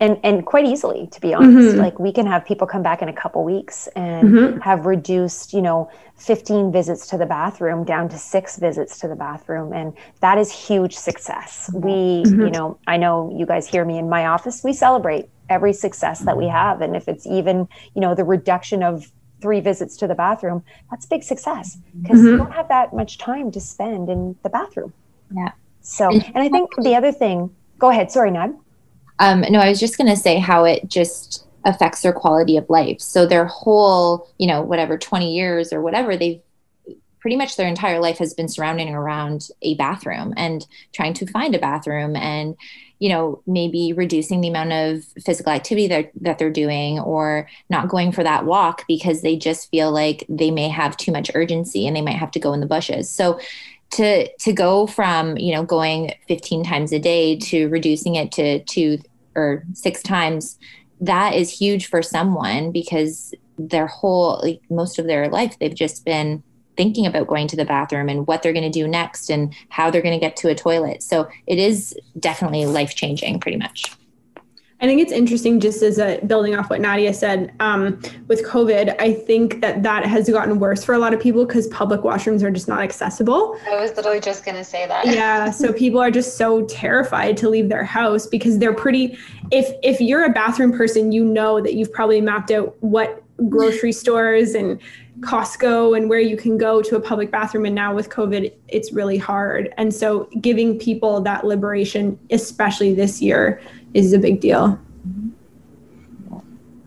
and 0.01 0.19
and 0.23 0.45
quite 0.45 0.65
easily 0.65 1.07
to 1.07 1.21
be 1.21 1.33
honest 1.33 1.69
mm-hmm. 1.69 1.79
like 1.79 1.97
we 1.99 2.11
can 2.11 2.25
have 2.25 2.43
people 2.43 2.67
come 2.67 2.83
back 2.83 3.01
in 3.01 3.07
a 3.07 3.13
couple 3.13 3.45
weeks 3.45 3.87
and 3.95 4.27
mm-hmm. 4.27 4.59
have 4.59 4.85
reduced 4.85 5.53
you 5.53 5.61
know 5.61 5.89
15 6.17 6.71
visits 6.71 7.07
to 7.07 7.17
the 7.17 7.25
bathroom 7.25 7.85
down 7.85 8.09
to 8.09 8.17
six 8.17 8.57
visits 8.57 8.99
to 8.99 9.07
the 9.07 9.15
bathroom 9.15 9.71
and 9.71 9.93
that 10.19 10.37
is 10.37 10.51
huge 10.51 10.95
success 10.95 11.69
we 11.73 12.23
mm-hmm. 12.25 12.41
you 12.41 12.51
know 12.51 12.77
i 12.87 12.97
know 12.97 13.33
you 13.37 13.45
guys 13.45 13.67
hear 13.67 13.85
me 13.85 13.97
in 13.97 14.09
my 14.09 14.25
office 14.25 14.63
we 14.63 14.73
celebrate 14.73 15.29
every 15.49 15.71
success 15.71 16.21
that 16.21 16.35
we 16.35 16.47
have 16.47 16.81
and 16.81 16.95
if 16.95 17.07
it's 17.07 17.25
even 17.27 17.67
you 17.95 18.01
know 18.01 18.15
the 18.15 18.23
reduction 18.23 18.83
of 18.83 19.11
three 19.41 19.59
visits 19.59 19.97
to 19.97 20.07
the 20.07 20.15
bathroom 20.15 20.63
that's 20.89 21.05
big 21.05 21.23
success 21.23 21.77
because 22.01 22.21
you 22.21 22.29
mm-hmm. 22.29 22.37
don't 22.37 22.51
have 22.51 22.67
that 22.67 22.93
much 22.93 23.17
time 23.17 23.51
to 23.51 23.59
spend 23.59 24.09
in 24.09 24.35
the 24.43 24.49
bathroom 24.49 24.91
yeah 25.35 25.51
so 25.81 26.09
and 26.09 26.37
i 26.37 26.49
think 26.49 26.69
the 26.81 26.95
other 26.95 27.11
thing 27.11 27.49
go 27.77 27.89
ahead 27.89 28.11
sorry 28.11 28.31
nad 28.31 28.53
um, 29.21 29.41
no, 29.49 29.59
I 29.59 29.69
was 29.69 29.79
just 29.79 29.97
going 29.97 30.09
to 30.09 30.15
say 30.15 30.39
how 30.39 30.65
it 30.65 30.87
just 30.87 31.45
affects 31.63 32.01
their 32.01 32.11
quality 32.11 32.57
of 32.57 32.69
life. 32.69 32.99
So 32.99 33.27
their 33.27 33.45
whole, 33.45 34.27
you 34.39 34.47
know, 34.47 34.63
whatever 34.63 34.97
20 34.97 35.33
years 35.33 35.71
or 35.71 35.79
whatever, 35.79 36.17
they've 36.17 36.41
pretty 37.19 37.37
much 37.37 37.55
their 37.55 37.67
entire 37.67 37.99
life 37.99 38.17
has 38.17 38.33
been 38.33 38.49
surrounding 38.49 38.89
around 38.89 39.49
a 39.61 39.75
bathroom 39.75 40.33
and 40.37 40.65
trying 40.91 41.13
to 41.13 41.27
find 41.27 41.53
a 41.53 41.59
bathroom 41.59 42.15
and 42.15 42.55
you 42.97 43.09
know 43.09 43.43
maybe 43.45 43.93
reducing 43.93 44.41
the 44.41 44.47
amount 44.47 44.71
of 44.71 45.03
physical 45.23 45.51
activity 45.51 45.87
that, 45.87 46.11
that 46.19 46.39
they're 46.39 46.49
doing 46.49 46.99
or 46.99 47.47
not 47.69 47.89
going 47.89 48.11
for 48.11 48.23
that 48.23 48.45
walk 48.45 48.83
because 48.87 49.21
they 49.21 49.35
just 49.35 49.69
feel 49.69 49.91
like 49.91 50.25
they 50.29 50.49
may 50.49 50.67
have 50.67 50.97
too 50.97 51.11
much 51.11 51.29
urgency 51.35 51.85
and 51.85 51.95
they 51.95 52.01
might 52.01 52.17
have 52.17 52.31
to 52.31 52.39
go 52.39 52.53
in 52.53 52.59
the 52.59 52.65
bushes 52.65 53.07
so 53.07 53.39
to 53.91 54.27
to 54.37 54.51
go 54.51 54.87
from 54.87 55.37
you 55.37 55.53
know 55.53 55.63
going 55.63 56.13
15 56.27 56.63
times 56.63 56.91
a 56.91 56.99
day 56.99 57.35
to 57.35 57.67
reducing 57.69 58.15
it 58.15 58.31
to 58.31 58.63
two 58.63 58.97
or 59.35 59.63
six 59.73 60.01
times 60.01 60.57
that 60.99 61.33
is 61.33 61.49
huge 61.49 61.87
for 61.87 62.01
someone 62.01 62.71
because 62.71 63.33
their 63.57 63.87
whole 63.87 64.39
like 64.43 64.61
most 64.69 64.99
of 64.99 65.07
their 65.07 65.29
life 65.29 65.57
they've 65.59 65.75
just 65.75 66.05
been 66.05 66.43
thinking 66.77 67.05
about 67.05 67.27
going 67.27 67.47
to 67.47 67.55
the 67.55 67.65
bathroom 67.65 68.09
and 68.09 68.25
what 68.27 68.41
they're 68.41 68.53
going 68.53 68.69
to 68.71 68.79
do 68.79 68.87
next 68.87 69.29
and 69.29 69.53
how 69.69 69.91
they're 69.91 70.01
going 70.01 70.17
to 70.17 70.25
get 70.25 70.35
to 70.37 70.49
a 70.49 70.55
toilet. 70.55 71.03
So 71.03 71.29
it 71.45 71.59
is 71.59 71.95
definitely 72.19 72.65
life 72.65 72.95
changing, 72.95 73.39
pretty 73.39 73.57
much. 73.57 73.91
I 74.81 74.87
think 74.87 74.99
it's 74.99 75.11
interesting, 75.11 75.59
just 75.59 75.83
as 75.83 75.99
a 75.99 76.19
building 76.25 76.55
off 76.55 76.71
what 76.71 76.81
Nadia 76.81 77.13
said 77.13 77.53
um, 77.59 78.01
with 78.27 78.43
COVID. 78.43 78.99
I 78.99 79.13
think 79.13 79.61
that 79.61 79.83
that 79.83 80.07
has 80.07 80.27
gotten 80.27 80.57
worse 80.57 80.83
for 80.83 80.93
a 80.93 80.97
lot 80.97 81.13
of 81.13 81.19
people 81.19 81.45
because 81.45 81.67
public 81.67 82.01
washrooms 82.01 82.41
are 82.41 82.49
just 82.49 82.67
not 82.67 82.81
accessible. 82.81 83.55
I 83.69 83.79
was 83.79 83.95
literally 83.95 84.19
just 84.19 84.43
gonna 84.43 84.63
say 84.63 84.87
that. 84.87 85.05
yeah, 85.05 85.51
so 85.51 85.71
people 85.83 85.99
are 85.99 86.09
just 86.09 86.35
so 86.35 86.65
terrified 86.65 87.37
to 87.37 87.49
leave 87.49 87.69
their 87.69 87.83
house 87.83 88.25
because 88.25 88.57
they're 88.57 88.73
pretty. 88.73 89.15
If 89.51 89.71
if 89.83 90.01
you're 90.01 90.25
a 90.25 90.29
bathroom 90.29 90.75
person, 90.75 91.11
you 91.11 91.23
know 91.23 91.61
that 91.61 91.75
you've 91.75 91.93
probably 91.93 92.19
mapped 92.19 92.49
out 92.49 92.75
what 92.81 93.23
grocery 93.49 93.91
stores 93.91 94.55
and 94.55 94.79
Costco 95.21 95.95
and 95.95 96.09
where 96.09 96.19
you 96.19 96.35
can 96.35 96.57
go 96.57 96.81
to 96.81 96.95
a 96.95 96.99
public 96.99 97.31
bathroom. 97.31 97.65
And 97.65 97.75
now 97.75 97.93
with 97.93 98.09
COVID, 98.09 98.51
it's 98.67 98.91
really 98.91 99.17
hard. 99.17 99.73
And 99.77 99.93
so 99.93 100.27
giving 100.41 100.77
people 100.77 101.21
that 101.21 101.45
liberation, 101.45 102.19
especially 102.31 102.93
this 102.93 103.21
year, 103.21 103.61
is 103.93 104.13
a 104.13 104.19
big 104.19 104.41
deal. 104.41 104.79
Mm-hmm. 105.07 105.29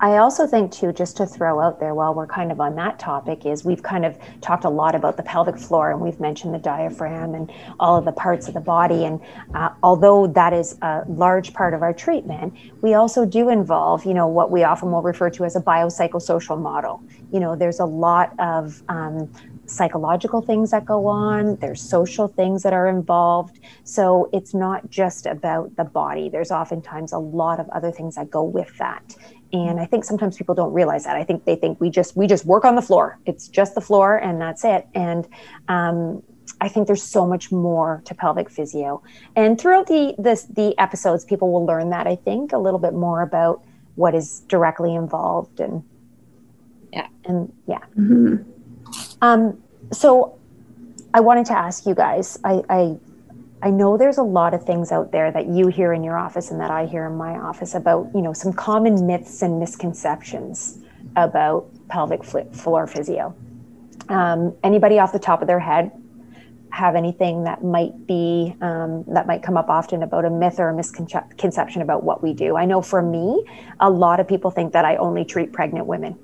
I 0.05 0.19
also 0.19 0.47
think 0.47 0.71
too, 0.71 0.93
just 0.93 1.17
to 1.17 1.25
throw 1.25 1.61
out 1.61 1.81
there 1.81 1.95
while 1.95 2.13
we're 2.13 2.27
kind 2.27 2.53
of 2.53 2.61
on 2.61 2.75
that 2.75 2.99
topic, 2.99 3.47
is 3.47 3.65
we've 3.65 3.83
kind 3.83 4.05
of 4.05 4.19
talked 4.43 4.65
a 4.65 4.69
lot 4.69 4.95
about 4.95 5.17
the 5.17 5.23
pelvic 5.23 5.57
floor 5.57 5.93
and 5.93 5.99
we've 5.99 6.21
mentioned 6.21 6.53
the 6.53 6.59
diaphragm 6.59 7.35
and 7.35 7.51
all 7.81 7.97
of 7.97 8.05
the 8.05 8.13
parts 8.13 8.47
of 8.47 8.53
the 8.53 8.61
body. 8.61 9.07
And 9.07 9.19
uh, 9.55 9.71
although 9.83 10.27
that 10.27 10.53
is 10.53 10.77
a 10.83 11.05
large 11.09 11.55
part 11.55 11.73
of 11.73 11.81
our 11.81 11.95
treatment, 11.95 12.53
we 12.83 12.93
also 12.93 13.25
do 13.25 13.49
involve, 13.49 14.05
you 14.05 14.13
know, 14.13 14.29
what 14.29 14.51
we 14.51 14.63
often 14.63 14.93
will 14.93 15.01
refer 15.01 15.31
to 15.31 15.45
as 15.47 15.57
a 15.57 15.61
biopsychosocial 15.61 16.61
model. 16.61 17.03
You 17.33 17.41
know, 17.41 17.57
there's 17.57 17.81
a 17.81 17.87
lot 17.87 18.39
of 18.39 18.83
um, 18.91 19.33
psychological 19.65 20.43
things 20.43 20.71
that 20.73 20.85
go 20.85 21.07
on, 21.07 21.57
there's 21.57 21.81
social 21.81 22.29
things 22.29 22.63
that 22.63 22.75
are 22.75 22.89
involved. 22.89 23.59
So 23.85 24.29
it's 24.35 24.53
not 24.53 24.91
just 24.91 25.25
about 25.25 25.75
the 25.77 25.85
body, 25.85 26.29
there's 26.29 26.51
oftentimes 26.51 27.13
a 27.13 27.19
lot 27.19 27.59
of 27.59 27.71
other 27.71 27.91
things 27.91 28.17
that 28.17 28.31
go 28.31 28.43
with 28.43 28.77
that 28.77 29.17
and 29.55 29.81
i 29.81 29.87
think 29.87 30.05
sometimes 30.05 30.37
people 30.37 30.55
don't 30.55 30.73
realize 30.73 31.05
that 31.05 31.17
i 31.17 31.25
think 31.25 31.45
they 31.45 31.57
think 31.57 31.81
we 31.81 31.89
just 31.89 32.17
we 32.17 32.27
just 32.27 32.45
work 32.45 32.65
on 32.65 32.75
the 32.75 32.83
floor 32.83 33.19
it's 33.25 33.49
just 33.49 33.75
the 33.75 33.81
floor 33.81 34.17
and 34.17 34.41
that's 34.41 34.65
it 34.65 34.87
and 34.95 35.29
um, 35.69 36.23
I 36.61 36.69
think 36.69 36.87
there's 36.87 37.03
so 37.03 37.27
much 37.27 37.51
more 37.51 38.03
to 38.05 38.15
pelvic 38.15 38.51
physio, 38.51 39.03
and 39.35 39.59
throughout 39.59 39.87
the 39.87 40.15
this, 40.19 40.45
the 40.45 40.79
episodes, 40.79 41.25
people 41.25 41.51
will 41.51 41.65
learn 41.65 41.91
that 41.91 42.07
I 42.07 42.17
think 42.17 42.53
a 42.53 42.59
little 42.59 42.79
bit 42.79 42.93
more 42.93 43.23
about 43.23 43.63
what 43.95 44.15
is 44.15 44.41
directly 44.41 44.95
involved 44.95 45.61
and 45.61 45.83
yeah 46.93 47.09
and 47.25 47.53
yeah. 47.67 47.79
Mm-hmm. 47.99 48.51
Um, 49.23 49.63
so 49.93 50.39
I 51.13 51.21
wanted 51.21 51.47
to 51.47 51.57
ask 51.57 51.87
you 51.87 51.95
guys. 51.95 52.39
I, 52.45 52.63
I 52.69 52.97
I 53.65 53.71
know 53.71 53.97
there's 53.97 54.19
a 54.19 54.23
lot 54.23 54.53
of 54.53 54.63
things 54.63 54.93
out 54.93 55.11
there 55.11 55.33
that 55.33 55.47
you 55.47 55.69
hear 55.69 55.95
in 55.95 56.05
your 56.05 56.19
office 56.19 56.51
and 56.51 56.61
that 56.61 56.71
I 56.71 56.85
hear 56.85 57.07
in 57.07 57.17
my 57.17 57.39
office 57.39 57.75
about, 57.75 58.11
you 58.15 58.21
know, 58.21 58.35
some 58.35 58.53
common 58.53 59.07
myths 59.07 59.41
and 59.41 59.59
misconceptions 59.59 60.81
about 61.17 61.67
pelvic 61.89 62.23
floor 62.23 62.87
physio. 62.87 63.35
Um, 64.11 64.55
anybody 64.63 64.99
off 64.99 65.13
the 65.13 65.19
top 65.19 65.41
of 65.41 65.49
their 65.49 65.61
head 65.61 65.91
have 66.73 66.95
anything 66.95 67.45
that 67.45 67.65
might 67.65 68.07
be 68.07 68.55
um, 68.61 69.03
that 69.07 69.27
might 69.27 69.43
come 69.43 69.57
up 69.57 69.71
often 69.71 70.03
about 70.03 70.27
a 70.27 70.31
myth 70.31 70.61
or 70.61 70.69
a 70.69 70.75
misconception 70.75 71.81
about 71.81 72.05
what 72.05 72.23
we 72.23 72.35
do? 72.35 72.59
I 72.59 72.67
know 72.67 72.83
for 72.83 73.01
me, 73.01 73.47
a 73.81 73.89
lot 73.89 74.21
of 74.21 74.29
people 74.29 74.51
think 74.51 74.75
that 74.75 74.85
I 74.85 74.97
only 74.97 75.25
treat 75.25 75.55
pregnant 75.55 75.87
women. 75.87 76.19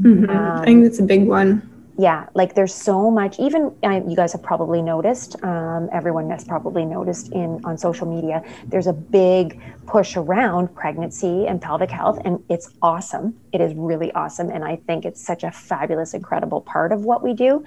Mm-hmm. 0.00 0.30
Um, 0.30 0.62
I 0.62 0.64
think 0.64 0.84
that's 0.84 1.00
a 1.00 1.02
big 1.02 1.26
one 1.26 1.68
yeah 1.98 2.26
like 2.34 2.54
there's 2.54 2.74
so 2.74 3.10
much 3.10 3.38
even 3.38 3.74
uh, 3.82 4.00
you 4.08 4.16
guys 4.16 4.32
have 4.32 4.42
probably 4.42 4.80
noticed 4.80 5.42
um, 5.44 5.90
everyone 5.92 6.30
has 6.30 6.44
probably 6.44 6.84
noticed 6.84 7.30
in 7.32 7.60
on 7.64 7.76
social 7.76 8.06
media 8.06 8.42
there's 8.66 8.86
a 8.86 8.92
big 8.92 9.60
push 9.86 10.16
around 10.16 10.74
pregnancy 10.74 11.46
and 11.46 11.60
pelvic 11.60 11.90
health 11.90 12.18
and 12.24 12.42
it's 12.48 12.70
awesome. 12.80 13.36
It 13.52 13.60
is 13.60 13.74
really 13.74 14.10
awesome 14.12 14.48
and 14.50 14.64
i 14.64 14.76
think 14.76 15.04
it's 15.04 15.20
such 15.24 15.44
a 15.44 15.50
fabulous 15.50 16.14
incredible 16.14 16.62
part 16.62 16.92
of 16.92 17.04
what 17.04 17.22
we 17.22 17.34
do 17.34 17.64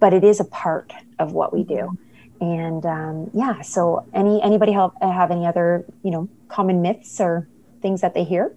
but 0.00 0.12
it 0.12 0.24
is 0.24 0.40
a 0.40 0.44
part 0.44 0.92
of 1.20 1.32
what 1.32 1.52
we 1.52 1.62
do. 1.62 1.96
And 2.40 2.84
um, 2.84 3.30
yeah 3.32 3.62
so 3.62 4.06
any 4.12 4.42
anybody 4.42 4.72
have, 4.72 4.90
have 5.00 5.30
any 5.30 5.46
other 5.46 5.84
you 6.02 6.10
know 6.10 6.28
common 6.48 6.82
myths 6.82 7.20
or 7.20 7.48
things 7.80 8.02
that 8.02 8.12
they 8.12 8.24
hear 8.24 8.54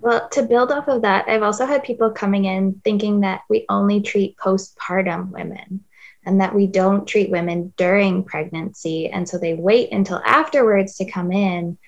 well, 0.00 0.28
to 0.30 0.42
build 0.42 0.70
off 0.70 0.88
of 0.88 1.02
that, 1.02 1.28
I've 1.28 1.42
also 1.42 1.66
had 1.66 1.82
people 1.82 2.10
coming 2.10 2.44
in 2.44 2.80
thinking 2.84 3.20
that 3.20 3.42
we 3.48 3.66
only 3.68 4.00
treat 4.00 4.36
postpartum 4.36 5.30
women 5.30 5.84
and 6.24 6.40
that 6.40 6.54
we 6.54 6.66
don't 6.66 7.06
treat 7.06 7.30
women 7.30 7.72
during 7.76 8.24
pregnancy. 8.24 9.08
And 9.08 9.28
so 9.28 9.38
they 9.38 9.54
wait 9.54 9.92
until 9.92 10.20
afterwards 10.24 10.96
to 10.96 11.10
come 11.10 11.32
in. 11.32 11.78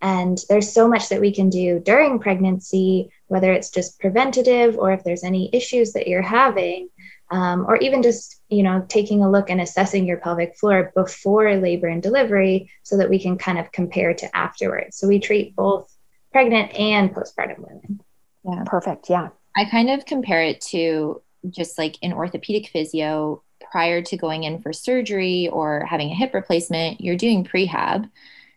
And 0.00 0.38
there's 0.48 0.72
so 0.72 0.88
much 0.88 1.10
that 1.10 1.20
we 1.20 1.32
can 1.32 1.50
do 1.50 1.78
during 1.78 2.18
pregnancy, 2.18 3.10
whether 3.26 3.52
it's 3.52 3.70
just 3.70 4.00
preventative 4.00 4.78
or 4.78 4.92
if 4.92 5.04
there's 5.04 5.24
any 5.24 5.50
issues 5.52 5.92
that 5.92 6.08
you're 6.08 6.22
having, 6.22 6.88
um, 7.30 7.66
or 7.68 7.76
even 7.76 8.02
just 8.02 8.40
you 8.48 8.62
know 8.62 8.84
taking 8.88 9.22
a 9.22 9.30
look 9.30 9.50
and 9.50 9.60
assessing 9.60 10.06
your 10.06 10.16
pelvic 10.16 10.56
floor 10.56 10.90
before 10.94 11.54
labor 11.56 11.86
and 11.86 12.02
delivery, 12.02 12.70
so 12.82 12.96
that 12.96 13.10
we 13.10 13.20
can 13.20 13.36
kind 13.36 13.58
of 13.58 13.70
compare 13.72 14.14
to 14.14 14.36
afterwards. 14.36 14.96
So 14.96 15.06
we 15.06 15.20
treat 15.20 15.54
both 15.54 15.89
pregnant 16.32 16.72
and 16.74 17.14
postpartum 17.14 17.58
women. 17.58 18.00
Yeah. 18.44 18.64
Perfect. 18.66 19.10
Yeah. 19.10 19.28
I 19.56 19.64
kind 19.64 19.90
of 19.90 20.06
compare 20.06 20.42
it 20.42 20.60
to 20.62 21.22
just 21.48 21.78
like 21.78 21.96
in 22.02 22.12
orthopedic 22.12 22.68
physio 22.68 23.42
prior 23.70 24.02
to 24.02 24.16
going 24.16 24.44
in 24.44 24.60
for 24.60 24.72
surgery 24.72 25.48
or 25.48 25.84
having 25.84 26.10
a 26.10 26.14
hip 26.14 26.34
replacement, 26.34 27.00
you're 27.00 27.16
doing 27.16 27.44
prehab. 27.44 28.10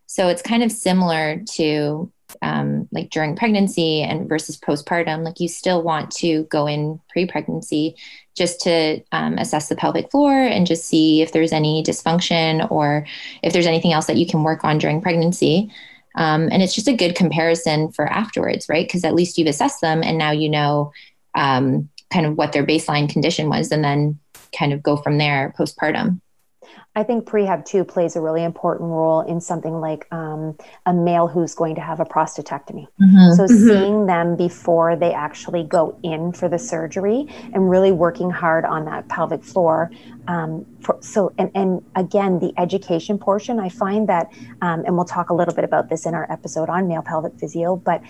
So 0.05 0.27
it's 0.27 0.41
kind 0.41 0.63
of 0.63 0.71
similar 0.71 1.41
to 1.53 2.11
um, 2.41 2.87
like 2.91 3.09
during 3.09 3.35
pregnancy 3.35 4.01
and 4.01 4.27
versus 4.27 4.57
postpartum. 4.57 5.23
Like 5.23 5.39
you 5.39 5.47
still 5.47 5.83
want 5.83 6.11
to 6.11 6.43
go 6.45 6.67
in 6.67 6.99
pre 7.09 7.25
pregnancy 7.25 7.95
just 8.35 8.61
to 8.61 9.01
um, 9.11 9.37
assess 9.37 9.69
the 9.69 9.75
pelvic 9.75 10.09
floor 10.09 10.33
and 10.33 10.65
just 10.65 10.85
see 10.85 11.21
if 11.21 11.31
there's 11.31 11.53
any 11.53 11.83
dysfunction 11.83 12.69
or 12.71 13.05
if 13.43 13.53
there's 13.53 13.67
anything 13.67 13.93
else 13.93 14.07
that 14.07 14.17
you 14.17 14.25
can 14.25 14.43
work 14.43 14.63
on 14.63 14.77
during 14.77 15.01
pregnancy. 15.01 15.71
Um, 16.15 16.49
and 16.51 16.61
it's 16.61 16.75
just 16.75 16.87
a 16.87 16.95
good 16.95 17.15
comparison 17.15 17.91
for 17.91 18.05
afterwards, 18.05 18.69
right? 18.69 18.85
Because 18.85 19.03
at 19.03 19.15
least 19.15 19.37
you've 19.37 19.47
assessed 19.47 19.81
them 19.81 20.03
and 20.03 20.17
now 20.17 20.31
you 20.31 20.49
know 20.49 20.91
um, 21.35 21.89
kind 22.11 22.25
of 22.25 22.37
what 22.37 22.51
their 22.51 22.65
baseline 22.65 23.09
condition 23.09 23.49
was 23.49 23.71
and 23.71 23.83
then 23.83 24.19
kind 24.57 24.73
of 24.73 24.83
go 24.83 24.95
from 24.95 25.17
there 25.17 25.53
postpartum. 25.57 26.21
I 26.95 27.03
think 27.03 27.25
prehab 27.25 27.65
too 27.65 27.83
plays 27.83 28.15
a 28.15 28.21
really 28.21 28.43
important 28.43 28.89
role 28.89 29.21
in 29.21 29.41
something 29.41 29.79
like 29.79 30.07
um, 30.11 30.57
a 30.85 30.93
male 30.93 31.27
who's 31.27 31.55
going 31.55 31.75
to 31.75 31.81
have 31.81 31.99
a 31.99 32.05
prostatectomy. 32.05 32.87
Mm-hmm. 33.01 33.33
So 33.35 33.43
mm-hmm. 33.43 33.67
seeing 33.67 34.05
them 34.05 34.35
before 34.35 34.95
they 34.95 35.13
actually 35.13 35.63
go 35.63 35.97
in 36.03 36.33
for 36.33 36.47
the 36.47 36.59
surgery 36.59 37.27
and 37.53 37.69
really 37.69 37.91
working 37.91 38.29
hard 38.29 38.65
on 38.65 38.85
that 38.85 39.07
pelvic 39.09 39.43
floor. 39.43 39.91
Um, 40.27 40.65
for, 40.79 40.97
so 41.01 41.33
and, 41.37 41.51
and 41.53 41.83
again, 41.95 42.39
the 42.39 42.53
education 42.57 43.17
portion, 43.17 43.59
I 43.59 43.69
find 43.69 44.07
that, 44.07 44.31
um, 44.61 44.83
and 44.85 44.95
we'll 44.95 45.05
talk 45.05 45.29
a 45.29 45.33
little 45.33 45.53
bit 45.53 45.65
about 45.65 45.89
this 45.89 46.05
in 46.05 46.13
our 46.13 46.31
episode 46.31 46.69
on 46.69 46.87
male 46.87 47.01
pelvic 47.01 47.37
physio, 47.39 47.75
but 47.75 48.01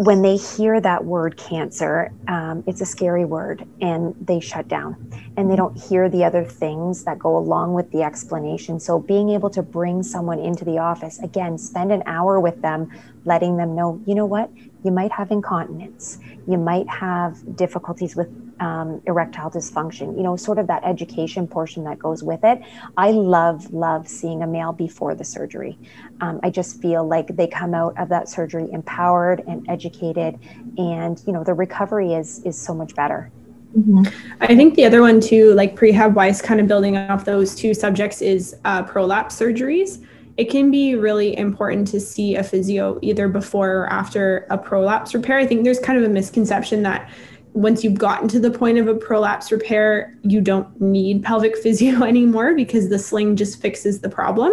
when 0.00 0.22
they 0.22 0.38
hear 0.38 0.80
that 0.80 1.04
word 1.04 1.36
cancer, 1.36 2.10
um, 2.26 2.64
it's 2.66 2.80
a 2.80 2.86
scary 2.86 3.26
word 3.26 3.66
and 3.82 4.14
they 4.18 4.40
shut 4.40 4.66
down 4.66 4.96
and 5.36 5.50
they 5.50 5.56
don't 5.56 5.76
hear 5.78 6.08
the 6.08 6.24
other 6.24 6.42
things 6.42 7.04
that 7.04 7.18
go 7.18 7.36
along 7.36 7.74
with 7.74 7.90
the 7.90 8.02
explanation. 8.02 8.80
So, 8.80 8.98
being 8.98 9.28
able 9.28 9.50
to 9.50 9.62
bring 9.62 10.02
someone 10.02 10.38
into 10.38 10.64
the 10.64 10.78
office, 10.78 11.18
again, 11.22 11.58
spend 11.58 11.92
an 11.92 12.02
hour 12.06 12.40
with 12.40 12.62
them, 12.62 12.88
letting 13.26 13.58
them 13.58 13.74
know, 13.74 14.00
you 14.06 14.14
know 14.14 14.24
what, 14.24 14.50
you 14.84 14.90
might 14.90 15.12
have 15.12 15.30
incontinence, 15.30 16.18
you 16.48 16.58
might 16.58 16.88
have 16.88 17.56
difficulties 17.56 18.16
with 18.16 18.28
um, 18.60 19.00
erectile 19.06 19.50
dysfunction, 19.50 20.16
you 20.16 20.22
know, 20.22 20.36
sort 20.36 20.58
of 20.58 20.66
that 20.66 20.82
education 20.84 21.46
portion 21.46 21.84
that 21.84 21.98
goes 21.98 22.22
with 22.22 22.44
it. 22.44 22.60
I 22.96 23.10
love, 23.10 23.72
love 23.72 24.06
seeing 24.06 24.42
a 24.42 24.46
male 24.46 24.72
before 24.72 25.14
the 25.14 25.24
surgery. 25.24 25.78
Um, 26.20 26.40
I 26.42 26.50
just 26.50 26.80
feel 26.82 27.06
like 27.06 27.28
they 27.36 27.46
come 27.46 27.74
out 27.74 27.98
of 27.98 28.10
that 28.10 28.28
surgery 28.28 28.68
empowered 28.70 29.42
and 29.46 29.68
educated, 29.68 30.38
and, 30.76 31.22
you 31.26 31.32
know, 31.32 31.42
the 31.42 31.54
recovery 31.54 32.12
is, 32.12 32.44
is 32.44 32.58
so 32.58 32.74
much 32.74 32.94
better. 32.94 33.30
Mm-hmm. 33.78 34.02
I 34.40 34.56
think 34.56 34.74
the 34.74 34.84
other 34.84 35.00
one 35.00 35.20
too, 35.20 35.54
like 35.54 35.76
prehab 35.76 36.14
wise, 36.14 36.42
kind 36.42 36.60
of 36.60 36.66
building 36.66 36.96
off 36.96 37.24
those 37.24 37.54
two 37.54 37.72
subjects, 37.72 38.20
is 38.20 38.56
uh, 38.64 38.82
prolapse 38.82 39.38
surgeries 39.38 40.04
it 40.36 40.50
can 40.50 40.70
be 40.70 40.94
really 40.94 41.36
important 41.36 41.88
to 41.88 42.00
see 42.00 42.36
a 42.36 42.42
physio 42.42 42.98
either 43.02 43.28
before 43.28 43.70
or 43.70 43.92
after 43.92 44.46
a 44.50 44.56
prolapse 44.56 45.14
repair. 45.14 45.38
I 45.38 45.46
think 45.46 45.64
there's 45.64 45.80
kind 45.80 45.98
of 45.98 46.04
a 46.04 46.12
misconception 46.12 46.82
that 46.84 47.10
once 47.52 47.82
you've 47.82 47.98
gotten 47.98 48.28
to 48.28 48.38
the 48.38 48.50
point 48.50 48.78
of 48.78 48.86
a 48.86 48.94
prolapse 48.94 49.50
repair, 49.50 50.16
you 50.22 50.40
don't 50.40 50.80
need 50.80 51.22
pelvic 51.22 51.56
physio 51.62 52.04
anymore 52.04 52.54
because 52.54 52.88
the 52.88 52.98
sling 52.98 53.36
just 53.36 53.60
fixes 53.60 54.00
the 54.00 54.08
problem. 54.08 54.52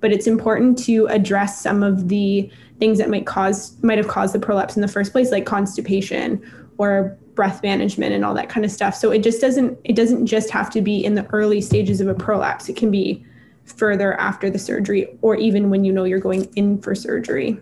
But 0.00 0.12
it's 0.12 0.26
important 0.26 0.78
to 0.84 1.06
address 1.06 1.60
some 1.60 1.82
of 1.82 2.08
the 2.08 2.50
things 2.78 2.98
that 2.98 3.08
might 3.08 3.26
cause 3.26 3.80
might 3.82 3.98
have 3.98 4.08
caused 4.08 4.34
the 4.34 4.38
prolapse 4.38 4.76
in 4.76 4.82
the 4.82 4.88
first 4.88 5.12
place, 5.12 5.30
like 5.30 5.46
constipation 5.46 6.42
or 6.76 7.16
breath 7.34 7.62
management 7.62 8.12
and 8.12 8.24
all 8.24 8.34
that 8.34 8.48
kind 8.48 8.64
of 8.64 8.70
stuff. 8.70 8.94
So 8.94 9.10
it 9.10 9.22
just 9.22 9.40
doesn't 9.40 9.78
it 9.84 9.96
doesn't 9.96 10.26
just 10.26 10.50
have 10.50 10.70
to 10.70 10.82
be 10.82 11.04
in 11.04 11.14
the 11.14 11.26
early 11.32 11.60
stages 11.60 12.00
of 12.00 12.08
a 12.08 12.14
prolapse. 12.14 12.68
It 12.68 12.76
can 12.76 12.90
be 12.90 13.24
further 13.64 14.14
after 14.14 14.50
the 14.50 14.58
surgery 14.58 15.08
or 15.22 15.36
even 15.36 15.70
when 15.70 15.84
you 15.84 15.92
know 15.92 16.04
you're 16.04 16.20
going 16.20 16.44
in 16.56 16.80
for 16.80 16.94
surgery. 16.94 17.58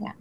Yeah. 0.00 0.12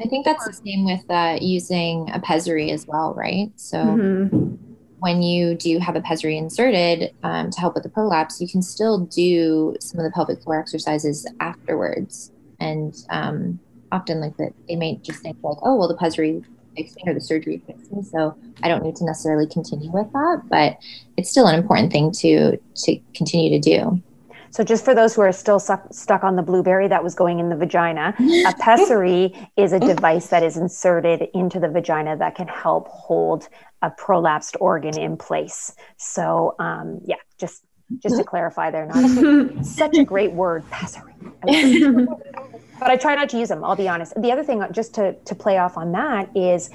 I 0.00 0.04
think 0.04 0.24
that's 0.24 0.46
the 0.46 0.52
same 0.52 0.84
with 0.84 1.04
uh, 1.10 1.38
using 1.40 2.10
a 2.12 2.20
pessary 2.20 2.70
as 2.70 2.86
well, 2.86 3.14
right? 3.14 3.50
So 3.56 3.78
mm-hmm. 3.78 4.54
when 5.00 5.22
you 5.22 5.54
do 5.54 5.78
have 5.78 5.96
a 5.96 6.00
pessary 6.00 6.36
inserted 6.36 7.14
um, 7.22 7.50
to 7.50 7.60
help 7.60 7.74
with 7.74 7.82
the 7.82 7.90
prolapse, 7.90 8.40
you 8.40 8.48
can 8.48 8.62
still 8.62 8.98
do 8.98 9.76
some 9.80 10.00
of 10.00 10.04
the 10.04 10.10
pelvic 10.10 10.42
floor 10.42 10.58
exercises 10.58 11.26
afterwards. 11.40 12.32
And 12.58 12.94
um, 13.10 13.58
often 13.92 14.20
like 14.20 14.36
that, 14.38 14.52
they 14.68 14.76
may 14.76 14.96
just 14.96 15.20
think 15.20 15.36
like, 15.42 15.58
oh, 15.62 15.76
well, 15.76 15.88
the 15.88 15.96
pessary 15.96 16.42
fixed 16.76 16.96
me 16.96 17.02
or 17.06 17.14
the 17.14 17.20
surgery 17.20 17.62
fixed 17.66 17.92
me, 17.92 18.02
so 18.02 18.36
I 18.62 18.68
don't 18.68 18.82
need 18.82 18.96
to 18.96 19.04
necessarily 19.04 19.46
continue 19.46 19.90
with 19.90 20.10
that. 20.12 20.42
But 20.48 20.78
it's 21.16 21.30
still 21.30 21.46
an 21.46 21.58
important 21.58 21.92
thing 21.92 22.12
to 22.12 22.56
to 22.56 23.00
continue 23.14 23.50
to 23.50 23.58
do. 23.58 24.02
So, 24.50 24.64
just 24.64 24.84
for 24.84 24.94
those 24.94 25.14
who 25.14 25.22
are 25.22 25.32
still 25.32 25.60
stuck, 25.60 25.92
stuck 25.92 26.24
on 26.24 26.36
the 26.36 26.42
blueberry 26.42 26.88
that 26.88 27.02
was 27.02 27.14
going 27.14 27.38
in 27.38 27.48
the 27.48 27.56
vagina, 27.56 28.14
a 28.18 28.54
pessary 28.58 29.32
is 29.56 29.72
a 29.72 29.78
device 29.92 30.26
that 30.28 30.42
is 30.42 30.56
inserted 30.56 31.28
into 31.34 31.60
the 31.60 31.68
vagina 31.68 32.16
that 32.16 32.34
can 32.34 32.48
help 32.48 32.88
hold 32.88 33.48
a 33.82 33.90
prolapsed 33.90 34.56
organ 34.60 34.98
in 34.98 35.16
place. 35.16 35.74
So, 35.96 36.56
um, 36.58 37.00
yeah, 37.04 37.16
just 37.38 37.64
just 37.98 38.16
to 38.16 38.24
clarify, 38.24 38.70
there, 38.70 38.86
not 38.86 39.64
such 39.66 39.96
a 39.96 40.04
great 40.04 40.32
word, 40.32 40.68
pessary. 40.70 41.14
but 41.42 42.90
I 42.90 42.96
try 42.96 43.16
not 43.16 43.28
to 43.30 43.38
use 43.38 43.48
them. 43.48 43.64
I'll 43.64 43.76
be 43.76 43.88
honest. 43.88 44.14
The 44.20 44.30
other 44.32 44.44
thing, 44.44 44.64
just 44.72 44.94
to 44.94 45.12
to 45.12 45.34
play 45.34 45.58
off 45.58 45.76
on 45.76 45.92
that, 45.92 46.28
is 46.36 46.70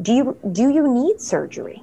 do 0.00 0.12
you 0.12 0.36
do 0.52 0.70
you 0.70 0.92
need 0.92 1.20
surgery? 1.20 1.82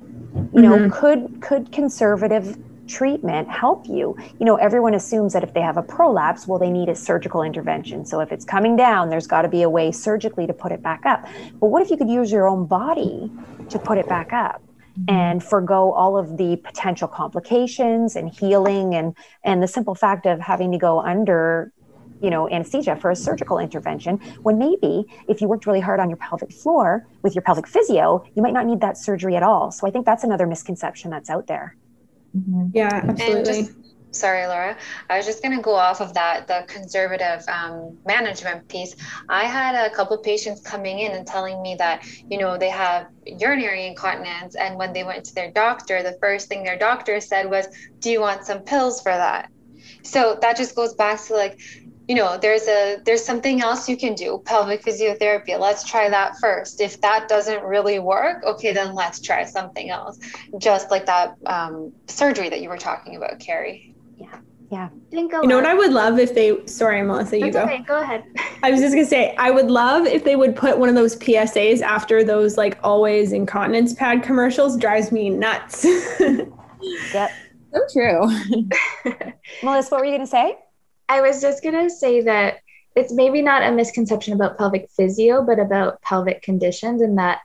You 0.53 0.61
know, 0.61 0.77
mm-hmm. 0.77 0.91
could 0.91 1.41
could 1.41 1.71
conservative 1.71 2.57
treatment 2.87 3.49
help 3.49 3.87
you? 3.87 4.15
You 4.39 4.45
know, 4.45 4.55
everyone 4.55 4.93
assumes 4.93 5.33
that 5.33 5.43
if 5.43 5.53
they 5.53 5.61
have 5.61 5.77
a 5.77 5.83
prolapse, 5.83 6.47
well, 6.47 6.59
they 6.59 6.69
need 6.69 6.89
a 6.89 6.95
surgical 6.95 7.43
intervention. 7.43 8.05
So 8.05 8.19
if 8.19 8.31
it's 8.31 8.45
coming 8.45 8.75
down, 8.75 9.09
there's 9.09 9.27
got 9.27 9.43
to 9.43 9.49
be 9.49 9.61
a 9.61 9.69
way 9.69 9.91
surgically 9.91 10.47
to 10.47 10.53
put 10.53 10.71
it 10.71 10.81
back 10.81 11.05
up. 11.05 11.27
But 11.59 11.67
what 11.67 11.81
if 11.81 11.89
you 11.89 11.97
could 11.97 12.09
use 12.09 12.31
your 12.31 12.47
own 12.47 12.65
body 12.65 13.31
to 13.69 13.79
put 13.79 13.97
it 13.97 14.07
back 14.07 14.33
up? 14.33 14.61
Mm-hmm. 14.97 15.13
and 15.13 15.43
forego 15.43 15.91
all 15.91 16.17
of 16.17 16.37
the 16.37 16.55
potential 16.63 17.09
complications 17.09 18.15
and 18.15 18.33
healing 18.33 18.95
and 18.95 19.13
and 19.43 19.61
the 19.61 19.67
simple 19.67 19.93
fact 19.93 20.25
of 20.25 20.39
having 20.39 20.71
to 20.71 20.77
go 20.77 21.01
under 21.01 21.73
you 22.21 22.29
know 22.29 22.49
anesthesia 22.49 22.95
for 22.95 23.11
a 23.11 23.15
surgical 23.15 23.59
intervention 23.59 24.17
when 24.43 24.57
maybe 24.57 25.03
if 25.27 25.41
you 25.41 25.49
worked 25.49 25.65
really 25.67 25.81
hard 25.81 25.99
on 25.99 26.09
your 26.09 26.15
pelvic 26.15 26.49
floor 26.49 27.05
with 27.23 27.35
your 27.35 27.41
pelvic 27.41 27.67
physio 27.67 28.25
you 28.35 28.41
might 28.41 28.53
not 28.53 28.65
need 28.65 28.79
that 28.79 28.97
surgery 28.97 29.35
at 29.35 29.43
all 29.43 29.69
so 29.69 29.85
i 29.85 29.91
think 29.91 30.05
that's 30.05 30.23
another 30.23 30.47
misconception 30.47 31.11
that's 31.11 31.29
out 31.29 31.47
there 31.47 31.75
Mm-hmm. 32.35 32.67
Yeah, 32.73 33.01
absolutely. 33.07 33.43
Just, 33.43 33.71
sorry, 34.11 34.47
Laura. 34.47 34.77
I 35.09 35.17
was 35.17 35.25
just 35.25 35.41
going 35.41 35.55
to 35.55 35.61
go 35.61 35.75
off 35.75 36.01
of 36.01 36.13
that, 36.13 36.47
the 36.47 36.65
conservative 36.67 37.43
um, 37.47 37.97
management 38.05 38.67
piece. 38.67 38.95
I 39.29 39.45
had 39.45 39.75
a 39.75 39.93
couple 39.93 40.17
patients 40.17 40.61
coming 40.61 40.99
in 40.99 41.11
and 41.11 41.25
telling 41.27 41.61
me 41.61 41.75
that, 41.75 42.05
you 42.29 42.37
know, 42.37 42.57
they 42.57 42.69
have 42.69 43.07
urinary 43.25 43.87
incontinence. 43.87 44.55
And 44.55 44.77
when 44.77 44.93
they 44.93 45.03
went 45.03 45.25
to 45.25 45.35
their 45.35 45.51
doctor, 45.51 46.03
the 46.03 46.17
first 46.21 46.47
thing 46.47 46.63
their 46.63 46.77
doctor 46.77 47.19
said 47.19 47.49
was, 47.49 47.67
Do 47.99 48.11
you 48.11 48.21
want 48.21 48.45
some 48.45 48.61
pills 48.61 49.01
for 49.01 49.11
that? 49.11 49.49
So 50.03 50.37
that 50.41 50.55
just 50.57 50.75
goes 50.75 50.93
back 50.93 51.23
to 51.25 51.33
like, 51.33 51.59
you 52.07 52.15
know 52.15 52.37
there's 52.37 52.67
a 52.67 52.97
there's 53.05 53.23
something 53.23 53.61
else 53.61 53.89
you 53.89 53.97
can 53.97 54.13
do 54.13 54.41
pelvic 54.45 54.83
physiotherapy. 54.83 55.57
Let's 55.59 55.83
try 55.83 56.09
that 56.09 56.37
first. 56.39 56.81
If 56.81 57.01
that 57.01 57.27
doesn't 57.27 57.63
really 57.63 57.99
work 57.99 58.43
okay 58.43 58.73
then 58.73 58.93
let's 58.93 59.19
try 59.19 59.43
something 59.45 59.89
else. 59.89 60.19
Just 60.57 60.91
like 60.91 61.05
that 61.05 61.35
um, 61.45 61.91
surgery 62.07 62.49
that 62.49 62.61
you 62.61 62.69
were 62.69 62.77
talking 62.77 63.15
about 63.15 63.39
carrie. 63.39 63.93
Yeah. 64.17 64.39
Yeah. 64.71 64.89
You 65.11 65.27
know 65.47 65.57
what 65.57 65.65
i 65.65 65.73
would 65.73 65.93
love 65.93 66.19
if 66.19 66.33
they 66.33 66.65
sorry 66.65 67.01
melissa 67.03 67.37
you 67.37 67.51
That's 67.51 67.67
go. 67.67 67.73
okay. 67.73 67.83
go 67.83 68.01
ahead. 68.01 68.23
I 68.63 68.71
was 68.71 68.81
just 68.81 68.93
gonna 68.95 69.05
say 69.05 69.35
i 69.37 69.51
would 69.51 69.69
love 69.69 70.05
if 70.05 70.23
they 70.23 70.35
would 70.35 70.55
put 70.55 70.77
one 70.77 70.89
of 70.89 70.95
those 70.95 71.15
psas 71.15 71.81
after 71.81 72.23
those 72.23 72.57
like 72.57 72.77
always 72.83 73.31
incontinence 73.31 73.93
pad 73.93 74.23
commercials. 74.23 74.77
Drives 74.77 75.11
me 75.11 75.29
nuts. 75.29 75.85
Yep. 77.13 77.31
So 77.73 77.81
true. 77.91 78.29
Melissa 79.63 79.89
what 79.95 80.01
were 80.01 80.05
you 80.05 80.11
gonna 80.11 80.27
say 80.27 80.55
I 81.07 81.21
was 81.21 81.41
just 81.41 81.63
going 81.63 81.75
to 81.75 81.89
say 81.89 82.21
that 82.21 82.59
it's 82.95 83.13
maybe 83.13 83.41
not 83.41 83.63
a 83.63 83.71
misconception 83.71 84.33
about 84.33 84.57
pelvic 84.57 84.89
physio, 84.95 85.43
but 85.43 85.59
about 85.59 86.01
pelvic 86.01 86.41
conditions, 86.41 87.01
and 87.01 87.17
that 87.17 87.41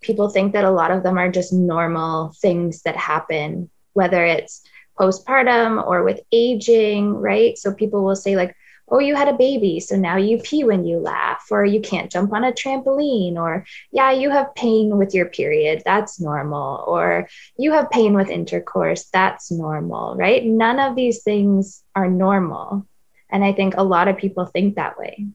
people 0.00 0.28
think 0.28 0.52
that 0.52 0.64
a 0.64 0.70
lot 0.70 0.90
of 0.90 1.02
them 1.02 1.18
are 1.18 1.30
just 1.30 1.52
normal 1.52 2.32
things 2.40 2.82
that 2.82 2.96
happen, 2.96 3.70
whether 3.94 4.24
it's 4.24 4.62
postpartum 4.98 5.84
or 5.86 6.02
with 6.02 6.20
aging, 6.32 7.14
right? 7.14 7.56
So 7.56 7.72
people 7.72 8.04
will 8.04 8.16
say, 8.16 8.36
like, 8.36 8.54
oh, 8.90 8.98
you 8.98 9.14
had 9.14 9.28
a 9.28 9.36
baby, 9.36 9.80
so 9.80 9.96
now 9.96 10.16
you 10.16 10.38
pee 10.38 10.64
when 10.64 10.84
you 10.86 10.98
laugh, 10.98 11.46
or 11.50 11.64
you 11.64 11.80
can't 11.80 12.10
jump 12.10 12.32
on 12.32 12.44
a 12.44 12.52
trampoline, 12.52 13.36
or 13.36 13.64
yeah, 13.92 14.10
you 14.10 14.30
have 14.30 14.54
pain 14.54 14.96
with 14.96 15.14
your 15.14 15.26
period, 15.26 15.82
that's 15.84 16.20
normal, 16.20 16.84
or 16.86 17.28
you 17.58 17.72
have 17.72 17.90
pain 17.90 18.14
with 18.14 18.30
intercourse, 18.30 19.04
that's 19.12 19.50
normal, 19.50 20.16
right? 20.16 20.44
None 20.44 20.78
of 20.78 20.96
these 20.96 21.22
things 21.22 21.82
are 21.94 22.08
normal. 22.08 22.86
And 23.30 23.44
I 23.44 23.52
think 23.52 23.74
a 23.76 23.82
lot 23.82 24.08
of 24.08 24.16
people 24.16 24.46
think 24.46 24.76
that 24.76 24.98
way. 24.98 25.26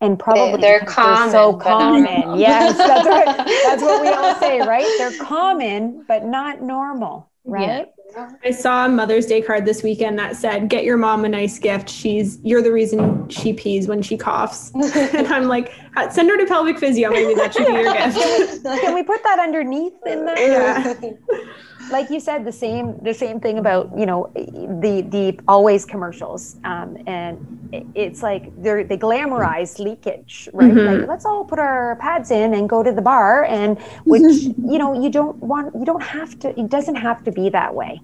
And 0.00 0.18
probably 0.18 0.60
they're, 0.60 0.80
common, 0.80 1.32
they're 1.32 1.32
so 1.32 1.56
common. 1.56 2.04
yes, 2.38 2.76
that's 2.76 3.06
right. 3.06 3.36
That's 3.64 3.82
what 3.82 4.02
we 4.02 4.08
all 4.08 4.34
say, 4.34 4.60
right? 4.60 4.86
They're 4.98 5.24
common, 5.24 6.04
but 6.06 6.24
not 6.24 6.60
normal, 6.60 7.30
right? 7.44 7.88
Yeah. 7.88 7.95
I 8.42 8.50
saw 8.50 8.86
a 8.86 8.88
Mother's 8.88 9.26
Day 9.26 9.42
card 9.42 9.64
this 9.64 9.82
weekend 9.82 10.18
that 10.18 10.36
said, 10.36 10.68
"Get 10.68 10.84
your 10.84 10.96
mom 10.96 11.24
a 11.24 11.28
nice 11.28 11.58
gift. 11.58 11.90
She's 11.90 12.38
you're 12.42 12.62
the 12.62 12.72
reason 12.72 13.28
she 13.28 13.52
pees 13.52 13.88
when 13.88 14.02
she 14.02 14.16
coughs." 14.16 14.72
and 14.74 15.26
I'm 15.28 15.48
like, 15.48 15.72
uh, 15.96 16.08
"Send 16.08 16.30
her 16.30 16.38
to 16.38 16.46
pelvic 16.46 16.78
physio. 16.78 17.10
Maybe 17.10 17.34
that 17.34 17.52
should 17.52 17.66
be 17.66 17.72
your 17.72 17.92
gift." 17.92 18.62
Can 18.64 18.94
we 18.94 19.02
put 19.02 19.22
that 19.22 19.38
underneath 19.38 19.94
in 20.06 20.24
the? 20.24 20.34
Yeah 20.36 20.94
like 21.90 22.10
you 22.10 22.20
said, 22.20 22.44
the 22.44 22.52
same 22.52 22.98
the 23.02 23.14
same 23.14 23.40
thing 23.40 23.58
about 23.58 23.90
you 23.96 24.06
know 24.06 24.30
the 24.34 25.06
the 25.08 25.38
always 25.46 25.84
commercials, 25.84 26.56
um, 26.64 26.96
and 27.06 27.90
it's 27.94 28.22
like 28.22 28.44
they 28.62 28.82
they 28.82 28.96
glamorize 28.96 29.78
leakage, 29.78 30.48
right? 30.52 30.70
Mm-hmm. 30.70 31.00
Like 31.00 31.08
let's 31.08 31.24
all 31.24 31.44
put 31.44 31.58
our 31.58 31.96
pads 31.96 32.30
in 32.30 32.54
and 32.54 32.68
go 32.68 32.82
to 32.82 32.92
the 32.92 33.02
bar, 33.02 33.44
and 33.44 33.78
which 34.04 34.22
you 34.22 34.78
know 34.78 35.00
you 35.00 35.10
don't 35.10 35.36
want 35.38 35.74
you 35.74 35.84
don't 35.84 36.02
have 36.02 36.38
to 36.40 36.58
it 36.58 36.68
doesn't 36.68 36.96
have 36.96 37.22
to 37.24 37.32
be 37.32 37.48
that 37.50 37.74
way. 37.74 38.00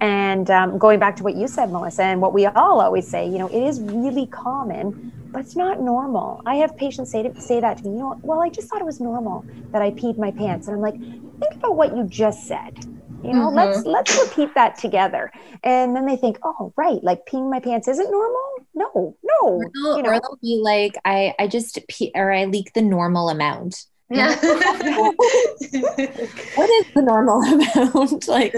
And 0.00 0.50
um, 0.50 0.78
going 0.78 0.98
back 0.98 1.14
to 1.16 1.22
what 1.22 1.36
you 1.36 1.46
said, 1.46 1.70
Melissa, 1.70 2.04
and 2.04 2.22
what 2.22 2.32
we 2.32 2.46
all 2.46 2.80
always 2.80 3.06
say, 3.06 3.28
you 3.28 3.36
know, 3.36 3.48
it 3.48 3.62
is 3.62 3.82
really 3.82 4.26
common, 4.28 5.12
but 5.30 5.40
it's 5.40 5.56
not 5.56 5.82
normal. 5.82 6.40
I 6.46 6.54
have 6.54 6.74
patients 6.74 7.10
say 7.10 7.24
to, 7.24 7.38
say 7.38 7.60
that 7.60 7.76
to 7.78 7.84
me. 7.84 7.90
You 7.90 7.98
know, 7.98 8.20
well, 8.22 8.40
I 8.40 8.48
just 8.48 8.68
thought 8.68 8.80
it 8.80 8.86
was 8.86 8.98
normal 8.98 9.44
that 9.72 9.82
I 9.82 9.90
peed 9.90 10.16
my 10.16 10.30
pants, 10.30 10.68
and 10.68 10.76
I'm 10.76 10.82
like, 10.82 10.98
think 10.98 11.54
about 11.54 11.76
what 11.76 11.94
you 11.94 12.04
just 12.04 12.48
said 12.48 12.86
you 13.22 13.32
know 13.32 13.48
mm-hmm. 13.48 13.56
let's 13.56 13.84
let's 13.84 14.18
repeat 14.18 14.54
that 14.54 14.76
together 14.78 15.30
and 15.62 15.94
then 15.94 16.06
they 16.06 16.16
think 16.16 16.38
oh 16.42 16.72
right 16.76 17.02
like 17.02 17.20
peeing 17.26 17.50
my 17.50 17.60
pants 17.60 17.88
isn't 17.88 18.10
normal 18.10 18.40
no 18.74 19.16
no 19.22 19.38
or 19.42 19.70
they'll, 19.74 19.96
you 19.96 20.02
know? 20.02 20.10
or 20.10 20.20
they'll 20.20 20.38
be 20.42 20.60
like 20.62 20.94
i 21.04 21.34
i 21.38 21.46
just 21.46 21.78
pee 21.88 22.10
or 22.14 22.32
i 22.32 22.44
leak 22.44 22.72
the 22.74 22.82
normal 22.82 23.28
amount 23.28 23.84
yeah. 24.10 24.34
what 24.40 25.14
is 26.68 26.86
the 26.94 27.02
normal 27.02 27.40
amount? 27.42 28.26
like 28.26 28.52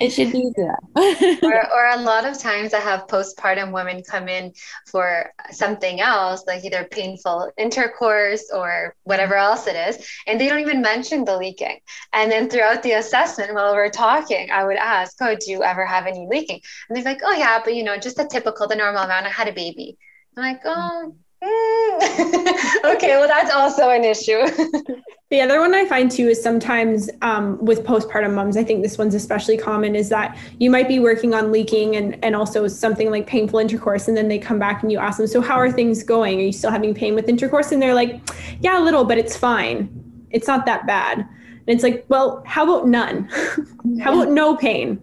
it 0.00 0.10
should 0.10 0.32
be 0.32 0.50
that. 0.56 1.38
or, 1.42 1.72
or 1.76 1.86
a 1.90 2.02
lot 2.02 2.24
of 2.24 2.36
times 2.36 2.74
I 2.74 2.80
have 2.80 3.06
postpartum 3.06 3.72
women 3.72 4.02
come 4.02 4.26
in 4.28 4.52
for 4.86 5.32
something 5.52 6.00
else, 6.00 6.42
like 6.48 6.64
either 6.64 6.82
painful 6.90 7.52
intercourse 7.56 8.50
or 8.52 8.96
whatever 9.04 9.36
else 9.36 9.68
it 9.68 9.76
is, 9.76 10.04
and 10.26 10.40
they 10.40 10.48
don't 10.48 10.60
even 10.60 10.82
mention 10.82 11.24
the 11.24 11.36
leaking. 11.36 11.78
And 12.12 12.28
then 12.30 12.50
throughout 12.50 12.82
the 12.82 12.92
assessment, 12.92 13.54
while 13.54 13.74
we're 13.74 13.90
talking, 13.90 14.50
I 14.50 14.64
would 14.64 14.78
ask, 14.78 15.16
"Oh, 15.20 15.36
do 15.36 15.52
you 15.52 15.62
ever 15.62 15.86
have 15.86 16.06
any 16.06 16.26
leaking?" 16.28 16.60
And 16.88 16.96
they're 16.96 17.04
like, 17.04 17.20
"Oh 17.24 17.36
yeah, 17.36 17.60
but 17.64 17.76
you 17.76 17.84
know, 17.84 17.98
just 17.98 18.16
the 18.16 18.26
typical, 18.26 18.66
the 18.66 18.74
normal 18.74 19.04
amount. 19.04 19.26
I 19.26 19.30
had 19.30 19.46
a 19.46 19.52
baby." 19.52 19.96
I'm 20.36 20.42
like, 20.42 20.64
mm. 20.64 20.74
"Oh." 20.74 21.14
okay, 21.42 23.16
well, 23.16 23.28
that's 23.28 23.52
also 23.54 23.90
an 23.90 24.02
issue. 24.02 24.40
the 25.30 25.40
other 25.40 25.60
one 25.60 25.72
I 25.72 25.84
find 25.84 26.10
too 26.10 26.26
is 26.26 26.42
sometimes 26.42 27.08
um, 27.22 27.64
with 27.64 27.84
postpartum 27.84 28.34
moms, 28.34 28.56
I 28.56 28.64
think 28.64 28.82
this 28.82 28.98
one's 28.98 29.14
especially 29.14 29.56
common, 29.56 29.94
is 29.94 30.08
that 30.08 30.36
you 30.58 30.68
might 30.68 30.88
be 30.88 30.98
working 30.98 31.34
on 31.34 31.52
leaking 31.52 31.94
and, 31.94 32.22
and 32.24 32.34
also 32.34 32.66
something 32.66 33.12
like 33.12 33.28
painful 33.28 33.60
intercourse. 33.60 34.08
And 34.08 34.16
then 34.16 34.26
they 34.26 34.38
come 34.38 34.58
back 34.58 34.82
and 34.82 34.90
you 34.90 34.98
ask 34.98 35.18
them, 35.18 35.28
So, 35.28 35.40
how 35.40 35.54
are 35.54 35.70
things 35.70 36.02
going? 36.02 36.40
Are 36.40 36.44
you 36.44 36.52
still 36.52 36.72
having 36.72 36.92
pain 36.92 37.14
with 37.14 37.28
intercourse? 37.28 37.70
And 37.70 37.80
they're 37.80 37.94
like, 37.94 38.20
Yeah, 38.60 38.80
a 38.80 38.82
little, 38.82 39.04
but 39.04 39.16
it's 39.16 39.36
fine. 39.36 39.88
It's 40.30 40.48
not 40.48 40.66
that 40.66 40.88
bad. 40.88 41.18
And 41.18 41.28
it's 41.68 41.84
like, 41.84 42.04
Well, 42.08 42.42
how 42.46 42.64
about 42.64 42.88
none? 42.88 43.24
how 44.02 44.12
about 44.12 44.32
no 44.32 44.56
pain? 44.56 45.00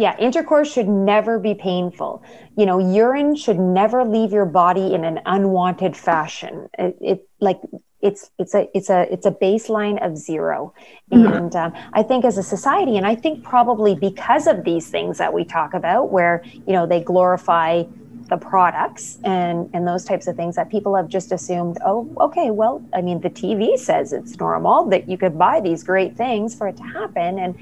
Yeah, 0.00 0.16
intercourse 0.16 0.72
should 0.72 0.88
never 0.88 1.38
be 1.38 1.52
painful. 1.52 2.24
You 2.56 2.64
know, 2.64 2.78
urine 2.78 3.36
should 3.36 3.58
never 3.58 4.02
leave 4.02 4.32
your 4.32 4.46
body 4.46 4.94
in 4.94 5.04
an 5.04 5.20
unwanted 5.26 5.94
fashion. 5.94 6.70
It, 6.78 6.96
it 7.02 7.28
like 7.38 7.60
it's 8.00 8.30
it's 8.38 8.54
a 8.54 8.66
it's 8.74 8.88
a 8.88 9.12
it's 9.12 9.26
a 9.26 9.30
baseline 9.30 10.02
of 10.02 10.16
0 10.16 10.72
mm-hmm. 11.12 11.32
and 11.34 11.54
um, 11.54 11.70
i 11.92 12.02
think 12.02 12.24
as 12.24 12.38
a 12.38 12.42
society 12.42 12.96
and 12.96 13.06
i 13.06 13.14
think 13.14 13.44
probably 13.44 13.94
because 13.94 14.46
of 14.46 14.64
these 14.64 14.88
things 14.88 15.18
that 15.18 15.34
we 15.34 15.44
talk 15.44 15.74
about 15.74 16.10
where 16.10 16.42
you 16.66 16.72
know 16.72 16.86
they 16.86 17.02
glorify 17.02 17.82
the 18.30 18.38
products 18.38 19.18
and 19.24 19.68
and 19.74 19.86
those 19.86 20.02
types 20.06 20.26
of 20.26 20.34
things 20.34 20.56
that 20.56 20.70
people 20.70 20.96
have 20.96 21.08
just 21.08 21.30
assumed 21.30 21.76
oh 21.84 22.10
okay 22.18 22.50
well 22.50 22.82
i 22.94 23.02
mean 23.02 23.20
the 23.20 23.28
tv 23.28 23.78
says 23.78 24.14
it's 24.14 24.38
normal 24.38 24.88
that 24.88 25.06
you 25.06 25.18
could 25.18 25.38
buy 25.38 25.60
these 25.60 25.82
great 25.82 26.16
things 26.16 26.54
for 26.54 26.68
it 26.68 26.78
to 26.78 26.84
happen 26.84 27.38
and 27.38 27.54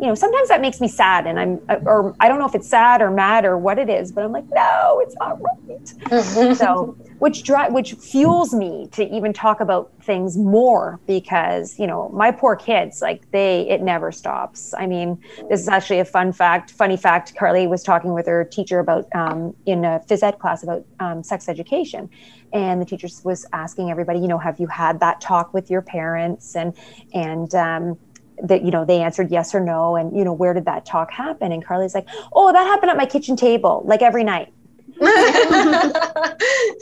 you 0.00 0.06
know 0.06 0.14
sometimes 0.14 0.48
that 0.48 0.60
makes 0.60 0.80
me 0.80 0.88
sad 0.88 1.26
and 1.26 1.38
i'm 1.38 1.60
or 1.86 2.14
i 2.20 2.28
don't 2.28 2.38
know 2.38 2.46
if 2.46 2.54
it's 2.54 2.68
sad 2.68 3.00
or 3.00 3.10
mad 3.10 3.44
or 3.44 3.56
what 3.56 3.78
it 3.78 3.88
is 3.88 4.12
but 4.12 4.24
i'm 4.24 4.32
like 4.32 4.44
no 4.52 5.00
it's 5.02 5.14
not 5.16 5.40
right. 5.42 5.56
So 6.56 6.96
which 7.18 7.44
drive 7.44 7.72
which 7.72 7.94
fuels 7.94 8.52
me 8.52 8.88
to 8.92 9.04
even 9.14 9.32
talk 9.32 9.60
about 9.60 9.90
things 10.02 10.36
more 10.36 11.00
because 11.06 11.78
you 11.78 11.86
know 11.86 12.08
my 12.10 12.30
poor 12.30 12.56
kids 12.56 13.00
like 13.00 13.30
they 13.30 13.68
it 13.68 13.80
never 13.82 14.12
stops. 14.12 14.74
I 14.76 14.86
mean 14.86 15.18
this 15.48 15.60
is 15.60 15.68
actually 15.68 16.00
a 16.00 16.04
fun 16.04 16.32
fact 16.32 16.70
funny 16.72 16.96
fact 16.96 17.34
carly 17.36 17.66
was 17.66 17.82
talking 17.82 18.12
with 18.12 18.26
her 18.26 18.44
teacher 18.44 18.80
about 18.80 19.06
um, 19.14 19.54
in 19.64 19.84
a 19.84 20.00
phys 20.08 20.22
ed 20.22 20.38
class 20.38 20.62
about 20.62 20.84
um, 21.00 21.22
sex 21.22 21.48
education. 21.48 22.10
And 22.52 22.80
the 22.80 22.86
teacher 22.86 23.08
was 23.24 23.44
asking 23.52 23.90
everybody 23.90 24.18
you 24.18 24.28
know 24.28 24.38
have 24.38 24.60
you 24.60 24.66
had 24.66 25.00
that 25.00 25.20
talk 25.20 25.54
with 25.54 25.70
your 25.70 25.82
parents? 25.82 26.54
And 26.54 26.74
and 27.14 27.54
um, 27.54 27.98
that 28.42 28.64
you 28.64 28.70
know 28.70 28.84
they 28.84 29.00
answered 29.00 29.30
yes 29.30 29.54
or 29.54 29.60
no 29.60 29.96
and 29.96 30.16
you 30.16 30.24
know 30.24 30.32
where 30.32 30.54
did 30.54 30.64
that 30.66 30.84
talk 30.86 31.10
happen? 31.12 31.52
And 31.52 31.64
carly's 31.64 31.94
like 31.94 32.06
oh 32.34 32.52
that 32.52 32.64
happened 32.64 32.90
at 32.90 32.96
my 32.96 33.06
kitchen 33.06 33.36
table 33.36 33.82
like 33.86 34.02
every 34.02 34.24
night. 34.24 34.48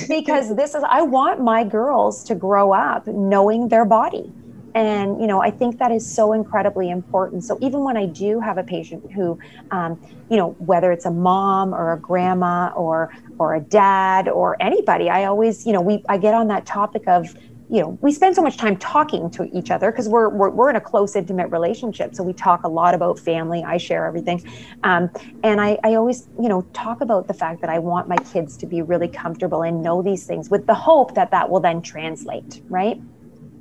Because 0.08 0.56
this 0.56 0.74
is 0.74 0.82
i 0.88 1.02
want 1.02 1.40
my 1.40 1.64
girls 1.64 2.24
to 2.24 2.34
grow 2.34 2.72
up 2.72 3.06
knowing 3.06 3.68
their 3.68 3.84
body. 3.84 4.34
And 4.74 5.20
you 5.20 5.26
know 5.26 5.40
i 5.40 5.50
think 5.50 5.78
that 5.78 5.92
is 5.92 6.08
so 6.12 6.32
incredibly 6.32 6.90
important. 6.90 7.44
So 7.44 7.58
even 7.62 7.84
when 7.84 7.96
i 7.96 8.06
do 8.06 8.40
have 8.40 8.58
a 8.58 8.64
patient 8.64 9.02
who 9.14 9.38
um, 9.70 9.98
you 10.28 10.36
know 10.36 10.56
whether 10.58 10.92
it's 10.92 11.06
a 11.06 11.10
mom 11.10 11.74
or 11.74 11.92
a 11.92 12.00
grandma 12.00 12.70
or 12.76 13.10
or 13.38 13.54
a 13.54 13.60
dad 13.60 14.28
or 14.28 14.56
anybody 14.60 15.08
i 15.10 15.24
always 15.24 15.64
you 15.66 15.72
know 15.72 15.80
we 15.80 16.02
i 16.08 16.18
get 16.18 16.34
on 16.34 16.48
that 16.48 16.66
topic 16.66 17.02
of 17.06 17.34
you 17.70 17.80
know 17.80 17.98
we 18.00 18.12
spend 18.12 18.36
so 18.36 18.42
much 18.42 18.56
time 18.56 18.76
talking 18.76 19.30
to 19.30 19.44
each 19.56 19.70
other 19.70 19.90
because 19.90 20.08
we're, 20.08 20.28
we're, 20.28 20.50
we're 20.50 20.70
in 20.70 20.76
a 20.76 20.80
close 20.80 21.16
intimate 21.16 21.48
relationship. 21.48 22.14
So 22.14 22.22
we 22.22 22.32
talk 22.32 22.64
a 22.64 22.68
lot 22.68 22.94
about 22.94 23.18
family. 23.18 23.64
I 23.64 23.78
share 23.78 24.06
everything. 24.06 24.42
Um, 24.82 25.10
and 25.42 25.60
I, 25.60 25.78
I 25.82 25.94
always 25.94 26.28
you 26.40 26.48
know 26.48 26.62
talk 26.72 27.00
about 27.00 27.26
the 27.28 27.34
fact 27.34 27.60
that 27.60 27.70
i 27.70 27.78
want 27.78 28.08
my 28.08 28.16
kids 28.16 28.56
to 28.58 28.66
be 28.66 28.82
really 28.82 29.08
comfortable 29.08 29.62
and 29.62 29.82
know 29.82 30.02
these 30.02 30.26
things 30.26 30.50
with 30.50 30.66
the 30.66 30.74
hope 30.74 31.14
that 31.14 31.30
that 31.30 31.48
will 31.48 31.60
then 31.60 31.82
translate 31.82 32.62
right? 32.68 33.00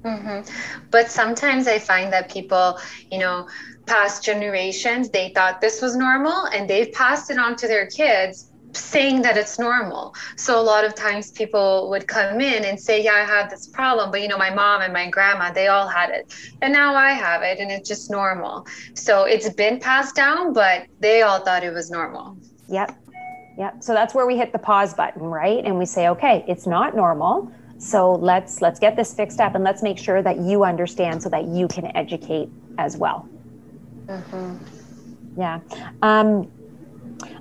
Mm-hmm. 0.03 0.41
but 0.91 1.09
sometimes 1.09 1.65
i 1.65 1.79
find 1.79 2.11
that 2.11 2.29
people 2.29 2.77
you 3.09 3.19
know 3.19 3.47
past 3.85 4.21
generations 4.21 5.09
they 5.09 5.29
thought 5.29 5.61
this 5.61 5.81
was 5.81 5.95
normal 5.95 6.45
and 6.47 6.69
they've 6.69 6.91
passed 6.91 7.31
it 7.31 7.37
on 7.37 7.55
to 7.55 7.69
their 7.69 7.87
kids 7.87 8.51
saying 8.75 9.21
that 9.21 9.37
it's 9.37 9.59
normal. 9.59 10.15
So 10.35 10.59
a 10.59 10.61
lot 10.61 10.83
of 10.85 10.95
times 10.95 11.31
people 11.31 11.89
would 11.89 12.07
come 12.07 12.41
in 12.41 12.65
and 12.65 12.79
say, 12.79 13.03
"Yeah, 13.03 13.13
I 13.13 13.23
have 13.23 13.49
this 13.49 13.67
problem, 13.67 14.11
but 14.11 14.21
you 14.21 14.27
know, 14.27 14.37
my 14.37 14.49
mom 14.49 14.81
and 14.81 14.93
my 14.93 15.09
grandma, 15.09 15.51
they 15.51 15.67
all 15.67 15.87
had 15.87 16.09
it. 16.09 16.33
And 16.61 16.73
now 16.73 16.95
I 16.95 17.11
have 17.11 17.41
it 17.41 17.59
and 17.59 17.71
it's 17.71 17.87
just 17.87 18.09
normal." 18.09 18.65
So 18.93 19.23
it's 19.25 19.49
been 19.49 19.79
passed 19.79 20.15
down, 20.15 20.53
but 20.53 20.85
they 20.99 21.21
all 21.21 21.39
thought 21.39 21.63
it 21.63 21.73
was 21.73 21.89
normal. 21.91 22.37
Yep. 22.67 22.97
Yep. 23.57 23.83
So 23.83 23.93
that's 23.93 24.15
where 24.15 24.25
we 24.25 24.37
hit 24.37 24.51
the 24.51 24.59
pause 24.59 24.93
button, 24.93 25.23
right? 25.23 25.63
And 25.63 25.77
we 25.77 25.85
say, 25.85 26.09
"Okay, 26.09 26.43
it's 26.47 26.65
not 26.65 26.95
normal." 26.95 27.51
So 27.77 28.13
let's 28.15 28.61
let's 28.61 28.79
get 28.79 28.95
this 28.95 29.13
fixed 29.13 29.39
up 29.39 29.55
and 29.55 29.63
let's 29.63 29.83
make 29.83 29.97
sure 29.97 30.21
that 30.21 30.39
you 30.39 30.63
understand 30.63 31.21
so 31.21 31.29
that 31.29 31.45
you 31.45 31.67
can 31.67 31.95
educate 31.95 32.49
as 32.77 32.97
well. 32.97 33.27
Mm-hmm. 34.07 34.57
Yeah. 35.37 35.59
Um, 36.01 36.49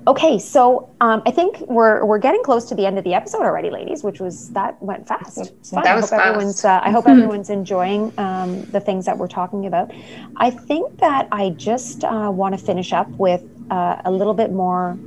Okay, 0.05 0.37
so 0.37 0.93
um, 0.99 1.21
I 1.25 1.31
think 1.31 1.61
we're 1.61 2.03
we're 2.05 2.19
getting 2.19 2.43
close 2.43 2.65
to 2.65 2.75
the 2.75 2.85
end 2.85 2.97
of 2.97 3.05
the 3.05 3.13
episode 3.13 3.43
already, 3.43 3.69
ladies. 3.69 4.03
Which 4.03 4.19
was 4.19 4.49
that 4.49 4.81
went 4.81 5.07
fast. 5.07 5.37
That 5.37 5.51
was 5.61 5.73
I 5.73 5.93
hope 5.93 6.09
fast. 6.09 6.13
everyone's 6.13 6.65
uh, 6.65 6.81
I 6.83 6.91
hope 6.91 7.07
everyone's 7.15 7.49
enjoying 7.49 8.11
um, 8.17 8.63
the 8.63 8.81
things 8.81 9.05
that 9.05 9.17
we're 9.17 9.29
talking 9.29 9.65
about. 9.65 9.91
I 10.37 10.49
think 10.49 10.97
that 10.99 11.27
I 11.31 11.51
just 11.51 12.03
uh, 12.03 12.29
want 12.33 12.57
to 12.57 12.63
finish 12.63 12.91
up 12.91 13.09
with 13.11 13.43
uh, 13.71 14.01
a 14.03 14.11
little 14.11 14.33
bit 14.33 14.51
more 14.51 14.99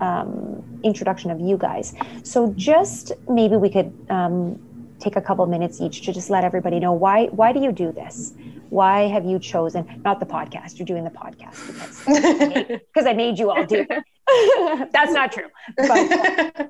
um, 0.00 0.64
introduction 0.82 1.30
of 1.30 1.40
you 1.40 1.56
guys. 1.56 1.94
So 2.24 2.52
just 2.56 3.12
maybe 3.28 3.56
we 3.56 3.70
could 3.70 3.92
um, 4.10 4.58
take 4.98 5.16
a 5.16 5.20
couple 5.20 5.46
minutes 5.46 5.80
each 5.80 6.02
to 6.02 6.12
just 6.12 6.28
let 6.28 6.44
everybody 6.44 6.78
know 6.80 6.92
why 6.92 7.26
why 7.26 7.52
do 7.52 7.60
you 7.60 7.72
do 7.72 7.92
this 7.92 8.34
why 8.70 9.02
have 9.08 9.24
you 9.24 9.38
chosen 9.38 10.00
not 10.04 10.20
the 10.20 10.26
podcast 10.26 10.78
you're 10.78 10.86
doing 10.86 11.04
the 11.04 11.10
podcast 11.10 11.66
because 11.66 12.78
because 12.94 13.06
I, 13.06 13.10
I 13.10 13.14
made 13.14 13.38
you 13.38 13.50
all 13.50 13.66
do 13.66 13.86
it 13.88 14.04
That's 14.92 15.12
not 15.12 15.32
true. 15.32 15.48
But 15.76 16.68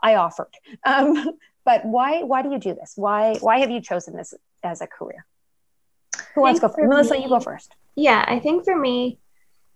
I 0.00 0.14
offered. 0.14 0.48
Um, 0.84 1.32
but 1.64 1.84
why 1.84 2.22
why 2.22 2.42
do 2.42 2.50
you 2.50 2.58
do 2.58 2.74
this? 2.74 2.92
Why 2.96 3.36
why 3.40 3.58
have 3.60 3.70
you 3.70 3.80
chosen 3.80 4.16
this 4.16 4.34
as 4.62 4.80
a 4.80 4.86
career? 4.86 5.24
Who 6.34 6.42
wants 6.42 6.60
to 6.60 6.68
go 6.68 6.74
first? 6.74 6.88
Melissa, 6.88 7.18
you 7.18 7.28
go 7.28 7.40
first. 7.40 7.74
Yeah, 7.96 8.24
I 8.26 8.38
think 8.38 8.64
for 8.64 8.76
me, 8.76 9.18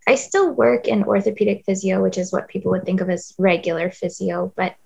I 0.07 0.15
still 0.15 0.51
work 0.53 0.87
in 0.87 1.05
orthopedic 1.05 1.65
physio, 1.65 2.03
which 2.03 2.19
is 2.19 2.33
what 2.33 2.49
people 2.49 2.71
would 2.73 2.85
think 2.85 3.01
of 3.01 3.11
as 3.11 3.35
regular 3.39 3.91
physio, 3.91 4.53
but 4.57 4.77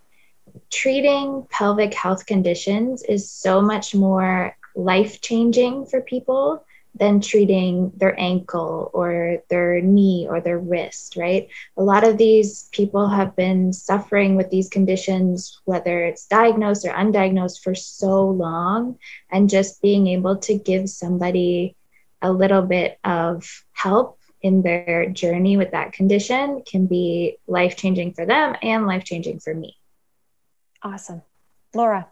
treating 0.70 1.46
pelvic 1.50 1.94
health 1.94 2.26
conditions 2.26 3.02
is 3.02 3.30
so 3.30 3.60
much 3.60 3.94
more 3.94 4.56
life 4.74 5.20
changing 5.20 5.86
for 5.86 6.00
people 6.00 6.64
than 6.96 7.20
treating 7.20 7.90
their 7.96 8.18
ankle 8.20 8.90
or 8.94 9.42
their 9.48 9.80
knee 9.80 10.26
or 10.28 10.40
their 10.40 10.58
wrist, 10.58 11.16
right? 11.16 11.48
A 11.76 11.82
lot 11.82 12.04
of 12.04 12.18
these 12.18 12.68
people 12.70 13.08
have 13.08 13.34
been 13.34 13.72
suffering 13.72 14.36
with 14.36 14.50
these 14.50 14.68
conditions, 14.68 15.60
whether 15.64 16.04
it's 16.04 16.26
diagnosed 16.26 16.84
or 16.84 16.92
undiagnosed, 16.92 17.62
for 17.62 17.74
so 17.74 18.28
long. 18.28 18.98
And 19.30 19.50
just 19.50 19.82
being 19.82 20.06
able 20.06 20.36
to 20.38 20.56
give 20.56 20.88
somebody 20.88 21.76
a 22.22 22.30
little 22.30 22.62
bit 22.62 22.98
of 23.02 23.64
help 23.72 24.18
in 24.40 24.62
their 24.62 25.08
journey 25.08 25.56
with 25.56 25.72
that 25.72 25.92
condition 25.94 26.62
can 26.64 26.86
be 26.86 27.38
life 27.46 27.76
changing 27.76 28.12
for 28.12 28.24
them 28.24 28.54
and 28.62 28.86
life 28.86 29.02
changing 29.02 29.40
for 29.40 29.52
me. 29.52 29.76
Awesome. 30.82 31.22
Laura. 31.74 32.06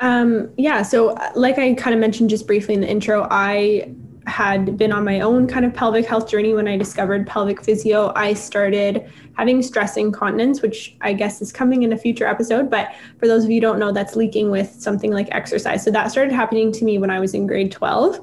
Um, 0.00 0.50
yeah, 0.56 0.82
so 0.82 1.10
uh, 1.10 1.32
like 1.34 1.58
I 1.58 1.74
kind 1.74 1.94
of 1.94 2.00
mentioned 2.00 2.30
just 2.30 2.46
briefly 2.46 2.74
in 2.74 2.80
the 2.80 2.88
intro, 2.88 3.28
I 3.30 3.94
had 4.26 4.76
been 4.76 4.92
on 4.92 5.04
my 5.04 5.20
own 5.20 5.46
kind 5.46 5.64
of 5.64 5.74
pelvic 5.74 6.06
health 6.06 6.28
journey 6.28 6.54
when 6.54 6.68
I 6.68 6.76
discovered 6.76 7.26
pelvic 7.26 7.62
physio. 7.62 8.12
I 8.14 8.34
started 8.34 9.10
having 9.36 9.62
stress 9.62 9.96
incontinence, 9.96 10.62
which 10.62 10.96
I 11.00 11.12
guess 11.12 11.42
is 11.42 11.52
coming 11.52 11.82
in 11.82 11.92
a 11.92 11.96
future 11.96 12.26
episode. 12.26 12.70
But 12.70 12.94
for 13.18 13.26
those 13.26 13.44
of 13.44 13.50
you 13.50 13.60
don't 13.60 13.78
know, 13.78 13.92
that's 13.92 14.16
leaking 14.16 14.50
with 14.50 14.70
something 14.70 15.12
like 15.12 15.28
exercise. 15.32 15.84
So 15.84 15.90
that 15.90 16.10
started 16.10 16.32
happening 16.32 16.72
to 16.72 16.84
me 16.84 16.98
when 16.98 17.10
I 17.10 17.20
was 17.20 17.34
in 17.34 17.46
grade 17.46 17.72
12. 17.72 18.20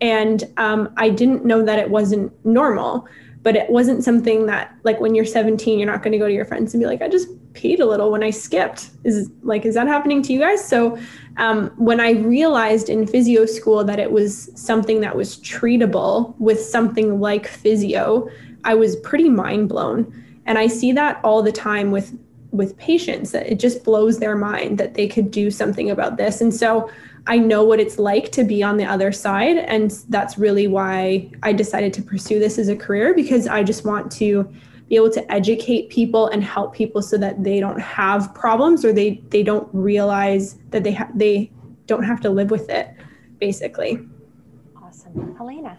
And 0.00 0.44
um, 0.56 0.92
I 0.96 1.08
didn't 1.08 1.44
know 1.44 1.62
that 1.62 1.78
it 1.78 1.88
wasn't 1.88 2.32
normal 2.44 3.06
but 3.44 3.54
it 3.54 3.70
wasn't 3.70 4.02
something 4.02 4.46
that 4.46 4.74
like 4.82 4.98
when 4.98 5.14
you're 5.14 5.24
17 5.24 5.78
you're 5.78 5.86
not 5.86 6.02
going 6.02 6.12
to 6.12 6.18
go 6.18 6.26
to 6.26 6.34
your 6.34 6.44
friends 6.44 6.74
and 6.74 6.82
be 6.82 6.86
like 6.86 7.02
i 7.02 7.08
just 7.08 7.28
peed 7.52 7.78
a 7.78 7.84
little 7.84 8.10
when 8.10 8.24
i 8.24 8.30
skipped. 8.30 8.90
Is 9.04 9.30
like 9.42 9.64
is 9.64 9.76
that 9.76 9.86
happening 9.86 10.22
to 10.22 10.32
you 10.32 10.40
guys? 10.40 10.66
So 10.66 10.98
um, 11.36 11.70
when 11.76 12.00
i 12.00 12.10
realized 12.12 12.88
in 12.88 13.06
physio 13.06 13.46
school 13.46 13.84
that 13.84 14.00
it 14.00 14.10
was 14.10 14.50
something 14.56 15.00
that 15.02 15.14
was 15.14 15.38
treatable 15.38 16.34
with 16.40 16.60
something 16.60 17.20
like 17.20 17.46
physio 17.46 18.28
i 18.64 18.74
was 18.74 18.96
pretty 18.96 19.28
mind 19.28 19.68
blown. 19.68 20.12
And 20.46 20.58
i 20.58 20.66
see 20.66 20.92
that 20.92 21.20
all 21.22 21.42
the 21.42 21.52
time 21.52 21.92
with 21.92 22.18
with 22.50 22.76
patients 22.78 23.32
that 23.32 23.50
it 23.50 23.58
just 23.58 23.82
blows 23.82 24.20
their 24.20 24.36
mind 24.36 24.78
that 24.78 24.94
they 24.94 25.08
could 25.08 25.28
do 25.32 25.50
something 25.50 25.90
about 25.90 26.16
this. 26.16 26.40
And 26.40 26.54
so 26.54 26.88
I 27.26 27.38
know 27.38 27.64
what 27.64 27.80
it's 27.80 27.98
like 27.98 28.30
to 28.32 28.44
be 28.44 28.62
on 28.62 28.76
the 28.76 28.84
other 28.84 29.10
side. 29.10 29.56
And 29.56 29.90
that's 30.08 30.36
really 30.36 30.66
why 30.66 31.30
I 31.42 31.52
decided 31.52 31.92
to 31.94 32.02
pursue 32.02 32.38
this 32.38 32.58
as 32.58 32.68
a 32.68 32.76
career 32.76 33.14
because 33.14 33.46
I 33.46 33.62
just 33.62 33.84
want 33.84 34.12
to 34.12 34.52
be 34.88 34.96
able 34.96 35.10
to 35.10 35.32
educate 35.32 35.88
people 35.88 36.28
and 36.28 36.44
help 36.44 36.74
people 36.74 37.00
so 37.00 37.16
that 37.18 37.42
they 37.42 37.60
don't 37.60 37.80
have 37.80 38.34
problems 38.34 38.84
or 38.84 38.92
they 38.92 39.22
they 39.30 39.42
don't 39.42 39.68
realize 39.72 40.58
that 40.70 40.84
they 40.84 40.92
ha- 40.92 41.10
they 41.14 41.50
don't 41.86 42.02
have 42.02 42.20
to 42.20 42.30
live 42.30 42.50
with 42.50 42.68
it 42.68 42.94
basically 43.40 43.98
awesome 44.82 45.34
helena 45.36 45.76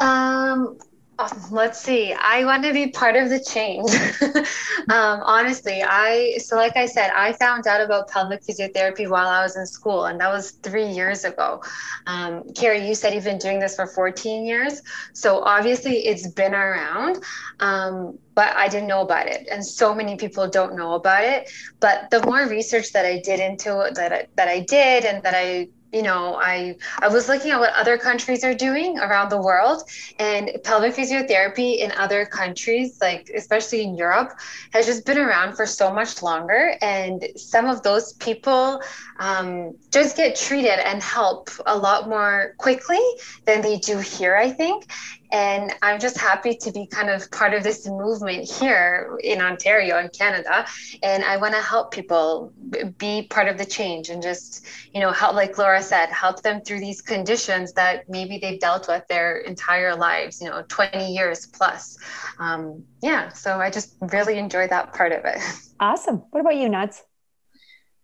um 0.00 0.78
Oh, 1.18 1.48
let's 1.50 1.80
see. 1.80 2.12
I 2.12 2.44
want 2.44 2.62
to 2.64 2.74
be 2.74 2.88
part 2.88 3.16
of 3.16 3.30
the 3.30 3.40
change. 3.40 3.90
um, 4.90 5.22
honestly, 5.24 5.82
I 5.82 6.36
so 6.36 6.56
like 6.56 6.76
I 6.76 6.84
said, 6.84 7.10
I 7.14 7.32
found 7.32 7.66
out 7.66 7.80
about 7.80 8.08
pelvic 8.08 8.42
physiotherapy 8.42 9.08
while 9.08 9.26
I 9.26 9.42
was 9.42 9.56
in 9.56 9.66
school, 9.66 10.04
and 10.04 10.20
that 10.20 10.28
was 10.30 10.50
three 10.62 10.86
years 10.86 11.24
ago. 11.24 11.62
Um, 12.06 12.44
Carrie, 12.54 12.86
you 12.86 12.94
said 12.94 13.14
you've 13.14 13.24
been 13.24 13.38
doing 13.38 13.58
this 13.60 13.76
for 13.76 13.86
14 13.86 14.44
years, 14.44 14.82
so 15.14 15.40
obviously 15.42 16.06
it's 16.06 16.28
been 16.28 16.54
around. 16.54 17.24
Um, 17.60 18.18
but 18.34 18.54
I 18.54 18.68
didn't 18.68 18.88
know 18.88 19.00
about 19.00 19.26
it, 19.26 19.48
and 19.50 19.64
so 19.64 19.94
many 19.94 20.16
people 20.16 20.46
don't 20.46 20.76
know 20.76 20.92
about 20.92 21.24
it. 21.24 21.50
But 21.80 22.10
the 22.10 22.22
more 22.26 22.46
research 22.46 22.92
that 22.92 23.06
I 23.06 23.22
did 23.24 23.40
into 23.40 23.80
it, 23.80 23.94
that 23.94 24.12
I, 24.12 24.26
that 24.34 24.48
I 24.48 24.60
did, 24.60 25.06
and 25.06 25.22
that 25.22 25.34
I 25.34 25.68
you 25.92 26.02
know, 26.02 26.34
I 26.34 26.76
I 27.00 27.08
was 27.08 27.28
looking 27.28 27.50
at 27.52 27.60
what 27.60 27.72
other 27.74 27.96
countries 27.96 28.44
are 28.44 28.54
doing 28.54 28.98
around 28.98 29.30
the 29.30 29.40
world, 29.40 29.82
and 30.18 30.50
pelvic 30.64 30.94
physiotherapy 30.94 31.78
in 31.78 31.92
other 31.92 32.26
countries, 32.26 32.98
like 33.00 33.30
especially 33.34 33.82
in 33.82 33.94
Europe, 33.96 34.38
has 34.72 34.86
just 34.86 35.06
been 35.06 35.18
around 35.18 35.56
for 35.56 35.66
so 35.66 35.92
much 35.92 36.22
longer. 36.22 36.74
And 36.82 37.26
some 37.36 37.66
of 37.66 37.82
those 37.82 38.14
people 38.14 38.82
um, 39.18 39.74
just 39.90 40.16
get 40.16 40.36
treated 40.36 40.78
and 40.86 41.02
help 41.02 41.50
a 41.66 41.76
lot 41.76 42.08
more 42.08 42.54
quickly 42.58 43.00
than 43.44 43.62
they 43.62 43.78
do 43.78 43.98
here, 43.98 44.36
I 44.36 44.50
think. 44.50 44.86
And 45.32 45.72
I'm 45.82 45.98
just 45.98 46.18
happy 46.18 46.54
to 46.56 46.72
be 46.72 46.86
kind 46.86 47.10
of 47.10 47.30
part 47.30 47.54
of 47.54 47.62
this 47.62 47.86
movement 47.86 48.50
here 48.50 49.18
in 49.22 49.40
Ontario 49.40 49.98
in 49.98 50.08
Canada. 50.08 50.66
And 51.02 51.24
I 51.24 51.36
want 51.36 51.54
to 51.54 51.60
help 51.60 51.90
people 51.90 52.52
be 52.98 53.26
part 53.28 53.48
of 53.48 53.58
the 53.58 53.64
change 53.64 54.08
and 54.08 54.22
just, 54.22 54.66
you 54.94 55.00
know, 55.00 55.10
help, 55.10 55.34
like 55.34 55.58
Laura 55.58 55.82
said, 55.82 56.06
help 56.10 56.42
them 56.42 56.60
through 56.60 56.80
these 56.80 57.02
conditions 57.02 57.72
that 57.74 58.08
maybe 58.08 58.38
they've 58.38 58.60
dealt 58.60 58.88
with 58.88 59.06
their 59.08 59.38
entire 59.38 59.94
lives, 59.94 60.40
you 60.40 60.48
know, 60.48 60.64
20 60.68 61.12
years 61.12 61.46
plus. 61.46 61.98
Um, 62.38 62.84
yeah. 63.02 63.30
So 63.30 63.58
I 63.60 63.70
just 63.70 63.96
really 64.00 64.38
enjoy 64.38 64.68
that 64.68 64.92
part 64.92 65.12
of 65.12 65.24
it. 65.24 65.38
Awesome. 65.78 66.22
What 66.30 66.40
about 66.40 66.56
you, 66.56 66.70
Nuts? 66.70 67.02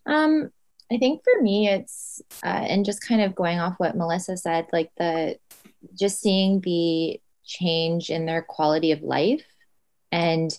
Um, 0.04 0.50
I 0.92 0.98
think 0.98 1.22
for 1.24 1.42
me, 1.42 1.68
it's, 1.68 2.20
uh, 2.44 2.48
and 2.48 2.84
just 2.84 3.06
kind 3.06 3.22
of 3.22 3.34
going 3.34 3.58
off 3.58 3.76
what 3.78 3.96
Melissa 3.96 4.36
said, 4.36 4.66
like 4.74 4.90
the, 4.98 5.38
just 5.94 6.20
seeing 6.20 6.60
the 6.60 7.20
change 7.44 8.10
in 8.10 8.26
their 8.26 8.42
quality 8.42 8.92
of 8.92 9.02
life 9.02 9.44
and 10.10 10.58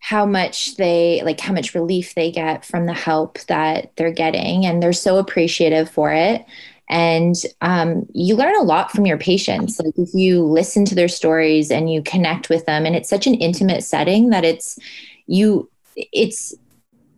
how 0.00 0.24
much 0.24 0.76
they 0.76 1.20
like 1.24 1.40
how 1.40 1.52
much 1.52 1.74
relief 1.74 2.14
they 2.14 2.30
get 2.30 2.64
from 2.64 2.86
the 2.86 2.94
help 2.94 3.38
that 3.40 3.92
they're 3.96 4.12
getting 4.12 4.64
and 4.64 4.82
they're 4.82 4.92
so 4.92 5.18
appreciative 5.18 5.90
for 5.90 6.12
it. 6.12 6.44
And 6.90 7.34
um, 7.60 8.06
you 8.14 8.34
learn 8.34 8.56
a 8.56 8.62
lot 8.62 8.90
from 8.90 9.04
your 9.04 9.18
patients. 9.18 9.78
Like 9.78 9.98
if 9.98 10.14
you 10.14 10.42
listen 10.42 10.86
to 10.86 10.94
their 10.94 11.08
stories 11.08 11.70
and 11.70 11.92
you 11.92 12.02
connect 12.02 12.48
with 12.48 12.64
them 12.64 12.86
and 12.86 12.96
it's 12.96 13.10
such 13.10 13.26
an 13.26 13.34
intimate 13.34 13.84
setting 13.84 14.30
that 14.30 14.44
it's 14.44 14.78
you 15.26 15.70
it's 15.96 16.54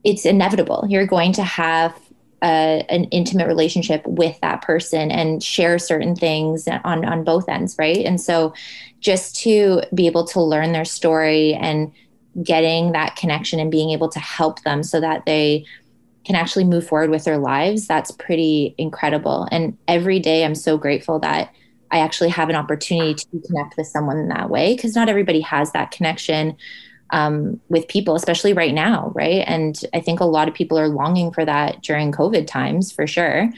it's 0.03 0.25
inevitable. 0.25 0.87
You're 0.89 1.07
going 1.07 1.33
to 1.35 1.45
have 1.45 1.95
an 2.43 3.05
intimate 3.05 3.47
relationship 3.47 4.07
with 4.07 4.39
that 4.41 4.63
person 4.63 5.11
and 5.11 5.43
share 5.43 5.79
certain 5.79 6.17
things 6.17 6.67
on 6.85 7.05
on 7.05 7.25
both 7.25 7.49
ends 7.49 7.77
right? 7.79 8.05
And 8.05 8.21
so 8.21 8.55
just 9.01 9.37
to 9.43 9.83
be 9.95 10.07
able 10.07 10.27
to 10.29 10.41
learn 10.41 10.73
their 10.73 10.85
story 10.85 11.55
and 11.55 11.93
getting 12.43 12.93
that 12.93 13.17
connection 13.17 13.59
and 13.59 13.71
being 13.71 13.91
able 13.91 14.09
to 14.09 14.21
help 14.21 14.63
them 14.63 14.83
so 14.83 15.01
that 15.01 15.27
they 15.27 15.65
can 16.25 16.37
actually 16.37 16.65
move 16.65 16.87
forward 16.87 17.11
with 17.11 17.25
their 17.25 17.39
lives 17.39 17.87
that's 17.87 18.11
pretty 18.13 18.75
incredible. 18.79 19.49
And 19.51 19.77
every 19.89 20.21
day 20.21 20.45
i'm 20.45 20.55
so 20.55 20.77
grateful 20.79 21.19
that 21.21 21.53
i 21.91 21.99
actually 21.99 22.29
have 22.29 22.49
an 22.49 22.57
opportunity 22.57 23.15
to 23.15 23.41
connect 23.47 23.77
with 23.77 23.87
someone 23.87 24.19
in 24.19 24.29
that 24.29 24.51
way 24.51 24.77
because 24.77 24.95
not 24.95 25.09
everybody 25.09 25.41
has 25.41 25.73
that 25.73 25.91
connection 25.91 26.57
um, 27.13 27.61
with 27.69 27.89
people, 27.89 28.15
especially 28.15 28.53
right 28.53 28.75
now, 28.75 29.13
right? 29.15 29.45
And 29.47 29.81
I 29.95 30.01
think 30.01 30.21
a 30.21 30.25
lot 30.25 30.49
of 30.49 30.55
people 30.55 30.79
are 30.79 30.89
longing 30.89 31.33
for 31.33 31.45
that 31.45 31.83
during 31.83 32.13
COVID 32.13 32.47
times 32.47 32.93
for 32.93 33.07
sure. 33.07 33.51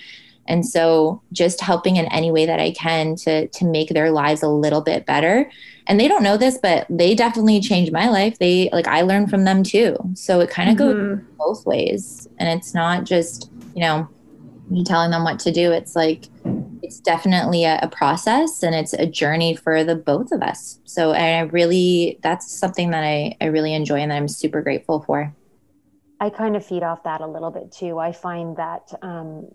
And 0.49 0.67
so 0.67 1.23
just 1.33 1.61
helping 1.61 1.97
in 1.97 2.07
any 2.07 2.31
way 2.31 2.47
that 2.47 2.59
I 2.59 2.73
can 2.73 3.15
to 3.17 3.47
to 3.47 3.65
make 3.65 3.91
their 3.91 4.11
lives 4.11 4.43
a 4.43 4.49
little 4.49 4.81
bit 4.81 5.07
better. 5.07 5.51
And 5.87 6.01
they 6.01 6.09
don't 6.09 6.23
know 6.23 6.37
this, 6.37 6.59
but 6.59 6.87
they 6.91 7.15
definitely 7.15 7.61
changed 7.61 7.93
my 7.93 8.09
life. 8.09 8.39
They 8.39 8.69
like 8.73 8.89
I 8.89 9.03
learned 9.03 9.31
from 9.31 9.45
them 9.45 9.63
too. 9.63 9.97
So 10.15 10.41
it 10.41 10.51
kind 10.51 10.71
of 10.71 10.77
mm-hmm. 10.77 11.15
goes 11.15 11.25
both 11.39 11.67
ways. 11.67 12.29
And 12.39 12.49
it's 12.49 12.75
not 12.75 13.05
just, 13.05 13.51
you 13.75 13.83
know, 13.83 14.09
me 14.69 14.85
telling 14.85 15.11
them 15.11 15.25
what 15.25 15.39
to 15.41 15.53
do. 15.53 15.71
It's 15.71 15.95
like 15.95 16.29
it's 16.83 17.01
definitely 17.01 17.65
a, 17.65 17.79
a, 17.83 17.89
process 17.89 18.63
and 18.63 18.75
it's 18.75 18.93
a 18.93 19.07
journey 19.07 19.55
for 19.55 19.85
the 19.85 19.95
both 19.95 20.33
of 20.33 20.43
us. 20.43 20.81
So 20.85 21.13
and 21.13 21.49
I 21.49 21.51
really 21.51 22.19
that's 22.23 22.51
something 22.51 22.91
that 22.91 23.05
I, 23.05 23.37
I 23.41 23.47
really 23.47 23.73
enjoy 23.75 24.01
and 24.01 24.11
that 24.11 24.17
I'm 24.17 24.29
super 24.29 24.63
grateful 24.63 25.03
for. 25.03 25.33
I 26.21 26.31
kind 26.31 26.57
of 26.57 26.65
feed 26.65 26.83
off 26.83 27.03
that 27.05 27.21
a 27.21 27.27
little 27.27 27.51
bit 27.51 27.73
too. 27.73 27.99
I 27.99 28.13
find 28.13 28.57
that 28.57 28.93
um, 29.03 29.49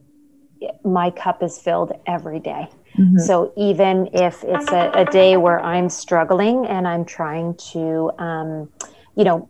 my 0.84 1.11
cup 1.11 1.43
is 1.43 1.57
filled 1.59 1.93
every 2.05 2.39
day. 2.39 2.67
Mm-hmm. 2.97 3.19
So 3.19 3.53
even 3.55 4.09
if 4.13 4.43
it's 4.43 4.71
a, 4.71 4.91
a, 4.93 5.05
day 5.05 5.38
where 5.38 5.59
I'm 5.61 5.89
struggling 5.89 6.65
and 6.65 6.88
I'm 6.88 7.05
trying 7.05 7.55
to, 7.71 8.11
um, 8.17 8.69
you 9.15 9.23
know, 9.23 9.47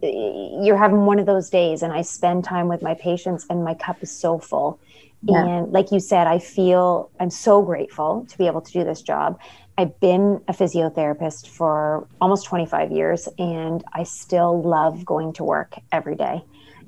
you're 0.64 0.78
having 0.78 1.06
one 1.06 1.18
of 1.18 1.26
those 1.26 1.50
days 1.50 1.82
and 1.82 1.94
I 1.94 2.02
spend 2.02 2.44
time 2.44 2.68
with 2.68 2.82
my 2.82 2.94
patients 2.94 3.46
and 3.50 3.64
my 3.64 3.74
cup 3.74 4.04
is 4.04 4.12
so 4.12 4.38
full 4.38 4.80
yeah. 5.28 5.46
And 5.46 5.72
like 5.72 5.92
you 5.92 6.00
said, 6.00 6.28
I 6.28 6.40
feel 6.40 7.12
I'm 7.20 7.30
so 7.30 7.62
grateful 7.62 8.26
to 8.30 8.38
be 8.38 8.48
able 8.48 8.62
to 8.62 8.72
do 8.72 8.84
this 8.84 9.02
job. 9.02 9.40
I've 9.78 10.00
been 10.00 10.42
a 10.48 10.54
physiotherapist 10.54 11.48
for 11.48 12.08
almost 12.20 12.48
25 12.48 12.92
years 12.92 13.30
and 13.38 13.84
I 13.94 14.04
still 14.04 14.62
love 14.62 15.06
going 15.06 15.34
to 15.34 15.44
work 15.44 15.76
every 15.92 16.16
day. 16.16 16.44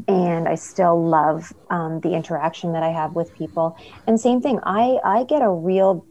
And 0.07 0.47
I 0.47 0.55
still 0.55 1.05
love 1.05 1.53
um, 1.69 1.99
the 1.99 2.13
interaction 2.13 2.71
that 2.73 2.83
I 2.83 2.89
have 2.89 3.15
with 3.15 3.35
people. 3.35 3.77
And 4.07 4.19
same 4.19 4.41
thing, 4.41 4.59
I, 4.63 4.97
I 5.03 5.25
get 5.25 5.41
a 5.41 5.49
real 5.49 6.05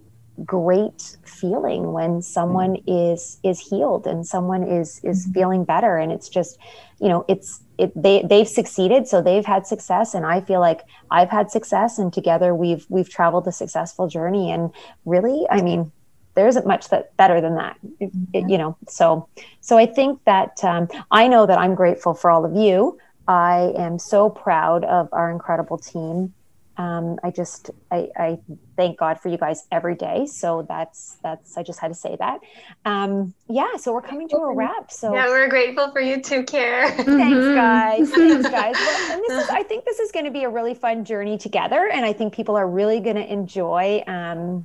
great 0.44 1.16
feeling 1.24 1.92
when 1.92 2.22
someone 2.22 2.76
is 2.86 3.40
is 3.42 3.58
healed 3.58 4.06
and 4.06 4.24
someone 4.24 4.62
is 4.62 5.00
is 5.02 5.24
mm-hmm. 5.24 5.32
feeling 5.32 5.64
better 5.64 5.96
and 5.96 6.12
it's 6.12 6.28
just 6.28 6.58
you 7.00 7.08
know 7.08 7.24
it's 7.26 7.60
it, 7.78 7.92
they 7.94 8.22
they've 8.28 8.48
succeeded 8.48 9.06
so 9.06 9.22
they've 9.22 9.46
had 9.46 9.66
success 9.66 10.14
and 10.14 10.26
i 10.26 10.40
feel 10.40 10.60
like 10.60 10.82
i've 11.10 11.30
had 11.30 11.50
success 11.50 11.98
and 11.98 12.12
together 12.12 12.54
we've 12.54 12.84
we've 12.88 13.08
traveled 13.08 13.46
a 13.46 13.52
successful 13.52 14.08
journey 14.08 14.50
and 14.50 14.70
really 15.04 15.46
i 15.50 15.62
mean 15.62 15.90
there 16.34 16.46
isn't 16.46 16.66
much 16.66 16.88
that 16.88 17.16
better 17.16 17.40
than 17.40 17.54
that 17.56 17.76
it, 18.00 18.10
it, 18.32 18.50
you 18.50 18.58
know 18.58 18.76
so 18.88 19.28
so 19.60 19.78
i 19.78 19.86
think 19.86 20.22
that 20.24 20.62
um, 20.64 20.88
i 21.10 21.28
know 21.28 21.46
that 21.46 21.58
i'm 21.58 21.74
grateful 21.74 22.14
for 22.14 22.30
all 22.30 22.44
of 22.44 22.54
you. 22.54 22.98
I 23.28 23.74
am 23.76 23.98
so 23.98 24.30
proud 24.30 24.84
of 24.84 25.10
our 25.12 25.30
incredible 25.30 25.76
team 25.76 26.32
um, 26.78 27.18
I 27.24 27.32
just 27.32 27.70
I, 27.90 28.08
I, 28.16 28.38
thank 28.76 28.98
God 28.98 29.18
for 29.20 29.28
you 29.28 29.36
guys 29.36 29.66
every 29.72 29.96
day. 29.96 30.26
So 30.26 30.64
that's 30.68 31.18
that's 31.24 31.58
I 31.58 31.64
just 31.64 31.80
had 31.80 31.88
to 31.88 31.94
say 31.94 32.16
that. 32.20 32.38
Um, 32.84 33.34
yeah, 33.48 33.76
so 33.76 33.92
we're 33.92 34.00
coming 34.00 34.28
to 34.28 34.36
a 34.36 34.54
wrap. 34.54 34.92
So 34.92 35.12
yeah, 35.12 35.26
we're 35.26 35.48
grateful 35.48 35.90
for 35.90 36.00
you 36.00 36.22
too, 36.22 36.44
Care. 36.44 36.88
Thanks, 36.90 37.08
mm-hmm. 37.08 37.54
guys. 37.56 38.10
Thanks, 38.12 38.48
guys. 38.50 38.76
Well, 38.76 39.12
and 39.12 39.22
this 39.22 39.44
is 39.44 39.50
I 39.50 39.64
think 39.64 39.84
this 39.84 39.98
is 39.98 40.12
going 40.12 40.24
to 40.26 40.30
be 40.30 40.44
a 40.44 40.48
really 40.48 40.74
fun 40.74 41.04
journey 41.04 41.36
together, 41.36 41.90
and 41.92 42.06
I 42.06 42.12
think 42.12 42.32
people 42.32 42.56
are 42.56 42.68
really 42.68 43.00
going 43.00 43.16
to 43.16 43.32
enjoy. 43.32 44.04
Um, 44.06 44.64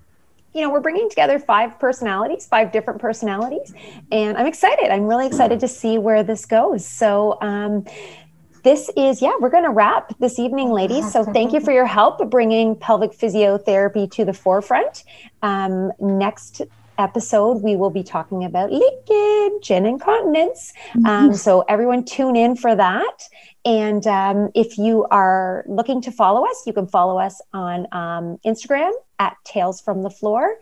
you 0.54 0.62
know, 0.62 0.70
we're 0.70 0.82
bringing 0.82 1.10
together 1.10 1.40
five 1.40 1.80
personalities, 1.80 2.46
five 2.46 2.72
different 2.72 3.02
personalities, 3.02 3.74
and 4.12 4.38
I'm 4.38 4.46
excited. 4.46 4.92
I'm 4.92 5.08
really 5.08 5.26
excited 5.26 5.60
to 5.62 5.68
see 5.68 5.98
where 5.98 6.22
this 6.22 6.46
goes. 6.46 6.86
So. 6.86 7.40
Um, 7.42 7.86
this 8.64 8.90
is, 8.96 9.22
yeah, 9.22 9.34
we're 9.40 9.50
going 9.50 9.66
to 9.66 9.70
wrap 9.70 10.18
this 10.20 10.40
evening, 10.40 10.72
ladies. 10.72 11.12
So 11.12 11.24
thank 11.24 11.54
you 11.54 11.60
for 11.60 11.72
your 11.72 11.86
help 11.86 12.30
bringing 12.30 12.76
pelvic 12.76 13.12
physiotherapy 13.12 14.10
to 14.12 14.26
the 14.26 14.34
forefront. 14.34 15.04
Um, 15.42 15.92
next 16.00 16.62
episode, 16.98 17.62
we 17.62 17.76
will 17.76 17.90
be 17.90 18.04
talking 18.04 18.46
about 18.46 18.72
leakage 18.72 19.72
and 19.72 19.86
incontinence. 19.86 20.74
Um, 20.96 21.04
mm-hmm. 21.04 21.34
so 21.34 21.62
everyone 21.68 22.06
tune 22.06 22.36
in 22.36 22.56
for 22.56 22.76
that. 22.76 23.28
And 23.66 24.06
um, 24.08 24.50
if 24.56 24.78
you 24.78 25.06
are 25.12 25.66
looking 25.68 26.02
to 26.02 26.12
follow 26.12 26.46
us, 26.46 26.64
you 26.66 26.74
can 26.74 26.88
follow 26.88 27.18
us 27.18 27.42
on 27.54 27.88
um, 27.92 28.38
Instagram 28.46 28.92
at 29.20 29.36
Tales 29.44 29.82
from 29.82 30.04
the 30.04 30.10
Floor 30.10 30.56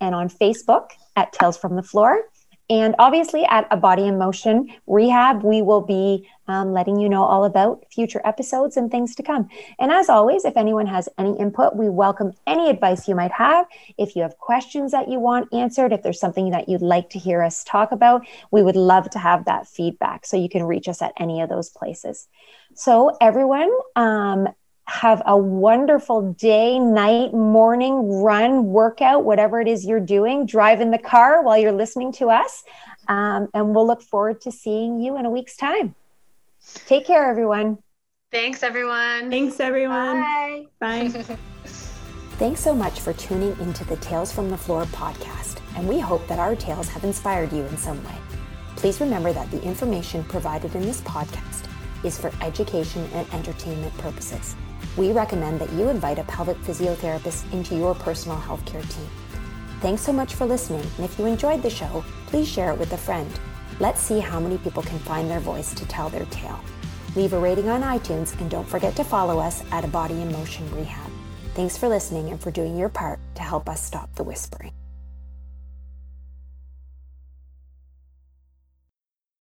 and 0.00 0.14
on 0.14 0.28
Facebook 0.28 0.90
at 1.16 1.32
Tales 1.32 1.56
from 1.56 1.76
the 1.76 1.82
Floor. 1.82 2.22
And 2.70 2.94
obviously, 2.98 3.46
at 3.46 3.66
A 3.70 3.78
Body 3.78 4.06
in 4.06 4.18
Motion 4.18 4.68
Rehab, 4.86 5.42
we 5.42 5.62
will 5.62 5.80
be 5.80 6.28
um, 6.48 6.72
letting 6.72 7.00
you 7.00 7.08
know 7.08 7.24
all 7.24 7.44
about 7.46 7.86
future 7.90 8.20
episodes 8.24 8.76
and 8.76 8.90
things 8.90 9.14
to 9.14 9.22
come. 9.22 9.48
And 9.78 9.90
as 9.90 10.10
always, 10.10 10.44
if 10.44 10.54
anyone 10.54 10.86
has 10.86 11.08
any 11.16 11.38
input, 11.38 11.76
we 11.76 11.88
welcome 11.88 12.32
any 12.46 12.68
advice 12.68 13.08
you 13.08 13.14
might 13.14 13.32
have. 13.32 13.66
If 13.96 14.14
you 14.14 14.22
have 14.22 14.36
questions 14.36 14.92
that 14.92 15.08
you 15.08 15.18
want 15.18 15.52
answered, 15.52 15.92
if 15.94 16.02
there's 16.02 16.20
something 16.20 16.50
that 16.50 16.68
you'd 16.68 16.82
like 16.82 17.08
to 17.10 17.18
hear 17.18 17.42
us 17.42 17.64
talk 17.64 17.90
about, 17.90 18.26
we 18.50 18.62
would 18.62 18.76
love 18.76 19.08
to 19.10 19.18
have 19.18 19.46
that 19.46 19.66
feedback. 19.66 20.26
So 20.26 20.36
you 20.36 20.50
can 20.50 20.64
reach 20.64 20.88
us 20.88 21.00
at 21.00 21.12
any 21.18 21.40
of 21.40 21.48
those 21.48 21.70
places. 21.70 22.28
So, 22.74 23.16
everyone, 23.20 23.70
um, 23.96 24.48
have 24.88 25.22
a 25.26 25.36
wonderful 25.36 26.32
day, 26.32 26.78
night, 26.78 27.34
morning, 27.34 28.22
run, 28.22 28.64
workout, 28.64 29.22
whatever 29.22 29.60
it 29.60 29.68
is 29.68 29.84
you're 29.84 30.00
doing. 30.00 30.46
Drive 30.46 30.80
in 30.80 30.90
the 30.90 30.98
car 30.98 31.42
while 31.42 31.58
you're 31.58 31.72
listening 31.72 32.10
to 32.12 32.30
us. 32.30 32.64
Um, 33.06 33.48
and 33.52 33.74
we'll 33.74 33.86
look 33.86 34.02
forward 34.02 34.40
to 34.42 34.52
seeing 34.52 34.98
you 34.98 35.18
in 35.18 35.26
a 35.26 35.30
week's 35.30 35.56
time. 35.56 35.94
Take 36.86 37.06
care, 37.06 37.30
everyone. 37.30 37.78
Thanks, 38.30 38.62
everyone. 38.62 39.30
Thanks, 39.30 39.60
everyone. 39.60 40.20
Bye. 40.20 40.66
Bye. 40.80 41.08
Thanks 42.38 42.60
so 42.60 42.74
much 42.74 43.00
for 43.00 43.12
tuning 43.12 43.58
into 43.60 43.84
the 43.84 43.96
Tales 43.96 44.32
from 44.32 44.48
the 44.48 44.56
Floor 44.56 44.84
podcast, 44.84 45.60
and 45.76 45.88
we 45.88 45.98
hope 45.98 46.26
that 46.28 46.38
our 46.38 46.54
tales 46.54 46.88
have 46.88 47.04
inspired 47.04 47.52
you 47.52 47.64
in 47.64 47.76
some 47.76 48.02
way. 48.04 48.14
Please 48.76 49.00
remember 49.00 49.32
that 49.32 49.50
the 49.50 49.60
information 49.62 50.22
provided 50.24 50.74
in 50.74 50.82
this 50.82 51.00
podcast 51.00 51.68
is 52.04 52.18
for 52.18 52.30
education 52.40 53.08
and 53.12 53.28
entertainment 53.34 53.96
purposes. 53.98 54.54
We 54.98 55.12
recommend 55.12 55.60
that 55.60 55.72
you 55.74 55.88
invite 55.90 56.18
a 56.18 56.24
pelvic 56.24 56.56
physiotherapist 56.58 57.52
into 57.52 57.76
your 57.76 57.94
personal 57.94 58.36
healthcare 58.36 58.82
team. 58.82 59.08
Thanks 59.80 60.02
so 60.02 60.12
much 60.12 60.34
for 60.34 60.44
listening, 60.44 60.84
and 60.96 61.04
if 61.04 61.16
you 61.20 61.26
enjoyed 61.26 61.62
the 61.62 61.70
show, 61.70 62.04
please 62.26 62.48
share 62.48 62.72
it 62.72 62.78
with 62.80 62.92
a 62.92 62.96
friend. 62.96 63.30
Let's 63.78 64.00
see 64.00 64.18
how 64.18 64.40
many 64.40 64.58
people 64.58 64.82
can 64.82 64.98
find 64.98 65.30
their 65.30 65.38
voice 65.38 65.72
to 65.74 65.86
tell 65.86 66.08
their 66.08 66.26
tale. 66.26 66.58
Leave 67.14 67.32
a 67.32 67.38
rating 67.38 67.68
on 67.68 67.82
iTunes 67.82 68.36
and 68.40 68.50
don't 68.50 68.68
forget 68.68 68.96
to 68.96 69.04
follow 69.04 69.38
us 69.38 69.62
at 69.70 69.84
A 69.84 69.88
Body 69.88 70.20
in 70.20 70.32
Motion 70.32 70.68
Rehab. 70.74 71.12
Thanks 71.54 71.78
for 71.78 71.88
listening 71.88 72.30
and 72.30 72.40
for 72.40 72.50
doing 72.50 72.76
your 72.76 72.88
part 72.88 73.20
to 73.36 73.42
help 73.42 73.68
us 73.68 73.80
stop 73.80 74.12
the 74.16 74.24
whispering. 74.24 74.72